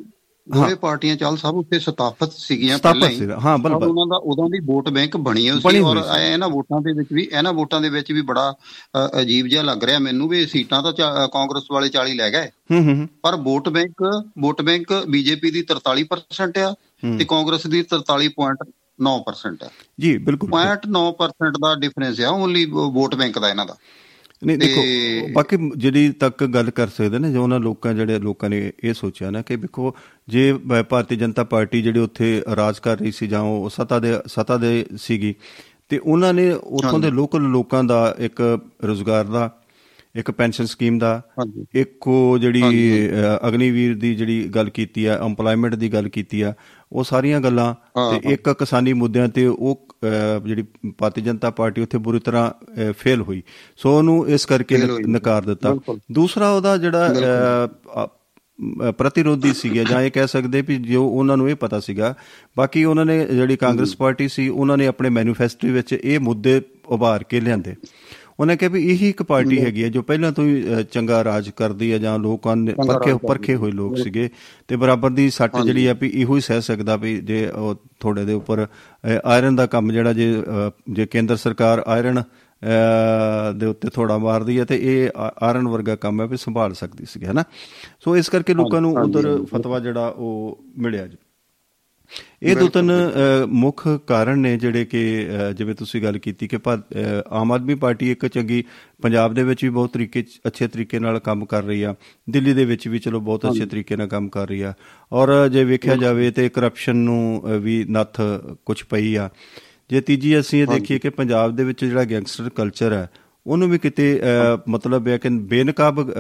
[0.55, 4.17] ਦੋਵੇਂ ਪਾਰਟੀਆਂ ਚੱਲ ਸਭ ਉੱਤੇ ਸਤਾਫਤ ਸੀਗੀਆਂ ਪਹਿਲਾਂ ਹੀ। ਹਾਂ, ਬਲ- ਔਰ ਬਲ। ਉਹਨਾਂ ਦਾ
[4.17, 7.81] ਉਦੋਂ ਦੀ ਵੋਟ ਬੈਂਕ ਬਣੀ ਹੋਈ ਸੀ ਔਰ। ਇਹਨਾਂ ਵੋਟਾਂ ਦੇ ਵਿੱਚ ਵੀ ਇਹਨਾਂ ਵੋਟਾਂ
[7.81, 8.55] ਦੇ ਵਿੱਚ ਵੀ ਬੜਾ
[9.21, 10.93] ਅਜੀਬ ਜਿਹਾ ਲੱਗ ਰਿਹਾ ਮੈਨੂੰ ਵੀ ਸੀਟਾਂ ਤਾਂ
[11.29, 15.63] ਕਾਂਗਰਸ ਵਾਲੇ 40 ਲੈ ਗਏ। ਹੂੰ ਹੂੰ ਹੂੰ। ਪਰ vote bank vote bank BJP ਦੀ
[15.63, 16.75] 43% ਆ
[17.19, 19.71] ਤੇ ਕਾਂਗਰਸ ਦੀ 43.9% ਆ।
[20.01, 23.77] ਜੀ ਬਿਲਕੁਲ। 0.9% ਦਾ ਡਿਫਰੈਂਸ ਆ ਓਨਲੀ ਵੋਟ ਬੈਂਕ ਦਾ ਇਹਨਾਂ ਦਾ।
[24.43, 24.83] ਨਹੀਂ ਦੇਖੋ
[25.35, 29.31] ਬਾਕੀ ਜਿਹੜੀ ਤੱਕ ਗੱਲ ਕਰ ਸਕਦੇ ਨੇ ਜੋ ਉਹਨਾਂ ਲੋਕਾਂ ਜਿਹੜੇ ਲੋਕਾਂ ਨੇ ਇਹ ਸੋਚਿਆ
[29.31, 29.95] ਨਾ ਕਿ ਵੇਖੋ
[30.29, 30.53] ਜੇ
[30.89, 34.85] ਭਾਰਤੀ ਜਨਤਾ ਪਾਰਟੀ ਜਿਹੜੀ ਉੱਥੇ ਰਾਜ ਕਰ ਰਹੀ ਸੀ ਜਾਂ ਉਹ ਸੱਤਾ ਦੇ ਸੱਤਾ ਦੇ
[34.97, 35.35] ਸੀਗੀ
[35.89, 38.43] ਤੇ ਉਹਨਾਂ ਨੇ ਉੱਥੋਂ ਦੇ ਲੋਕਲ ਲੋਕਾਂ ਦਾ ਇੱਕ
[38.85, 39.51] ਰੋਜ਼ਗਾਰ ਦਾ
[40.15, 41.23] ਇੱਕ ਪੈਨਸ਼ਨ ਸਕੀਮ ਦਾ
[41.75, 42.63] ਇੱਕ ਉਹ ਜਿਹੜੀ
[43.49, 46.55] ਅਗਨੀਵੀਰ ਦੀ ਜਿਹੜੀ ਗੱਲ ਕੀਤੀ ਆ EMPLOYMENT ਦੀ ਗੱਲ ਕੀਤੀ ਆ
[46.93, 47.75] ਉਹ ਸਾਰੀਆਂ ਗੱਲਾਂ
[48.11, 49.89] ਤੇ ਇੱਕ ਕਿਸਾਨੀ ਮੁੱਦਿਆਂ ਤੇ ਉਹ
[50.47, 50.65] ਜਿਹੜੀ
[50.99, 52.51] ਭਾਰਤੀ ਜਨਤਾ ਪਾਰਟੀ ਉੱਥੇ ਬੁਰੀ ਤਰ੍ਹਾਂ
[52.99, 53.43] ਫੇਲ ਹੋਈ।
[53.77, 54.77] ਸੋ ਉਹਨੂੰ ਇਸ ਕਰਕੇ।
[55.09, 55.77] ਨਕਾਰ ਦਿੱਤਾ।
[56.13, 57.15] ਦੂਸਰਾ ਉਹਦਾ ਜਿਹੜਾ
[58.99, 62.15] ਪ੍ਰਤੀਰੋਧੀ ਸੀਗਾ ਜਾਂ ਇਹ ਕਹਿ ਸਕਦੇ ਵੀ ਜੋ ਉਹਨਾਂ ਨੂੰ ਇਹ ਪਤਾ ਸੀਗਾ
[62.57, 67.25] ਬਾਕੀ ਉਹਨਾਂ ਨੇ ਜਿਹੜੀ ਕਾਂਗਰਸ ਪਾਰਟੀ ਸੀ ਉਹਨਾਂ ਨੇ ਆਪਣੇ ਮੈਨੀਫੈਸਟੋ ਵਿੱਚ ਇਹ ਮੁੱਦੇ ਉਭਾਰ
[67.25, 67.75] ਕੇ ਲਿਆਂਦੇ।
[68.41, 71.93] ਉਹਨੇ ਕਿਹਾ ਵੀ ਇਹੀ ਇੱਕ ਪਾਰਟੀ ਹੈਗੀ ਹੈ ਜੋ ਪਹਿਲਾਂ ਤੋਂ ਹੀ ਚੰਗਾ ਰਾਜ ਕਰਦੀ
[71.93, 74.31] ਹੈ ਜਾਂ ਲੋਕਾਂ ਨੇ ਪਰਖੇ ਪਰਖੇ ਹੋਏ ਲੋਕ ਸੀਗੇ।
[74.69, 78.25] ਤੇ ਬਰਾਬਰ ਦੀ ਸੱਟ ਜਿਹੜੀ ਆ ਵੀ ਇਹੋ ਹੀ ਸਹਿ ਸਕਦਾ ਵੀ ਜੇ ਉਹ ਥੋੜੇ
[78.25, 78.67] ਦੇ ਉੱਪਰ
[79.25, 80.43] ਆਇਰਨ ਦਾ ਕੰਮ ਜਿਹੜਾ ਜੇ
[80.91, 82.23] ਜੇ ਕੇਂਦਰ ਸਰਕਾਰ ਆਇਰਨ
[83.59, 87.05] ਦੇ ਉੱਤੇ ਥੋੜਾ ਮਾਰਦੀ ਹੈ ਤੇ ਇਹ ਆ- ਆਇਰਨ ਵਰਗਾ ਕੰਮ ਹੈ ਵੀ ਸੰਭਾਲ ਸਕਦੀ
[87.05, 87.45] ਸੀ ਹੈਨਾ?
[88.01, 91.17] ਸੋ ਇਸ ਕਰਕੇ ਲੋਕਾਂ ਨੂੰ ਉਧਰ ਫਤਵਾ ਜਿਹੜਾ ਉਹ ਮਿਲਿਆ ਜੀ।
[92.43, 92.93] ਇਹ ਦੋ ਤਿੰਨ
[93.47, 95.01] ਮੁੱਖ ਕਾਰਨ ਨੇ ਜਿਹੜੇ ਕਿ
[95.57, 96.59] ਜਿਵੇਂ ਤੁਸੀਂ ਗੱਲ ਕੀਤੀ ਕਿ
[97.31, 98.63] ਆਮ ਆਦਮੀ ਪਾਰਟੀ ਇੱਕ ਚੰਗੀ
[99.03, 101.95] ਪੰਜਾਬ ਦੇ ਵਿੱਚ ਵੀ ਬਹੁਤ ਤਰੀਕੇ ਅੱਛੇ ਤਰੀਕੇ ਨਾਲ ਕੰਮ ਕਰ ਰਹੀ ਆ।
[102.31, 104.73] ਦਿੱਲੀ ਦੇ ਵਿੱਚ ਵੀ ਚਲੋ ਬਹੁਤ ਅੱਛੇ ਤਰੀਕੇ ਨਾਲ ਕੰਮ ਕਰ ਰਹੀ ਆ।
[105.13, 108.21] ਔਰ ਜੇ ਵੇਖਿਆ ਜਾਵੇ ਤੇ ਕਰਪਸ਼ਨ ਨੂੰ ਵੀ ਨੱਥ
[108.67, 109.29] ਕੁਝ ਪਈ ਆ।
[109.91, 113.09] ਜੇ ਤੀਜੀ ਅਸੀਂ ਇਹ ਦੇਖੀਏ ਕਿ ਪੰਜਾਬ ਦੇ ਵਿੱਚ ਜਿਹੜਾ ਗੈਂਗਸਟਰ ਕਲਚਰ ਹੈ
[113.47, 114.21] ਉਹਨੂੰ ਵੀ ਕਿਤੇ
[114.69, 116.11] ਮਤਲਬ ਹੈ ਕਿ ਬੇਨਕਾਬ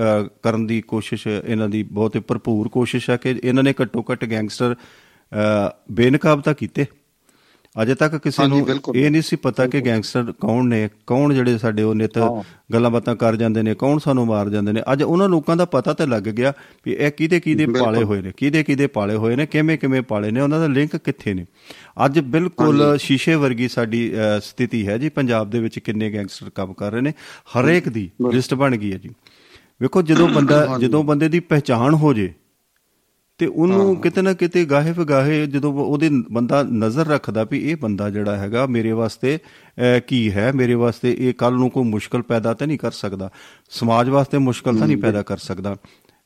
[0.42, 4.24] ਕਰਨ ਦੀ ਕੋਸ਼ਿਸ਼ ਇਹਨਾਂ ਦੀ ਬਹੁਤ ਹੀ ਭਰਪੂਰ ਕੋਸ਼ਿਸ਼ ਹੈ ਕਿ ਇਹਨਾਂ ਨੇ ਘੱਟੋ ਘੱਟ
[4.24, 4.74] ਗੈਂਗਸਟਰ
[5.92, 6.86] ਬੇਨਕਾਬ ਤਾਂ ਕੀਤੇ।
[7.82, 11.82] ਅਜੇ ਤੱਕ ਕਿਸੇ ਨੂੰ। ਇਹ ਨਹੀਂ ਸੀ ਪਤਾ ਕਿ ਗੈਂਗਸਟਰ ਕੌਣ ਨੇ ਕੌਣ ਜਿਹੜੇ ਸਾਡੇ
[11.82, 12.18] ਉਹ ਨਿਤ
[12.72, 15.92] ਗੱਲਾਂ ਬਾਤਾਂ ਕਰ ਜਾਂਦੇ ਨੇ ਕੌਣ ਸਾਨੂੰ ਮਾਰ ਜਾਂਦੇ ਨੇ। ਅੱਜ ਉਹਨਾਂ ਲੋਕਾਂ ਦਾ ਪਤਾ
[15.92, 16.52] ਤੇ ਲੱਗ ਗਿਆ
[16.86, 20.30] ਵੀ ਇਹ ਕਿਹਦੇ ਕਿਹਦੇ ਪਾਲੇ ਹੋਏ ਨੇ ਕਿਹਦੇ ਕਿਹਦੇ ਪਾਲੇ ਹੋਏ ਨੇ ਕਿਵੇਂ ਕਿਵੇਂ ਪਾਲੇ
[20.30, 21.46] ਨੇ ਉਹਨਾਂ ਦਾ ਲਿੰਕ ਕਿੱਥੇ ਨੇ?
[22.04, 24.10] ਅੱਜ ਬਿਲਕੁਲ ਸ਼ੀਸ਼ੇ ਵਰਗੀ ਸਾਡੀ
[24.40, 27.12] ਸਥਿਤੀ ਹੈ ਜੀ ਪੰਜਾਬ ਦੇ ਵਿੱਚ ਕਿੰਨੇ ਗੈਂਗਸਟਰ ਕੰਮ ਕਰ ਰਹੇ ਨੇ
[27.54, 29.10] ਹਰੇਕ ਦੀ ਲਿਸਟ ਬਣ ਗਈ ਹੈ ਜੀ।
[29.80, 32.32] ਵੇਖੋ ਜਦੋਂ ਬੰਦਾ ਜਦੋਂ ਬੰਦੇ ਦੀ ਪਹਿਚਾਣ ਹੋ ਜੇ
[33.38, 38.08] ਤੇ ਉਹਨੂੰ ਕਿਤੇ ਨਾ ਕਿਤੇ ਗਾਹੇ ਵਗਾਹੇ ਜਦੋਂ ਉਹਦੇ ਬੰਦਾ ਨਜ਼ਰ ਰੱਖਦਾ ਵੀ ਇਹ ਬੰਦਾ
[38.10, 39.38] ਜਿਹੜਾ ਹੈਗਾ ਮੇਰੇ ਵਾਸਤੇ
[40.06, 40.52] ਕੀ ਹੈ?
[40.52, 43.30] ਮੇਰੇ ਵਾਸਤੇ ਇਹ ਕੱਲ ਨੂੰ ਕੋਈ ਮੁਸ਼ਕਲ ਪੈਦਾ ਤਾਂ ਨਹੀਂ ਕਰ ਸਕਦਾ।
[43.70, 45.76] ਸਮਾਜ ਵਾਸਤੇ ਮੁਸ਼ਕਲ ਤਾਂ ਨਹੀਂ ਪੈਦਾ ਕਰ ਸਕਦਾ।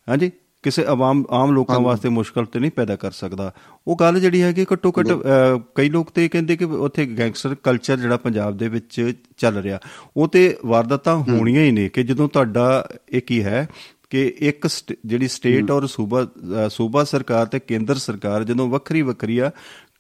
[0.09, 0.31] ਹਾਂਜੀ?
[0.63, 3.53] ਕਿਸੇ ਆਵਾਮ ਆਮ ਲੋਕਾਂ ਵਾਸਤੇ ਮੁਸ਼ਕਲ ਤੇ ਨਹੀਂ ਪੈਦਾ ਕਰ ਸਕਦਾ।
[3.89, 7.97] ਉਹ ਗੱਲ ਜਿਹੜੀ ਹੈਗੀ ਘੱਟੋ ਘੱਟ ਅਹ, ਕਈ ਲੋਕ ਤੇ ਕਹਿੰਦੇ ਕਿ ਉੱਥੇ ਗੈਂਗਸਟਰ ਕਲਚਰ
[7.97, 9.79] ਜਿਹੜਾ ਪੰਜਾਬ ਦੇ ਵਿੱਚ ਚੱਲ ਰਿਹਾ।
[10.17, 13.69] ਉਹ ਤੇ ਵਾਰਦਾਤਾਂ ਹੋਣੀਆਂ ਹੀ ਨੇ ਕਿ ਜਦੋਂ ਤੁਹਾਡਾ ਇਹ ਕੀ ਹੈ?
[14.13, 14.69] ਕਿ ਇੱਕ
[15.07, 16.27] ਜਿਹੜੀ ਸਟੇਟ ਔਰ ਸੂਬਾ
[16.71, 19.51] ਸੂਬਾ ਸਰਕਾਰ ਤੇ ਕੇਂਦਰ ਸਰਕਾਰ ਜਦੋਂ ਵੱਖਰੀ ਵੱਖਰੀ ਆ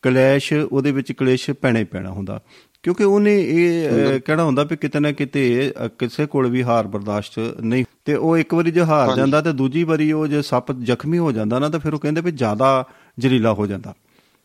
[0.03, 2.41] ਕਲੇਸ਼ ਉਹਦੇ ਵਿੱਚ ਕਲੇਸ਼ ਪੈਣਾ ਪੈਣਾ ਹੁੰਦਾ।
[2.83, 7.85] ਕਿਉਂਕਿ ਉਹਨੇ ਇਹ ਕਹਿਣਾ ਹੁੰਦਾ ਵੀ ਕਿਤੇ ਨਾ ਕਿਤੇ ਕਿਸੇ ਕੋਲ ਵੀ ਹਾਰ ਬਰਦਾਸ਼ਤ ਨਹੀਂ।
[8.05, 11.33] ਤੇ ਉਹ ਇੱਕ ਵਾਰੀ ਜੇ ਹਾਰ ਜਾਂਦਾ ਤੇ ਦੂਜੀ ਵਾਰੀ ਉਹ ਜੇ ਸੱਪ ਜ਼ਖਮੀ ਹੋ
[11.33, 12.87] ਜਾਂਦਾ ਨਾ ਤਾਂ ਫਿਰ ਉਹ ਕਹਿੰਦੇ ਵੀ ਜ਼ਿਆਦਾ
[13.19, 13.95] ਜ਼ਹਿਰੀਲਾ ਹੋ ਜਾਂਦਾ।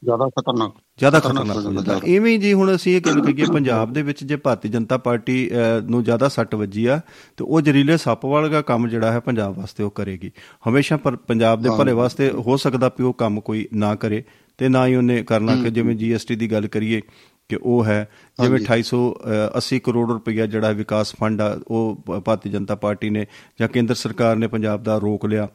[0.04, 3.94] ਜ਼ਿਆਦਾ ਖਤਰਨਾਕ। ਜ਼ਿਆਦਾ ਖਤਰਨਾਕ ਹੋ ਜਾਂਦਾ। ਇਵੇਂ ਹੀ ਜੀ ਹੁਣ ਅਸੀਂ ਇਹ ਗੱਲ ਕਰੀਏ ਪੰਜਾਬ
[3.94, 5.50] ਦੇ ਵਿੱਚ ਜੇ ਭਾਰਤੀ ਜਨਤਾ ਪਾਰਟੀ
[5.90, 7.00] ਨੂੰ ਜ਼ਿਆਦਾ ਸੱਟ ਵੱਜੀ ਆ
[7.38, 10.32] ਤੇ ਉਹ ਜ਼ਰੀਲੇ ਸੱਪ ਵਾਲਾ ਕੰਮ ਜਿਹੜਾ ਹੈ ਪੰਜਾਬ ਵਾਸਤੇ ਉਹ ਕਰੇਗੀ।
[10.70, 14.24] ਹਮੇਸ਼ਾ ਪਰ ਪੰਜਾਬ ਦੇ ਭਲੇ ਵਾਸਤੇ ਹੋ ਸਕਦਾ ਵੀ ਉਹ ਕੰਮ ਕੋਈ ਨਾ ਕਰੇ
[14.58, 17.02] ਤੇ ਨਾ ਹੀ ਉਹਨੇ ਕਰਨਾ ਕਿ ਜਿਵੇਂ ਜੀਐਸਟੀ ਦੀ ਗੱਲ ਕਰੀਏ
[17.50, 18.08] ਕਿ ਉਹ ਹੈ
[18.44, 23.26] ਜਿਵੇਂ 2880 ਕਰੋੜ ਰੁਪਈਆ ਜਿਹੜਾ ਵਿਕਾਸ ਫੰਡ ਆ ਉਹ ਭਾਰਤੀ ਜਨਤਾ ਪਾਰਟੀ ਨੇ
[23.60, 25.48] ਜਾਂ ਕੇਂਦਰ ਸਰਕਾਰ ਨੇ ਪੰਜਾਬ ਦਾ ਰੋਕ ਲਿਆ।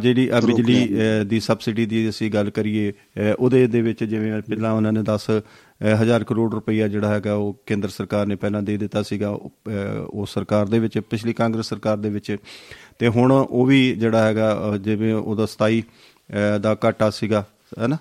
[0.00, 0.96] ਜਿਹੜੀ ਬਿਜਲੀ
[1.26, 2.92] ਦੀ ਸਬਸਿਡੀ ਦੀ ਅਸੀਂ ਗੱਲ ਕਰੀਏ
[3.38, 5.40] ਉਹਦੇ ਦੇ ਵਿੱਚ ਜਿਵੇਂ ਪਹਿਲਾਂ ਉਹਨਾਂ ਨੇ 10
[6.02, 10.66] ਹਜ਼ਾਰ ਕਰੋੜ ਰੁਪਈਆ ਜਿਹੜਾ ਹੈਗਾ ਉਹ ਕੇਂਦਰ ਸਰਕਾਰ ਨੇ ਪਹਿਲਾਂ ਦੇ ਦਿੱਤਾ ਸੀਗਾ ਉਹ, ਸਰਕਾਰ
[10.66, 12.36] ਦੇ ਵਿੱਚ ਪਿਛਲੀ ਕਾਂਗਰਸ ਸਰਕਾਰ ਦੇ ਵਿੱਚ।
[12.98, 17.46] ਤੇ ਹੁਣ ਉਹ ਵੀ ਜਿਹੜਾ ਹੈਗਾ ਜਿਵੇਂ ਉਹਦਾ 27 ਅਹ ਦਾ ਘਾਟਾ ਸੀਗਾ
[17.80, 17.96] ਹੈਨਾ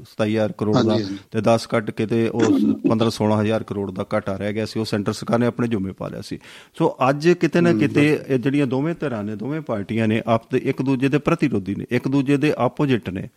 [0.00, 0.96] 27000 ਕਰੋੜ ਦਾ।
[1.30, 2.42] ਤੇ 10 ਕੱਟ ਕੇ ਤੇ ਉਹ
[2.88, 6.08] 15 16000 ਕਰੋੜ ਦਾ ਘਾਟਾ ਰਹਿ ਗਿਆ ਸੀ ਉਹ ਸੈਂਟਰ ਸਰਕਾਰ ਨੇ ਆਪਣੇ ਜੁਮੇ ਪਾ
[6.08, 6.38] ਲਿਆ ਸੀ।
[6.74, 10.82] ਸੋ ਅੱਜ ਕਿਤੇ ਨਾ ਕਿਤੇ ਜਿਹੜੀਆਂ ਦੋਵੇਂ ਧਿਰਾਂ ਨੇ ਦੋਵੇਂ ਪਾਰਟੀਆਂ ਨੇ ਆਪ ਤੇ ਇੱਕ
[10.82, 13.28] ਦੂਜੇ ਦੇ ਪ੍ਰਤੀਰੋਧੀ ਨੇ ਇੱਕ ਦੂਜੇ ਦੇ ਆਪੋਜੀਟ ਨੇ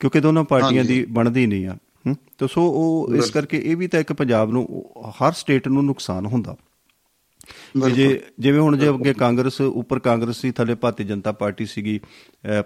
[0.00, 1.76] ਕਿਉਂਕਿ ਦੋਨੋਂ ਪਾਰਟੀਆਂ ਦੀ ਬਣਦੀ ਨਹੀਂ ਆ।
[2.38, 6.26] ਤੇ ਸੋ ਉਹ ਇਸ ਕਰਕੇ ਇਹ ਵੀ ਤਾਂ ਇੱਕ ਪੰਜਾਬ ਨੂੰ ਹਰ ਸਟੇਟ ਨੂੰ ਨੁਕਸਾਨ
[6.26, 6.56] ਹੁੰਦਾ।
[7.94, 12.00] ਜੇ ਜਿਵੇਂ ਹੁਣ ਜੇ ਅੱਗੇ ਕਾਂਗਰਸ ਉੱਪਰ ਕਾਂਗਰਸ ਸੀ ਥੱਲੇ ਭਾਰਤੀ ਜਨਤਾ ਪਾਰਟੀ ਸੀਗੀ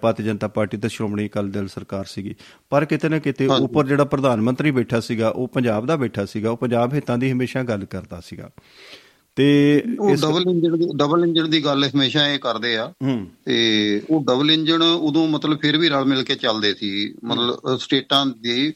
[0.00, 2.34] ਭਾਰਤੀ ਜਨਤਾ ਪਾਰਟੀ ਤੇ ਸ਼੍ਰੋਮਣੀ ਅਕਾਲੀ ਦਲ ਸਰਕਾਰ ਸੀਗੀ।
[2.70, 6.50] ਪਰ ਕਿਤੇ ਨਾ ਕਿਤੇ ਉੱਪਰ ਜਿਹੜਾ ਪ੍ਰਧਾਨ ਮੰਤਰੀ ਬੈਠਾ ਸੀਗਾ ਉਹ ਪੰਜਾਬ ਦਾ ਬੈਠਾ ਸੀਗਾ
[6.50, 8.50] ਉਹ ਪੰਜਾਬ ਹਿੱਤਾਂ ਦੀ ਹਮੇਸ਼ਾ ਗੱਲ ਕਰਦਾ ਸੀਗਾ।
[9.36, 12.92] ਤੇ ਉਹ ਡਬਲ ਇੰਜਨ ਦੀ ਡਬਲ ਇੰਜਨ ਦੀ ਗੱਲ ਹਮੇਸ਼ਾ ਇਹ ਕਰਦੇ ਆ।
[13.44, 18.26] ਤੇ ਉਹ ਡਬਲ ਇੰਜਨ ਉਦੋਂ ਮਤਲਬ ਫਿਰ ਵੀ ਰਲ ਮਿਲ ਕੇ ਚੱਲਦੇ ਸੀ। ਮਤਲਬ ਸਟੇਟਾਂ
[18.26, 18.72] ਦੀ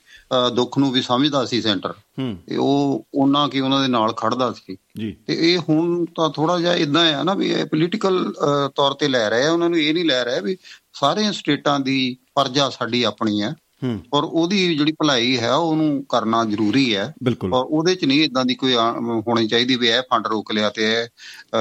[0.56, 1.94] ਦੁੱਖ ਨੂੰ ਵੀ ਸਮਝਦਾ ਸੀ ਸੈਂਟਰ।
[2.46, 6.60] ਤੇ ਉਹ ਉਹਨਾਂ ਕੀ ਉਹਨਾਂ ਦੇ ਨਾਲ ਖੜਦਾ ਸੀ। ਜੀ। ਤੇ ਇਹ ਹੁਣ ਤਾਂ ਥੋੜਾ
[6.60, 8.32] ਜਿਹਾ ਇਦਾਂ ਆ ਨਾ ਵੀ ਇਹ ਪੋਲੀਟੀਕਲ
[8.74, 10.56] ਤੌਰ ਤੇ ਲੈ ਰਹੇ ਆ ਉਹਨਾਂ ਨੂੰ ਇਹ ਨਹੀਂ ਲੈ ਰਹੇ ਵੀ
[10.92, 13.52] ਸਾਰੇ ਸਟੇਟਾਂ ਦੀ ਪਰਜਾ ਸਾਡੀ ਆਪਣੀ ਹੂੰ
[14.14, 17.14] ਔਰ ਉਹਦੀ ਜਿਹੜੀ ਭਲਾਈ ਹੈ ਉਹਨੂੰ ਕਰਨਾ ਜ਼ਰੂਰੀ ਹੈ।
[17.52, 18.74] ਔਰ ਉਹਦੇ ਚ ਨਹੀਂ ਇਦਾਂ ਦੀ ਕੋਈ
[19.26, 21.06] ਹੋਣੀ ਚਾਹੀਦੀ ਵੀ ਇਹ ਫੰਡ ਰੋਕ ਲਿਆ ਤੇ ਇਹ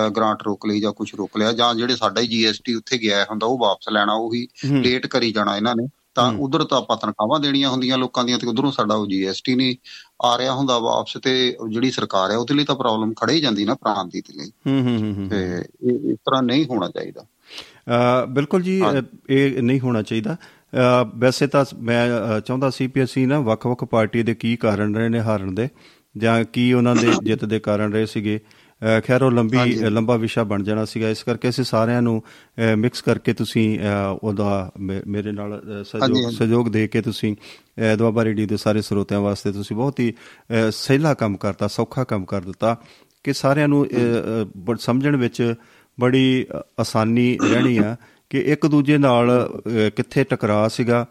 [0.10, 3.48] ਗ੍ਰਾਂਟ ਰੋਕ ਲਈ ਜਾਂ ਕੁਝ ਰੋਕ ਲਿਆ ਜਾਂ ਜਿਹੜੇ ਸਾਡਾ ਹੀ ਜੀਐਸਟੀ ਉੱਥੇ ਗਿਆ ਹੁੰਦਾ
[3.48, 7.70] ਉਹ ਵਾਪਸ ਲੈਣਾ ਉਹੀ। ਲੇਟ ਕਰੀ ਜਾਣਾ ਇਹਨਾਂ ਨੇ। ਤਾਂ ਉਧਰ ਤਾਂ ਆਪਾਂ ਤਨਖਾਹਾਂ ਦੇਣੀਆਂ
[7.70, 9.76] ਹੁੰਦੀਆਂ ਲੋਕਾਂ ਦੀਆਂ ਤੇ ਉਧਰੋਂ ਸਾਡਾ ਉਹ ਜੀਐਸਟੀ ਨਹੀਂ
[10.22, 13.66] ਆ ਰਿਹਾ ਹੁੰਦਾ ਵਾਪਸ ਤੇ ਜਿਹੜੀ ਸਰਕਾਰ ਹੈ ਉਹਦੇ ਲਈ ਤਾਂ ਪ੍ਰੋਬਲਮ ਖੜੇ ਹੀ ਜਾਂਦੀ
[13.66, 15.66] ਨਾ ਪ੍ਰਾਂਤ ਦੀ ਲਈ ਹੂੰ ਹੂੰ ਤੇ
[16.12, 17.26] ਇਸ ਤਰ੍ਹਾਂ ਨਹੀਂ ਹੋਣਾ ਚਾਹੀਦਾ।
[18.26, 18.82] ਬਿਲਕੁਲ ਜੀ
[19.30, 20.38] ਇਹ ਨਹੀਂ ਹੋਣਾ ਚਾਹੀਦਾ।
[21.18, 25.20] ਵੈਸੇ ਤਾਂ ਮੈਂ ਚਾਹੁੰਦਾ ਸੀ ਕਿ ਅਸੀਂ ਨਾ ਵੱਖ-ਵੱਖ ਪਾਰਟੀ ਦੇ ਕੀ ਕਾਰਨ ਰਹੇ ਨੇ
[25.20, 25.68] ਹਾਰਨ ਦੇ
[26.18, 28.40] ਜਾਂ ਕੀ ਉਹਨਾਂ ਦੇ ਜਿੱਤ ਦੇ ਕਾਰਨ ਰਹੇ ਸੀਗੇ।
[29.06, 32.22] ਖੈਰ ਉਹ ਲੰਬੀ ਲੰਬਾ ਵਿਸ਼ਾ ਬਣ ਜਾਣਾ ਸੀਗਾ। ਇਸ ਕਰਕੇ ਅਸੀਂ ਸਾਰਿਆਂ ਨੂੰ
[32.78, 33.80] ਮਿਕਸ ਕਰਕੇ ਤੁਸੀਂ
[34.24, 34.72] ਉਹਦਾ
[35.08, 37.36] ਮੇਰੇ ਨਾਲ ਸਹਿਯੋਗ। ਸਹਿਯੋਗ ਦੇ ਕੇ ਤੁਸੀਂ
[37.98, 40.14] ਦੁਆਬਾ ਰੇਡੀਓ ਦੇ ਸਾਰੇ ਸਰੋਤਿਆਂ ਵਾਸਤੇ ਤੁਸੀਂ ਬਹੁਤ ਹੀ
[40.72, 42.76] ਸਹਿਲਾ ਕੰਮ ਕਰਤਾ ਸੌਖਾ ਕੰਮ ਕਰ ਦਿੱਤਾ
[43.26, 43.86] ਕਿ ਸਾਰਿਆਂ ਨੂੰ
[44.80, 45.54] ਸਮਝਣ ਵਿੱਚ
[45.98, 46.46] ਬੜੀ
[46.80, 47.96] ਆਸਾਨੀ ਰਹਿਣੀ ਆ।
[48.32, 49.30] ਕਿ ਇੱਕ ਦੂਜੇ ਨਾਲ
[49.96, 51.06] ਕਿੱਥੇ ਟਕਰਾਅ ਸੀਗਾ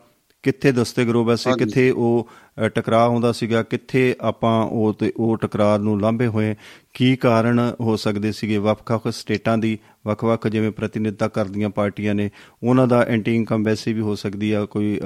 [0.44, 2.28] ਕਿੱਥੇ ਦਸਤੇ ਵੈਸੇ ਹਾਂਜੀ। ਕਿੱਥੇ ਉਹ
[2.74, 6.54] ਟਕਰਾਅ ਹੁੰਦਾ ਸੀਗਾ ਕਿੱਥੇ ਆਪਾਂ ਉਹ ਤੇ ਉਹ ਟਕਰਾਅ ਨੂੰ ਲਾਂਭੇ ਹੋਏ
[6.94, 12.28] ਕੀ ਕਾਰਨ ਹੋ ਸਕਦੇ ਸੀਗੇ ਵੱਖ-ਵੱਖ ਸਟੇਟਾਂ ਦੀ ਵੱਖ-ਵੱਖ ਜਿਵੇਂ ਪ੍ਰਤੀਨਿਧਤਾ ਕਰਦੀਆਂ ਪਾਰਟੀਆਂ ਨੇ
[12.62, 14.98] ਉਹਨਾਂ ਦਾ ਐਂਟੀ ਇਨਕਮ ਵੈਸੇ ਵੀ ਹੋ ਸਕਦੀ ਆ ਕੋਈ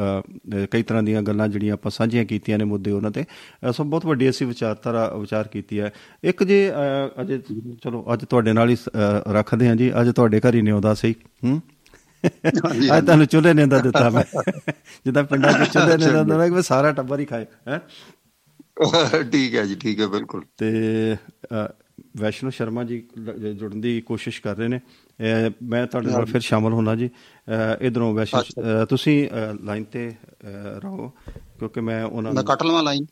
[0.73, 3.25] ਕਈ ਤਰ੍ਹਾਂ ਦੀਆਂ ਗੱਲਾਂ ਜਿਹੜੀਆਂ ਆਪਾਂ ਸਾਂਝੀਆਂ ਕੀਤੀਆਂ ਨੇ ਮੁੱਦੇ ਉਹਨਾਂ ਤੇ
[3.65, 5.93] ਅ, ਸੋ ਬਹੁਤ ਵੱਡੀ ਅਸੀਂ ਵਿਚਾਰਧਾਰਾ ਵਿਚਾਰ ਕੀਤੀ ਹੈ
[6.25, 6.61] ਇੱਕ ਜੇ
[7.23, 7.39] ਅਜੇ
[7.83, 8.77] ਚਲੋ ਅੱਜ ਤੁਹਾਡੇ ਨਾਲ ਹੀ
[9.33, 11.61] ਰੱਖਦੇ ਹਾਂ ਜੀ ਅੱਜ ਤੁਹਾਡੇ ਘਰ ਹੀ ਨੇ ਆਉਂਦਾ ਸਹੀ ਹੂੰ
[12.27, 14.25] ਅੱਜ ਤੁਹਾਨੂੰ ਚੁੱਲ੍ਹੇ ਨੇ ਦਾ ਦਿੱਤਾ ਮੈਂ।
[15.05, 17.81] ਜਿੱਦਾਂ ਪਿੰਡਾਂ 'ਚ ਚੁੱਲ੍ਹੇ ਨੇ ਦਾ ਹੁੰਦਾ ਕਿ ਸਾਰਾ ਟੱਬਰ ਹੀ ਖਾਏ ਹੈ।
[19.33, 21.17] ਠੀਕ ਹੈ ਜੀ ਠੀਕ ਹੈ ਬਿਲਕੁਲ। ਤੇ
[22.17, 23.09] ਵੈਸ਼ਨੂ ਸ਼ਰਮਾ ਜੀ
[23.59, 24.81] ਜੁੜਨ ਦੀ ਕੋਸ਼ਿਸ਼ ਕਰ ਰਹੇ ਨੇ।
[25.63, 27.11] ਮੈਂ ਤੁਹਾਡੇ ਨਾਲ ਫਿਰ ਸ਼ਾਮਲ ਹੋਣਾ ਜੀ।
[27.81, 28.43] ਇਧਰੋਂ ਵੈਸ਼ਨੂ
[28.85, 29.29] ਤੁਸੀਂ
[29.65, 30.13] ਲਾਈਨ ਤੇ
[30.79, 31.09] ਰਹੋ
[31.59, 33.07] ਕਿਉਂਕਿ ਮੈਂ ਉਹਨਾਂ ਮੈਂ ਕੱਟ ਲਵਾਂ ਲਾਈਨ?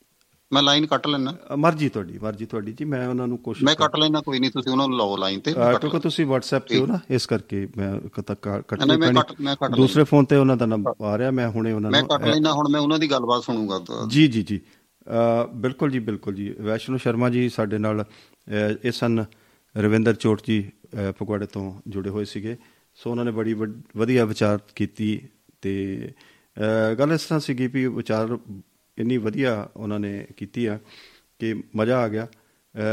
[0.52, 3.96] ਮੈਂ ਲਾਈਨ ਕੱਟ ਲੈਣਾ ਮਰਜ਼ੀ ਤੁਹਾਡੀ ਮਰਜ਼ੀ ਤੁਹਾਡੀ ਜੀ ਮੈਂ ਉਹਨਾਂ ਨੂੰ ਕੋਸ਼ਿਸ਼ ਮੈਂ ਕੱਟ
[3.96, 6.86] ਲੈਣਾ ਕੋਈ ਨਹੀਂ ਤੁਸੀਂ ਉਹਨਾਂ ਨੂੰ ਲਾਓ ਲਾਈਨ ਤੇ ਮੈਂ ਕਿਉਂਕਿ ਤੁਸੀਂ WhatsApp ਤੇ ਹੋ
[6.86, 8.98] ਨਾ ਇਸ ਕਰਕੇ ਮੈਂ ਕੱਟ ਕੱਟ ਮੈਂ
[9.40, 12.08] ਮੈਂ ਕੱਟ ਦੂਸਰੇ ਫੋਨ ਤੇ ਉਹਨਾਂ ਦਾ ਨੰਬਰ ਆ ਰਿਹਾ ਮੈਂ ਹੁਣੇ ਉਹਨਾਂ ਮੈਂ ਨੂੰ
[12.08, 14.60] ਕੱਟ ਲੈਣਾ ਹੁਣ ਮੈਂ ਉਹਨਾਂ ਦੀ ਗੱਲਬਾਤ ਸੁਣੂਗਾ। ਜੀ ਜੀ ਜੀ।
[15.54, 18.04] ਬਿਲਕੁਲ ਜੀ ਬਿਲਕੁਲ ਜੀ। ਵੈਸ਼ਨੂ ਸ਼ਰਮਾ ਜੀ ਸਾਡੇ ਨਾਲ
[18.84, 19.24] ਇਹ ਸਨ
[19.74, 20.60] ਰਵਿੰਦਰ ਚੋਟ ਜੀ
[21.10, 22.56] ਫਗਵਾੜੇ ਤੋਂ ਜੁੜੇ ਹੋਏ ਸੀਗੇ।
[22.94, 23.54] ਸੋ ਉਹਨਾਂ ਨੇ ਬੜੀ
[23.96, 25.20] ਵਧੀਆ ਵਿਚਾਰ ਕੀਤੀ
[25.62, 25.72] ਤੇ
[26.98, 28.38] ਗੱਲ ਇਸ ਤਰ੍ਹਾਂ ਸੀਗੀ ਵੀ ਵਿਚਾਰ
[28.98, 30.78] ਇੰਨੀ ਵਧੀਆ ਉਹਨਾਂ ਨੇ ਕੀਤੀ ਆ
[31.38, 32.26] ਕਿ ਮਜ਼ਾ ਆ ਗਿਆ।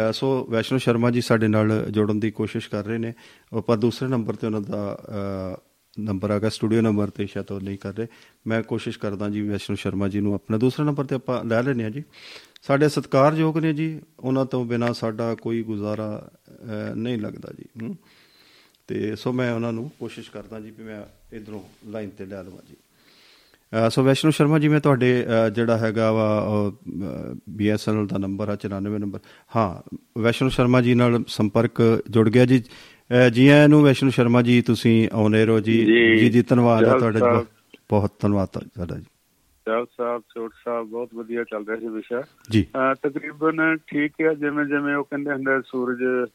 [0.10, 3.14] ਅ, ਸੋ ਵੈਸ਼ਨੂ ਸ਼ਰਮਾ ਜੀ ਸਾਡੇ ਨਾਲ ਜੁੜਨ ਦੀ ਕੋਸ਼ਿਸ਼ ਕਰ ਰਹੇ ਨੇ।
[3.53, 4.99] ਉਹ ਪਰ ਦੂਸਰੇ ਨੰਬਰ ਤੇ ਉਹਨਾਂ ਦਾ
[5.56, 5.60] ਅ,
[5.99, 8.08] ਨੰਬਰ ਆ ਗਿਆ ਸਟੂਡੀਓ ਨੰਬਰ ਤੇ ਸ਼ਾਇਦ ਉਹ ਨਹੀਂ ਕਰ ਰਹੇ।
[8.47, 11.86] ਮੈਂ ਕੋਸ਼ਿਸ਼ ਕਰਦਾ ਜੀ ਵੈਸ਼ਨੂ ਸ਼ਰਮਾ ਜੀ ਨੂੰ ਆਪਣਾ ਦੂਸਰੇ ਨੰਬਰ ਤੇ ਆਪਾਂ ਲੈ ਲੈਨੇ
[11.86, 12.03] ਆ ਜੀ।
[12.64, 17.97] ਸਾਡੇ ਸਤਿਕਾਰਯੋਗ ਨੇ ਜੀ ਉਹਨਾਂ ਤੋਂ ਬਿਨਾ ਸਾਡਾ ਕੋਈ ਗੁਜ਼ਾਰਾ ਅਹ, ਨਹੀਂ ਲੱਗਦਾ ਜੀ। ਹੂੰ।
[18.88, 21.03] ਤੇ ਸੋ ਮੈਂ ਉਹਨਾਂ ਨੂੰ ਕੋਸ਼ਿਸ਼ ਕਰਦਾ ਜੀ ਵੀ ਮੈਂ
[21.36, 22.85] ਇਧਰੋਂ ਲਾਈਨ ਤੇ ਲੈ ਲਵਾਂ ਜੀ। ਅਹ,
[23.89, 26.47] ਸੋ ਵੈਸ਼ਨੂ ਸ਼ਰਮਾ ਜੀ ਮੈਂ ਤੁਹਾਡੇ ਜਿਹੜਾ ਹੈਗਾ ਵਾ
[27.49, 29.19] ਬੀਐਸਐਨਐਲ ਦਾ ਨੰਬਰ ਆ 94 ਨੰਬਰ
[29.55, 32.63] ਹਾਂ ਵੈਸ਼ਨੂ ਸ਼ਰਮਾ ਜੀ ਨਾਲ ਸੰਪਰਕ ਜੁੜ ਗਿਆ ਜੀ।
[33.32, 37.19] ਜੀ ਆਇਆਂ ਨੂੰ ਵੈਸ਼ਨੂ ਸ਼ਰਮਾ ਜੀ ਤੁਸੀਂ ਆਉਨੇ ਰਹੋ ਜੀ। ਜੀ। ਜੀ ਧੰਨਵਾਦ ਜਲ ਤੁਹਾਡਾ
[37.19, 37.45] ਜੀ, ਸਾਹਿਬ।
[37.89, 39.03] ਬਹੁਤ- ਧੰਨਵਾਦ ਤੁਹਾਡਾ ਜੀ।
[39.67, 42.65] ਜਲ ਸਾਹਿਬ ਚੋਟ ਸਾਹਿਬ ਬਹੁਤ ਵਧੀਆ ਚੱਲ ਰਿਹਾ ਸੀ ਵਿਸ਼ਾ। ਜੀ।
[43.03, 46.30] ਤਕਰੀਬਨ ਠੀਕ ਹੈ ਜਿਵੇਂ ਜਿਵੇਂ ਉਹ ਕਹਿੰਦੇ ਹੁੰਦੇ ਆ, ਸੂਰਜ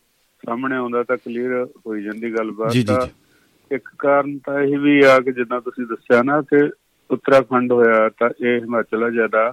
[0.46, 3.06] ਸਾਹਮਣੇ ਆਉਂਦਾ ਤਾਂ ਕਲੀਅਰ ਹੋਈ ਜਾਂਦੀ ਗੱਲਬਾਤ ਤਾਂ।
[3.74, 6.70] ਇੱਕ ਕਾਰਨ ਤਾਂ ਇਹ ਵੀ ਆ ਕਿ ਜਿੱਦਾਂ ਤੁਸੀਂ ਦੱਸਿਆ ਨਾ ਕਿ
[7.10, 9.52] ਉੱਤਰਾਖੰਡ ਹੋਇਆ ਤਾਂ ਇਹ ਹਿਮਾਚਲ ਆ ਜ਼ਿਆਦਾ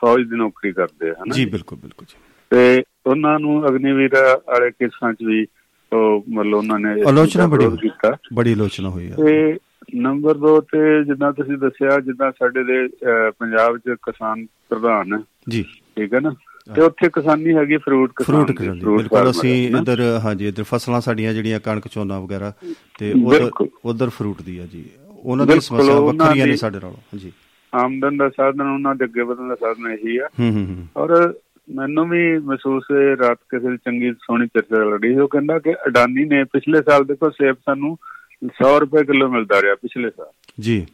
[0.00, 1.34] ਫੌਜ ਦੀ ਨੌਕਰੀ ਕਰਦੇ ਆ ਹਨਾ?
[1.34, 2.16] ਜੀ ਬਿਲਕੁਲ ਬਿਲਕੁਲ ਜੀ।
[2.50, 4.14] ਤੇ ਉਹਨਾਂ ਨੂੰ ਅਗਨੀਵੀਰ
[4.46, 5.46] ਵਾਲੇ ਕੇਸਾਂ 'ਚ ਵੀ
[5.92, 9.58] ਉਹ ਮਤਲਬ ਉਹਨਾਂ ਨੇ ਆਲੋਚਨਾ ਬੜੀ ਕੀਤਾ ਬੜੀ ਆਲੋਚਨਾ ਹੋਈ ਹੈ ਤੇ
[9.96, 12.86] ਨੰਬਰ 2 ਤੇ ਜਿੱਦਾਂ ਤੁਸੀਂ ਦੱਸਿਆ ਜਿੱਦਾਂ ਸਾਡੇ ਦੇ
[13.30, 15.18] ਪੰਜਾਬ 'ਚ ਕਿਸਾਨ ਪ੍ਰਧਾਨ ਹੈ,
[15.48, 15.62] ਜੀ।
[15.96, 16.34] ਠੀਕ ਹੈ ਨਾ?
[16.68, 21.60] ਤੇ ਉੱਥੇ ਕਿਸਾਨੀ ਹੈਗੀ ਫਰੂਟ ਕਿਸਾਨ ਫਰੂਟ ਬਿਲਕੁਲ ਅਸੀਂ। ਇਧਰ ਹਾਂਜੀ ਇਧਰ ਫਸਲਾਂ ਸਾਡੀਆਂ ਜਿਹੜੀਆਂ
[21.60, 22.52] ਕਣਕ ਝੋਨਾ ਵਗੈਰਾ
[22.98, 23.50] ਤੇ ਉਧਰ।
[23.84, 24.84] ਉਧਰ ਫਰੂਟ ਦੀ ਆ ਜੀ।
[25.22, 27.32] ਉਹਨਾਂ ਦੀ ਸਮੱਸਿਆ ਵੱਖਰੀਆਂ ਨੇ ਸਾਡੇ ਨਾਲੋਂ ਹਾਂਜੀ।
[27.74, 31.34] ਆਮਦਨ ਦਾ ਸਾਧਨ ਉਹਨਾਂ ਦੇ ਅੱਗੇ ਵਧਣ ਦਾ ਸਾਧਨ ਇਹੀ ਆ। ਹੂੰ ਹੂੰ ਹੂੰ। ਔਰ
[31.70, 36.24] ਮੈਨੂੰ ਵੀ ਮਹਿਸੂਸ ਹੋਇਆ ਰਾਤ ਕਿਸੇ ਚੰਗੀ ਸੋਹਣੀ ਚਰਚਾ ਚੱਲ ਰਹੀ ਉਹ ਕਹਿੰਦਾ ਕਿ ਅਡਾਨੀ
[36.24, 37.98] ਨੇ ਪਿਛਲੇ ਸਾਲ ਦੇਖੋ ਸੇਬ ਸਾਨੂੰ
[38.46, 40.26] 100 ਰੁਪਏ ਕਿਲੋ ਮਿਲਦਾ ਰਿਹਾ ਪਿਛਲੇ ਸਾਲ।
[40.60, 40.86] ਜੀ।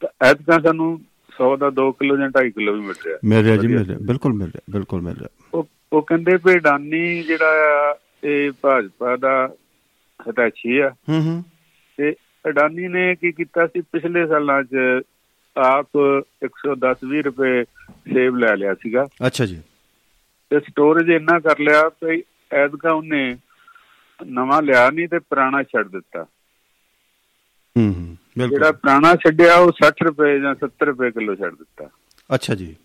[0.00, 3.56] ਤਾਂ ਐਤਕਾਂ ਸਾਨੂੰ 100 ਦਾ 2 ਕਿਲੋ ਜਾਂ 2.5 ਕਿਲੋ ਵੀ ਮਿਲ ਰਿਹਾ। ਮਿਲ ਰਿਹਾ
[3.56, 7.46] ਜੀ। ਮਿਲ ਰਿਹਾ। ਬਿਲਕੁਲ ਮਿਲ ਰਿਹਾ ਬਿਲਕੁਲ ਮਿਲ ਰਿਹਾ। ਉਹ ਉਹ ਕਹਿੰਦੇ ਵੀ ਅਡਾਨੀ ਜਿਹੜਾ
[7.46, 9.54] ਆ ਇਹ ਭਾਜਪਾ ਦਾ
[10.30, 11.44] ਹਟਾਚੀ ਆ। ਹੂੰ ਹੂੰ।
[11.96, 12.14] ਤੇ
[12.48, 13.80] ਅਡਾਨੀ ਨੇ ਕੀ ਕੀਤਾ ਸੀ?
[13.80, 15.02] ਪਿਛਲੇ ਸਾਲਾਂ 'ਚ
[15.56, 15.88] ਆਪ
[16.42, 17.64] 110 20 ਰੁਪਏ
[18.14, 19.62] ਸੇਬ ਲੈ ਲਿਆ ਸੀਗਾ। ਅੱਛਾ ਜੀ।
[20.50, 22.22] ਤੇ ਸਟੋਰੇਜ ਇੰਨਾ ਕਰ ਲਿਆ ਕਿ
[22.52, 23.36] ਐਦਕਾ ਉਹਨੇ
[24.26, 26.22] ਨਵਾਂ ਲਿਆ ਨਹੀਂ ਤੇ ਪੁਰਾਣਾ ਛੱਡ ਦਿੱਤਾ।
[27.76, 31.88] ਹੂੰ ਹੂੰ ਜਿਹੜਾ ਬਿਲਕੁਲ ਪੁਰਾਣਾ ਛੱਡਿਆ ਉਹ 60 ਰੁਪਏ ਜਾਂ 70 ਰੁਪਏ ਕਿਲੋ ਛੱਡ ਦਿੱਤਾ।
[32.34, 32.76] ਅੱਛਾ ਜੀ।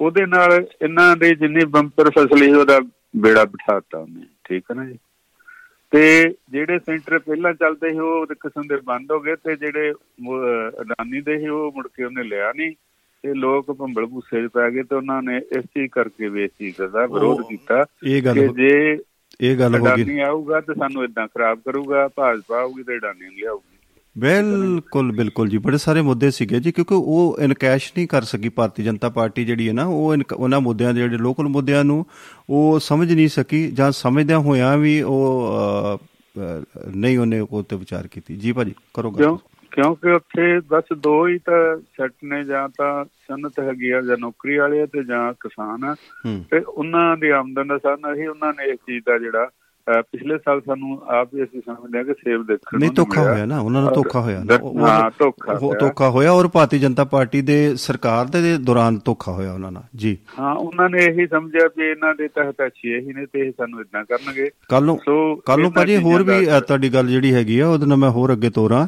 [0.00, 2.80] ਉਹਦੇ ਨਾਲ ਇਹਨਾਂ ਦੇ ਜਿੰਨੀ ਬੰਪਰ ਫਸਲ ਉਹਦਾ
[3.16, 4.98] ਬੇੜਾ ਬਿਠਾਤਾ ਉਹਨੇ। ਠੀਕ ਹੈ ਨਾ ਜੀ?
[5.92, 9.92] ਤੇ ਜਿਹੜੇ ਸੈਂਟਰ ਪਹਿਲਾਂ ਚੱਲਦੇ ਸੀ ਉਹ ਕਿਸਮ ਦੇ ਬੰਦ ਹੋ ਗਏ ਤੇ ਜਿਹੜੇ
[10.80, 12.74] ਅਡਾਨੀ ਦੇ ਸੀ ਉਹ ਮੁੜ ਕੇ ਉਹਨੇ ਲਿਆ ਨਹੀਂ
[13.24, 16.50] ਤੇ ਲੋਕ ਭੰਬਲ ਭੂਸੇ 'ਚ ਪੈ ਗਏ ਤੇ ਉਹਨਾਂ ਨੇ ਇਸ ਚੀਜ਼ ਕਰਕੇ ਵੀ ਇਸ
[16.58, 18.20] ਚੀਜ਼ ਦਾ ਵਿਰੋਧ ਕੀਤਾ ਕਿ
[18.56, 18.98] ਜੇ
[19.40, 23.40] ਇਹ ਗੱਲ ਹੋ ਗਈ। ਅਡਾਨੀ ਆਊਗਾ ਤੇ ਸਾਨੂੰ ਇਦਾਂ ਖਰਾਬ ਕਰੂਗਾ ਭਾਜਪਾ ਆਊਗੀ ਤੇ ਅਡਾਨੀ
[23.40, 23.71] ਲਿਆਊਗੀ
[24.18, 28.82] ਬਿਲਕੁਲ ਬਿਲਕੁਲ ਜੀ। ਬੜੇ ਸਾਰੇ ਮੁੱਦੇ ਸੀਗੇ ਜੀ ਕਿਉਂਕਿ ਉਹ ਇਨਕੈਸ਼ ਨਹੀਂ ਕਰ ਸਕੀ ਭਾਰਤੀ
[28.82, 32.06] ਜਨਤਾ ਪਾਰਟੀ ਜਿਹੜੀ ਹੈ ਨਾ ਉਹ ਉਹਨਾਂ ਮੁੱਦਿਆਂ ਦੇ ਜਿਹੜੇ ਲੋਕਲ ਮੁੱਦਿਆਂ ਨੂੰ
[32.50, 35.48] ਉਹ ਸਮਝ ਨਹੀਂ ਸਕੀ ਜਾਂ ਸਮਝਦਿਆਂ ਹੋਇਆਂ ਵੀ ਉਹ
[36.96, 39.38] ਨਹੀਂ ਉਹਨੇ ਉਹ ਤੇ ਵਿਚਾਰ ਕੀਤੀ। ਜੀ ਭਾਜੀ ਕਰੋ ਗੱਲ। ਕਿਉਂ
[39.70, 44.56] ਕਿਉਂਕਿ ਉੱਥੇ ਬਸ ਦੋ ਹੀ ਤਾਂ ਸੈੱਟ ਨੇ ਜਾਂ ਤਾਂ ਸਨਤ ਹੈਗੀ ਆ ਜਾਂ ਨੌਕਰੀ
[44.56, 45.96] ਵਾਲੇ ਤੇ ਜਾਂ ਕਿਸਾਨ ਆ।
[46.50, 49.48] ਤੇ ਉਹਨਾਂ ਦੀ ਆਮਦਨ ਦਾ ਸਾਧਨ ਹੀ ਉਹਨਾਂ ਨੇ ਇਸ ਚੀਜ਼ ਦਾ ਜਿਹੜਾ
[49.86, 53.44] ਪਿਛਲੇ ਸਾਲ ਸਾਨੂੰ ਆਪ ਹੀ ਅਸੀਂ ਸਮਝਦੇ ਹਾਂ ਕਿ ਸੇਵ ਦੇਖਣ ਨਹੀਂ ਨੂੰ ਧੋਖਾ। ਹੋਇਆ
[53.46, 57.04] ਨਾ ਉਹਨਾਂ ਨਾਲ ਧੋਖਾ ਹੋਇਆ ਨਾ। ਹਾਂ ਧੋਖਾ ਉਹ ਹੋਇਆ। ਧੋਖਾ ਹੋਇਆ ਔਰ ਭਾਰਤੀ ਜਨਤਾ
[57.04, 61.68] ਪਾਰਟੀ ਦੇ ਸਰਕਾਰ ਦੇ ਦੌਰਾਨ ਧੋਖਾ ਹੋਇਆ ਉਹਨਾਂ ਨਾਲ। ਜੀ। ਹਾਂ ਉਹਨਾਂ ਨੇ ਇਹੀ ਸਮਝਿਆ
[61.78, 64.98] ਵੀ ਇਹਨਾਂ ਦੇ ਤਹਿਤ ਅੱਛੀ ਇਹੀ ਨੇ ਤੇ ਇਹ ਸਾਨੂੰ ਇਦਾਂ ਕਰਨਗੇ। ਕੱਲ ਨੂੰ
[65.46, 68.50] ਕੱਲ ਨੂੰ ਭਾਜੀ ਹੋਰ ਵੀ ਤੁਹਾਡੀ ਗੱਲ ਜਿਹੜੀ ਹੈਗੀ ਆ ਉਹਦੇ ਨਾਲ ਮੈਂ ਹੋਰ ਅੱਗੇ
[68.50, 68.86] ਤੋਰਾਂ।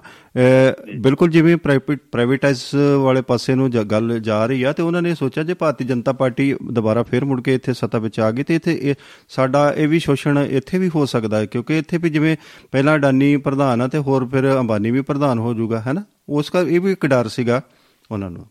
[1.01, 2.62] ਬਿਲਕੁਲ ਜਿਵੇਂ ਪ੍ਰਾਈਵੇਟ ਪ੍ਰਾਈਵੇਟਾਈਜ਼
[3.03, 6.55] ਵਾਲੇ ਪਾਸੇ ਨੂੰ ਗੱਲ ਜਾ ਰਹੀ ਆ ਤੇ ਉਹਨਾਂ ਨੇ ਸੋਚਿਆ ਜੇ ਭਾਰਤੀ ਜਨਤਾ ਪਾਰਟੀ
[6.72, 8.95] ਦੁਬਾਰਾ ਫੇਰ ਮੁੜ ਕੇ ਇੱਥੇ ਸੱਤਾ ਵਿੱਚ ਆ ਗਈ ਤੇ ਇੱਥੇ
[9.28, 12.37] ਸਾਡਾ ਇਹ ਵੀ ਸ਼ੋਸ਼ਣ ਇੱਥੇ ਵੀ ਹੋ ਸਕਦਾ ਹੈ ਕਿਉਂਕਿ ਇੱਥੇ ਵੀ ਜਿਵੇਂ
[12.72, 16.05] ਪਹਿਲਾਂ ਅਡਾਨੀ ਪ੍ਰਧਾਨ ਆ ਤੇ ਹੋਰ ਫਿਰ ਅੰਬਾਨੀ ਵੀ ਪ੍ਰਧਾਨ ਹੋ ਜਾਊਗਾ ਹੈ ਨਾ?
[16.28, 17.62] ਉਸ ਦਾ ਇਹ ਵੀ ਇੱਕ ਡਰ ਸੀਗਾ
[18.11, 18.47] ਉਹਨਾਂ ਨੂੰ।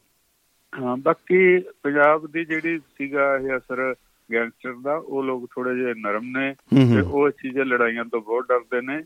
[0.81, 3.95] ਹਾਂ ਬਾਕੀ ਪੰਜਾਬ ਦੀ ਜਿਹੜੀ ਸੀਗਾ ਇਹ ਅਸਰ
[4.34, 6.53] ਗੈਂਗਸਟਰ ਦਾ ਉਹ ਲੋਕ ਥੋੜੇ ਜਿਹੇ ਨਰਮ ਨੇ।
[6.95, 9.03] ਤੇ ਉਹ ਚੀਜ਼ਾਂ ਲੜਾਈਆਂ ਤੋਂ ਬਹੁਤ ਡਰਦੇ ਨੇ।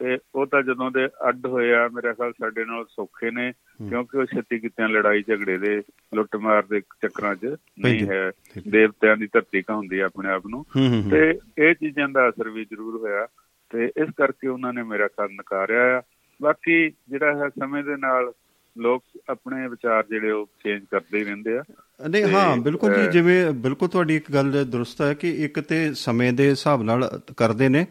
[0.00, 3.52] ਤੇ ਉਹ ਤਾਂ ਜਦੋਂ ਦੇ ਅੱਡ ਹੋਏ ਆ ਮੇਰੇ ਖਿਆਲ ਸਾਡੇ ਨਾਲ ਸੌਖੇ ਨੇ
[3.88, 5.82] ਕਿਉਂਕਿ ਉਹ ਛੇਤੀ ਕਿਤਿਆਂ ਲੜਾਈ ਝਗੜੇ ਦੇ
[6.14, 8.32] ਲੁੱਟਮਾਰ ਦੇ ਚੱਕਰਾਂ 'ਚ ਨਹੀਂ। ਹੈ।
[8.68, 9.64] ਦੇਵਤਿਆਂ ਦੀ ਧਰਤੀ
[10.00, 10.66] ਆ ਆਪਣੇ ਆਪ ਨੂੰ।
[11.10, 13.26] ਤੇ ਇਹ ਚੀਜ਼ਾਂ ਦਾ ਅਸਰ ਵੀ ਜ਼ਰੂਰ ਹੋਇਆ
[13.70, 16.02] ਤੇ ਇਸ ਕਰਕੇ ਉਹਨਾਂ ਨੇ ਮੇਰਾ ਖਿਆਲ ਨਕਾਰਿਆ ਆ
[16.42, 18.32] ਬਾਕੀ ਜਿਹੜਾ ਹੈ ਸਮੇਂ ਦੇ ਨਾਲ
[18.78, 21.64] ਲੋਕ ਆਪਣੇ ਵਿਚਾਰ ਜਿਹੜੇ ਉਹ ਚੇਂਜ ਕਰਦੇ ਹੀ ਰਹਿੰਦੇ ਆ
[22.08, 26.32] ਨਹੀਂ ਹਾਂ ਬਿਲਕੁਲ ਜੀ ਜਿਵੇਂ ਬਿਲਕੁਲ ਤੁਹਾਡੀ ਇੱਕ ਗੱਲ ਦਰੁਸਤ ਹੈ ਕਿ ਇੱਕ ਤੇ ਸਮੇਂ
[26.32, 27.86] ਦੇ ਹਿਸਾਬ ਨਾਲ ਕਰਦੇ ਨੇ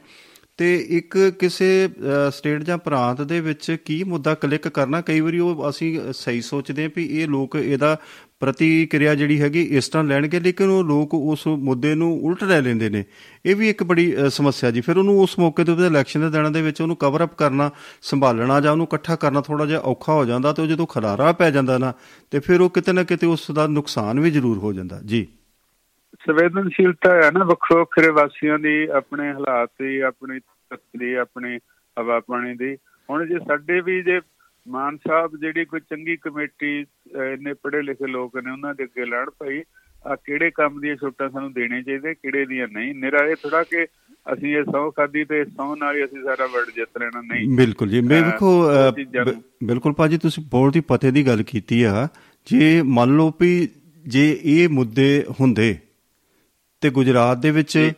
[0.60, 5.40] ਤੇ ਇੱਕ ਕਿਸੇ ਅਹ, ਸਟੇਟ ਜਾਂ ਪ੍ਰਾਂਤ ਦੇ ਵਿੱਚ ਕੀ ਮੁੱਦਾ ਕਲਿੱਕ ਕਰਨਾ ਕਈ ਵਾਰੀ
[5.40, 7.98] ਉਹ ਅਸੀਂ ਸਹੀ ਸੋਚਦੇ ਹਾਂ ਵੀ ਇਹ ਲੋਕ ਇਹਦਾ
[8.40, 12.90] ਪ੍ਰਤੀਕਿਰਿਆ ਜਿਹੜੀ ਹੈਗੀ ਇਸ ਤਰ੍ਹਾਂ ਲੈਣਗੇ ਲੇਕਿਨ ਉਹ ਲੋਕ ਉਸ ਮੁੱਦੇ ਨੂੰ ਉਲਟ ਲੈ ਲੈਂਦੇ
[12.90, 13.04] ਨੇ।
[13.46, 16.30] ਇਹ ਵੀ ਇੱਕ ਬੜੀ ਅਹ, ਸਮੱਸਿਆ ਜੀ। ਫਿਰ ਉਹਨੂੰ ਉਸ ਮੌਕੇ ਤੇ ਉਹਦੇ ਇਲੈਕਸ਼ਨ ਦੇ
[16.30, 20.14] ਦਿਨਾਂ ਦੇ ਵਿੱਚ ਉਹਨੂੰ ਕਵਰ ਅਪ ਕਰਨਾ ਸੰਭਾਲਣਾ ਜਾਂ ਉਹਨੂੰ ਇਕੱਠਾ ਕਰਨਾ ਥੋੜਾ ਜਿਹਾ ਔਖਾ
[20.14, 21.94] ਹੋ ਜਾਂਦਾ ਤੇ ਉਹ ਜਦੋਂ ਖਲਾਰਾ ਪੈ ਜਾਂਦਾ ਨਾ
[22.32, 25.28] ਤੇ ਫਿਰ ਉਹ ਕਿਤੇ ਨਾ ਕਿਤੇ ਉਸ ਦਾ ਨੁਕਸਾਨ ਵੀ ਜ਼ਰੂਰ ਹੋ ਜਾਂਦਾ। ਜੀ।
[26.14, 31.58] ਸੰਵੇਦਨਸ਼ੀਲਤਾ ਹੈ ਨਾ ਵੱਖੋ ਵੱਖਰੇ ਵਾਸੀਆਂ ਦੀ ਆਪਣੇ ਹਾਲਾਤ ਦੀ ਆਪਣੀ ਧਰਤੀ ਦੀ ਆਪਣੀ
[32.00, 32.76] ਹਵਾ ਪਾਣੀ ਦੀ।
[33.10, 34.20] ਹੁਣ ਜੇ ਸਾਡੇ ਵੀ ਜੇ
[34.68, 36.80] ਮਾਨ ਸਾਹਿਬ ਜਿਹੜੀ ਕੋਈ ਚੰਗੀ ਕਮੇਟੀ
[37.34, 39.62] ਇੰਨੇ ਪੜ੍ਹੇ ਲਿਖੇ ਲੋਕ ਨੇ ਉਹਨਾਂ ਦੇ ਅੱਗੇ ਲੜ ਪਈ
[40.08, 42.96] ਆ ਕਿਹੜੇ ਕੰਮ ਦੀਆਂ ਛੋਟਾਂ ਸਾਨੂੰ ਦੇਣੇ ਚਾਹੀਦੇ ਕਿਹੜੇ ਦੀਆਂ ਨਹੀਂ?
[42.96, 43.86] ਨਿਰਾ ਇਹ ਥੋੜਾ ਕਿ
[44.34, 47.90] ਅਸੀਂ ਇਹ ਸੌ ਖਾਦੀ ਤੇ ਸੌ ਨਾਲ ਹੀ ਅਸੀਂ ਸਾਰਾ ਵਰਡ ਜਿੱਤ ਲੈਣਾ ਨਹੀਂ। ਬਿਲਕੁਲ
[47.90, 52.08] ਜੀ ਮੈਂ ਵੇਖੋ ਨੂੰ- ਬਿਲਕੁਲ ਭਾਜੀ ਤੁਸੀਂ ਬਹੁਤ ਹੀ ਪਤੇ ਦੀ ਗੱਲ ਕੀਤੀ ਆ।
[52.48, 53.70] ਜੇ ਮੰਨ ਲਓ ਵੀ
[54.08, 55.76] ਜੇ ਇਹ ਮੁੱਦੇ ਹੁੰਦੇ
[56.82, 57.92] ਤੇ ਗੁਜਰਾਤ ਦੇ ਵਿੱਚ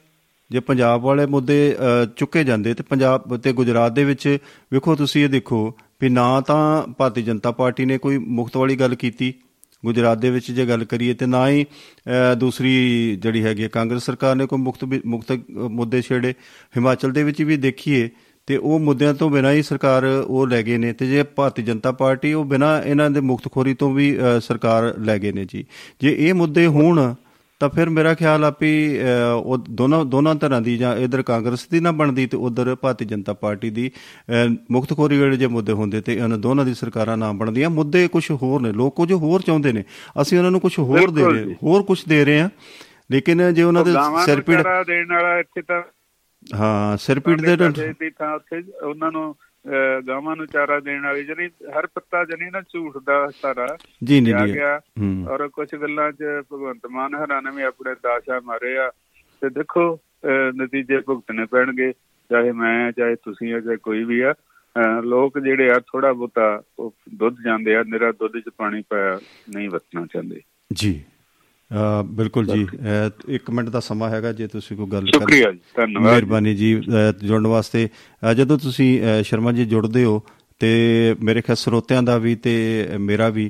[0.52, 1.76] ਜੇ ਪੰਜਾਬ ਵਾਲੇ ਮੁੱਦੇ
[2.16, 4.38] ਚੁੱਕੇ ਜਾਂਦੇ ਤੇ ਪੰਜਾਬ ਤੇ ਗੁਜਰਾਤ ਦੇ ਵਿੱਚ
[4.74, 8.96] ਵੇਖੋ ਤੁਸੀਂ ਇਹ ਦੇਖੋ ਵੀ ਨਾ ਤਾਂ ਭਾਰਤੀ ਜਨਤਾ ਪਾਰਟੀ ਨੇ ਕੋਈ ਮੁਕਤ ਵਾਲੀ ਗੱਲ
[8.96, 9.34] ਕੀਤੀ
[9.86, 11.66] ਗੁਜਰਾਤ ਦੇ ਵਿੱਚ ਜੇ ਗੱਲ ਕਰੀਏ ਤੇ ਨਾ ਹੀ
[12.38, 16.34] ਦੂਸਰੀ ਜਿਹੜੀ ਹੈਗੀ ਕਾਂਗਰਸ ਸਰਕਾਰ ਨੇ ਕੋਈ ਮੁਕਤ ਮੁਕਤ ਮੁੱਦੇ ਛੇੜੇ।
[16.78, 18.10] ਹਿਮਾਚਲ ਦੇ ਵਿੱਚ ਵੀ ਦੇਖੀਏ
[18.48, 21.92] ਤੇ ਉਹ ਮੁੱਦਿਆਂ ਤੋਂ ਬਿਨਾਂ ਹੀ ਸਰਕਾਰ ਉਹ ਲੈ ਗਏ ਨੇ ਤੇ ਜੇ ਭਾਰਤੀ ਜਨਤਾ
[21.92, 25.66] ਪਾਰਟੀ ਉਹ ਬਿਨਾਂ ਇਹਨਾਂ ਦੇ ਮੁਕਤਖੋਰੀ ਤੋਂ ਵੀ ਸਰਕਾਰ ਲੈ ਗਏ ਨੇ ਜੀ।
[26.02, 27.14] ਜੇ ਇਹ ਮੁੱਦੇ ਹੋਣ
[27.62, 28.99] ਤਾਂ ਫਿਰ ਮੇਰਾ ਖਿਆਲ ਆ ਵੀ
[29.43, 33.34] ਉਹ ਦੋਨਾਂ ਦੋਨਾਂ ਤਰ੍ਹਾਂ ਦੀ ਜਾਂ ਇਧਰ ਕਾਂਗਰਸ ਦੀ ਨਾ ਬਣਦੀ ਤੇ ਉਧਰ ਭਾਰਤੀ ਜਨਤਾ
[33.34, 33.91] ਪਾਰਟੀ ਦੀ
[34.72, 38.62] ਮੁਕਤਖੋਰੀ ਵਾਲੇ ਜੇ ਮੁੱਦੇ ਹੁੰਦੇ ਤੇ ਇਹਨਾਂ ਦੋਨਾਂ ਦੀ ਸਰਕਾਰਾਂ ਨਾ ਬਣਦੀਆਂ। ਮੁੱਦੇ ਕੁਝ ਹੋਰ
[38.62, 39.84] ਨੇ ਲੋਕ ਕੁਝ ਹੋਰ ਚਾਹੁੰਦੇ ਨੇ।
[40.22, 42.49] ਅਸੀਂ ਉਹਨਾਂ ਨੂੰ ਕੁਝ ਹੋਰ ਦੇ ਰਹੇ। ਹੋਰ ਕੁਝ ਦੇ ਰਹੇ ਹਾਂ।
[43.12, 43.93] ਲੇਕਿਨ ਜੇ ਉਹਨਾਂ ਦੇ
[44.26, 45.82] ਸਿਰਪੀੜ ਦੇਣ ਵਾਲਾ ਇੱਥੇ ਤਾਂ
[46.55, 47.57] ਹਾਂ ਸਿਰਪੀੜ ਦੇ
[48.09, 49.36] ਥਾਂ ਉੱਥੇ ਉਹਨਾਂ ਨੂੰ
[50.07, 53.68] ਗਾਵਾਂ ਨੂੰ ਚਾਰਾ ਦੇਣ ਵਾਲੀ ਜਿਹੜੀ ਹਰ ਪੱਤਾ ਜਣੀ ਨਾ ਝੂਠ ਦਾ ਸਾਰਾ
[54.03, 54.80] ਜੀ ਜੀ ਗਿਆ
[55.30, 58.89] ਔਰ ਕੁਝ ਗੱਲਾਂ 'ਚ ਭਗਵੰਤ ਮਾਨ ਹਰਾਂ ਨੇ ਵੀ ਆਪਣੇ ਦਾਸ਼ਾ ਮਾਰੇ ਆ।
[59.41, 59.99] ਤੇ ਦੇਖੋ
[60.55, 61.91] ਨਤੀਜੇ ਭੁਗਤਣੇ ਪੈਣਗੇ
[62.30, 64.34] ਚਾਹੇ ਮੈਂ ਚਾਹੇ ਤੁਸੀਂ ਆ ਚਾਹੇ ਕੋਈ ਵੀ ਆ।
[65.03, 66.09] ਲੋਕ ਜਿਹੜੇ ਆ ਥੋੜਾ
[66.80, 69.20] ਉਹ ਦੁੱਧ ਜਾਂਦੇ ਆ ਨਿਰਾ ਦੁੱਧ 'ਚ ਪਾਣੀ ਪਾਇਆ
[69.55, 70.41] ਨਹੀਂ ਵਰਤਣਾ ਚਾਹੁੰਦੇ।
[70.74, 71.01] ਜੀ।
[72.06, 72.68] ਬਿਲਕੁਲ ਜੀ।
[73.28, 76.74] ਇੱਕ ਮਿੰਟ ਦਾ ਸਮਾਂ ਹੈਗਾ ਜੇ ਤੁਸੀਂ ਕੋਈ ਗੱਲ ਕਰ ਸ਼ੁਕਰੀਆ ਜੀ ਧੰਨਵਾਦ ਮਿਹਰਬਾਨੀ ਜੀ
[77.24, 77.88] ਜੁੜਨ ਵਾਸਤੇ।
[78.38, 80.22] ਜਦੋਂ ਤੁਸੀਂ ਸ਼ਰਮਾ ਜੀ ਜੁੜਦੇ ਹੋ
[80.60, 82.54] ਤੇ ਮੇਰੇ ਖਿਆਲ ਸਰੋਤਿਆਂ ਦਾ ਵੀ ਤੇ
[83.00, 83.50] ਮੇਰਾ ਵੀ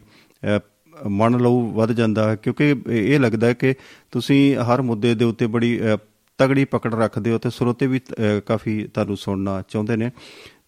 [1.09, 3.73] ਮਨ ਲਊ ਵੱਧ ਜਾਂਦਾ ਕਿਉਂਕਿ ਇਹ ਲੱਗਦਾ ਕਿ
[4.11, 5.79] ਤੁਸੀਂ ਹਰ ਮੁੱਦੇ ਦੇ ਉੱਤੇ ਬੜੀ
[6.39, 7.99] ਤਗੜੀ ਪਕੜ ਰੱਖਦੇ ਹੋ ਤੇ ਸਰੋਤੇ ਵੀ
[8.45, 10.11] ਕਾਫੀ ਤੁਹਾਨੂੰ ਸੁਣਨਾ ਚਾਹੁੰਦੇ ਨੇ।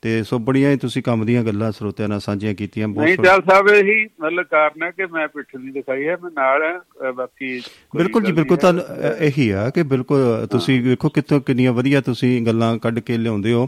[0.04, 3.42] ਤੇ ਸੋ ਬੜੀਆਂ ਹੀ ਤੁਸੀਂ ਕੰਮ ਦੀਆਂ ਗੱਲਾਂ ਸਰੋਤਿਆਂ ਨਾਲ ਸਾਂਝੀਆਂ ਕੀਤੀਆਂ ਨਹੀਂ ਬਹੁਤ ਚਾਲ
[3.42, 7.62] ਸਾਹਿਬ ਇਹੀ ਮਤਲਬ ਕਾਰਨ ਹੈ ਕਿ ਮੈਂ ਪਿੱਠ ਨਹੀਂ ਦਿਖਾਈ ਹੈ ਮੈਂ ਨਾਲ ਹਾਂ ਬਾਕੀ
[7.96, 12.02] ਬਿਲਕੁਲ ਜੀ ਬਿਲਕੁਲ ਨਹੀਂ ਤਾਂ ਹੈ। ਇਹੀ ਆ ਕਿ ਬਿਲਕੁਲ ਤੁਸੀਂ ਵੇਖੋ ਕਿੱਥੋਂ ਕਿੰਨੀਆਂ ਵਧੀਆ
[12.02, 13.68] ਤੁਸੀਂ ਗੱਲਾਂ ਕੱਢ ਕੇ ਲਿਆਉਂਦੇ ਹੋ।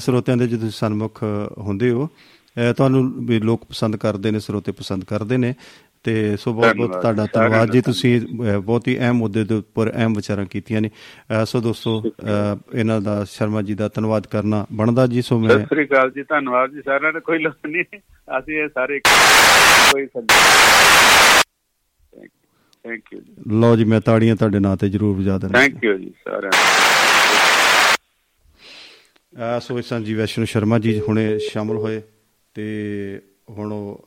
[0.00, 1.22] ਸਰੋਤਿਆਂ ਦੇ ਜਦੋਂ ਤੁਸੀਂ ਸਨਮੁਖ
[1.58, 2.08] ਹੁੰਦੇ ਹੋ
[2.76, 5.54] ਤੁਹਾਨੂੰ ਵੀ ਲੋਕ ਪਸੰਦ ਕਰਦੇ ਨੇ ਸਰੋਤੇ ਪਸੰਦ ਕਰਦੇ ਨੇ।
[6.08, 8.20] ਤੇ ਸੋ ਬਹੁਤ ਬਹੁਤ ਤੁਹਾਡਾ ਧੰਨਵਾਦ। ਜੀ ਤੁਸੀਂ
[8.58, 10.90] ਬਹੁਤ ਹੀ ਅਹਿਮ ਮੁੱਦੇ ਦੇ ਉੱਪਰ ਅਹਿਮ ਵਿਚਾਰਾਂ ਕੀਤੀਆਂ ਨੇ।
[11.46, 12.02] ਸੋ ਦੋਸਤੋ
[12.74, 16.22] ਇਹਨਾਂ ਦਾ ਸ਼ਰਮਾ ਜੀ ਦਾ ਧੰਨਵਾਦ ਕਰਨਾ ਬਣਦਾ ਜੀ ਸੋ ਮੈਂ ਸਤਿ ਸ੍ਰੀ ਅਕਾਲ ਜੀ
[16.22, 17.84] ਧੰਨਵਾਦ ਜੀ ਸਾਰਿਆਂ ਦਾ ਕੋਈ ਲੋੜ ਨਹੀਂ।
[18.38, 20.06] ਅਸੀਂ ਇਹ ਸਾਰੇ ਕੋਈ
[22.84, 25.96] ਥੈਂਕ ਯੂ ਜੀ। ਲਓ ਜੀ ਮੈਂ ਤਾੜੀਆਂ ਤੁਹਾਡੇ ਨਾਂ ਤੇ ਜ਼ਰੂਰ ਵਜਾ ਦਿੰਦਾ। ਥੈਂਕ ਯੂ
[25.98, 26.52] ਜੀ ਸਾਰਿਆਂ
[29.60, 32.00] ਸੋ ਇਸ ਜੀ ਵੈਸ਼ਨੂ ਸ਼ਰਮਾ ਜੀ ਹੁਣੇ ਸ਼ਾਮਲ ਹੋਏ
[32.54, 32.66] ਤੇ
[33.50, 34.04] ਹੁਣ ਉਹ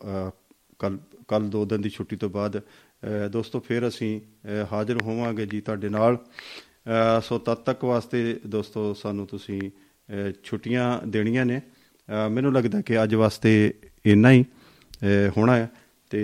[0.79, 0.97] ਕੱਲ
[1.31, 5.61] ਕੱਲ ਦੋ ਦਿਨ ਦੀ ਛੁੱਟੀ ਤੋਂ ਬਾਅਦ, ਅਹ, ਦੋਸਤੋ ਫਿਰ ਅਸੀਂ, ਅਹ, ਹਾਜ਼ਰ ਹੋਵਾਂਗੇ ਜੀ
[5.61, 12.29] ਤੁਹਾਡੇ ਨਾਲ। ਅਹ, ਸੋ ਤਦ ਤੱਕ ਵਾਸਤੇ ਦੋਸਤੋ ਸਾਨੂੰ ਤੁਸੀਂ, ਅਹ, ਛੁੱਟੀਆਂ ਦੇਣੀਆਂ ਨੇ। ਅਹ,
[12.29, 13.73] ਮੈਨੂੰ ਲੱਗਦਾ ਕਿ ਅੱਜ ਵਾਸਤੇ
[14.05, 15.71] ਇੰਨਾ ਹੀ, ਅਹ, ਹੋਣਾ ਹੈ
[16.09, 16.21] ਤੇ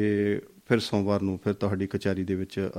[0.69, 2.69] ਫਿਰ ਸੋਮਵਾਰ ਨੂੰ ਫਿਰ ਤੁਹਾਡੀ ਕਚਹਿਰੀ ਦੇ ਵਿੱਚ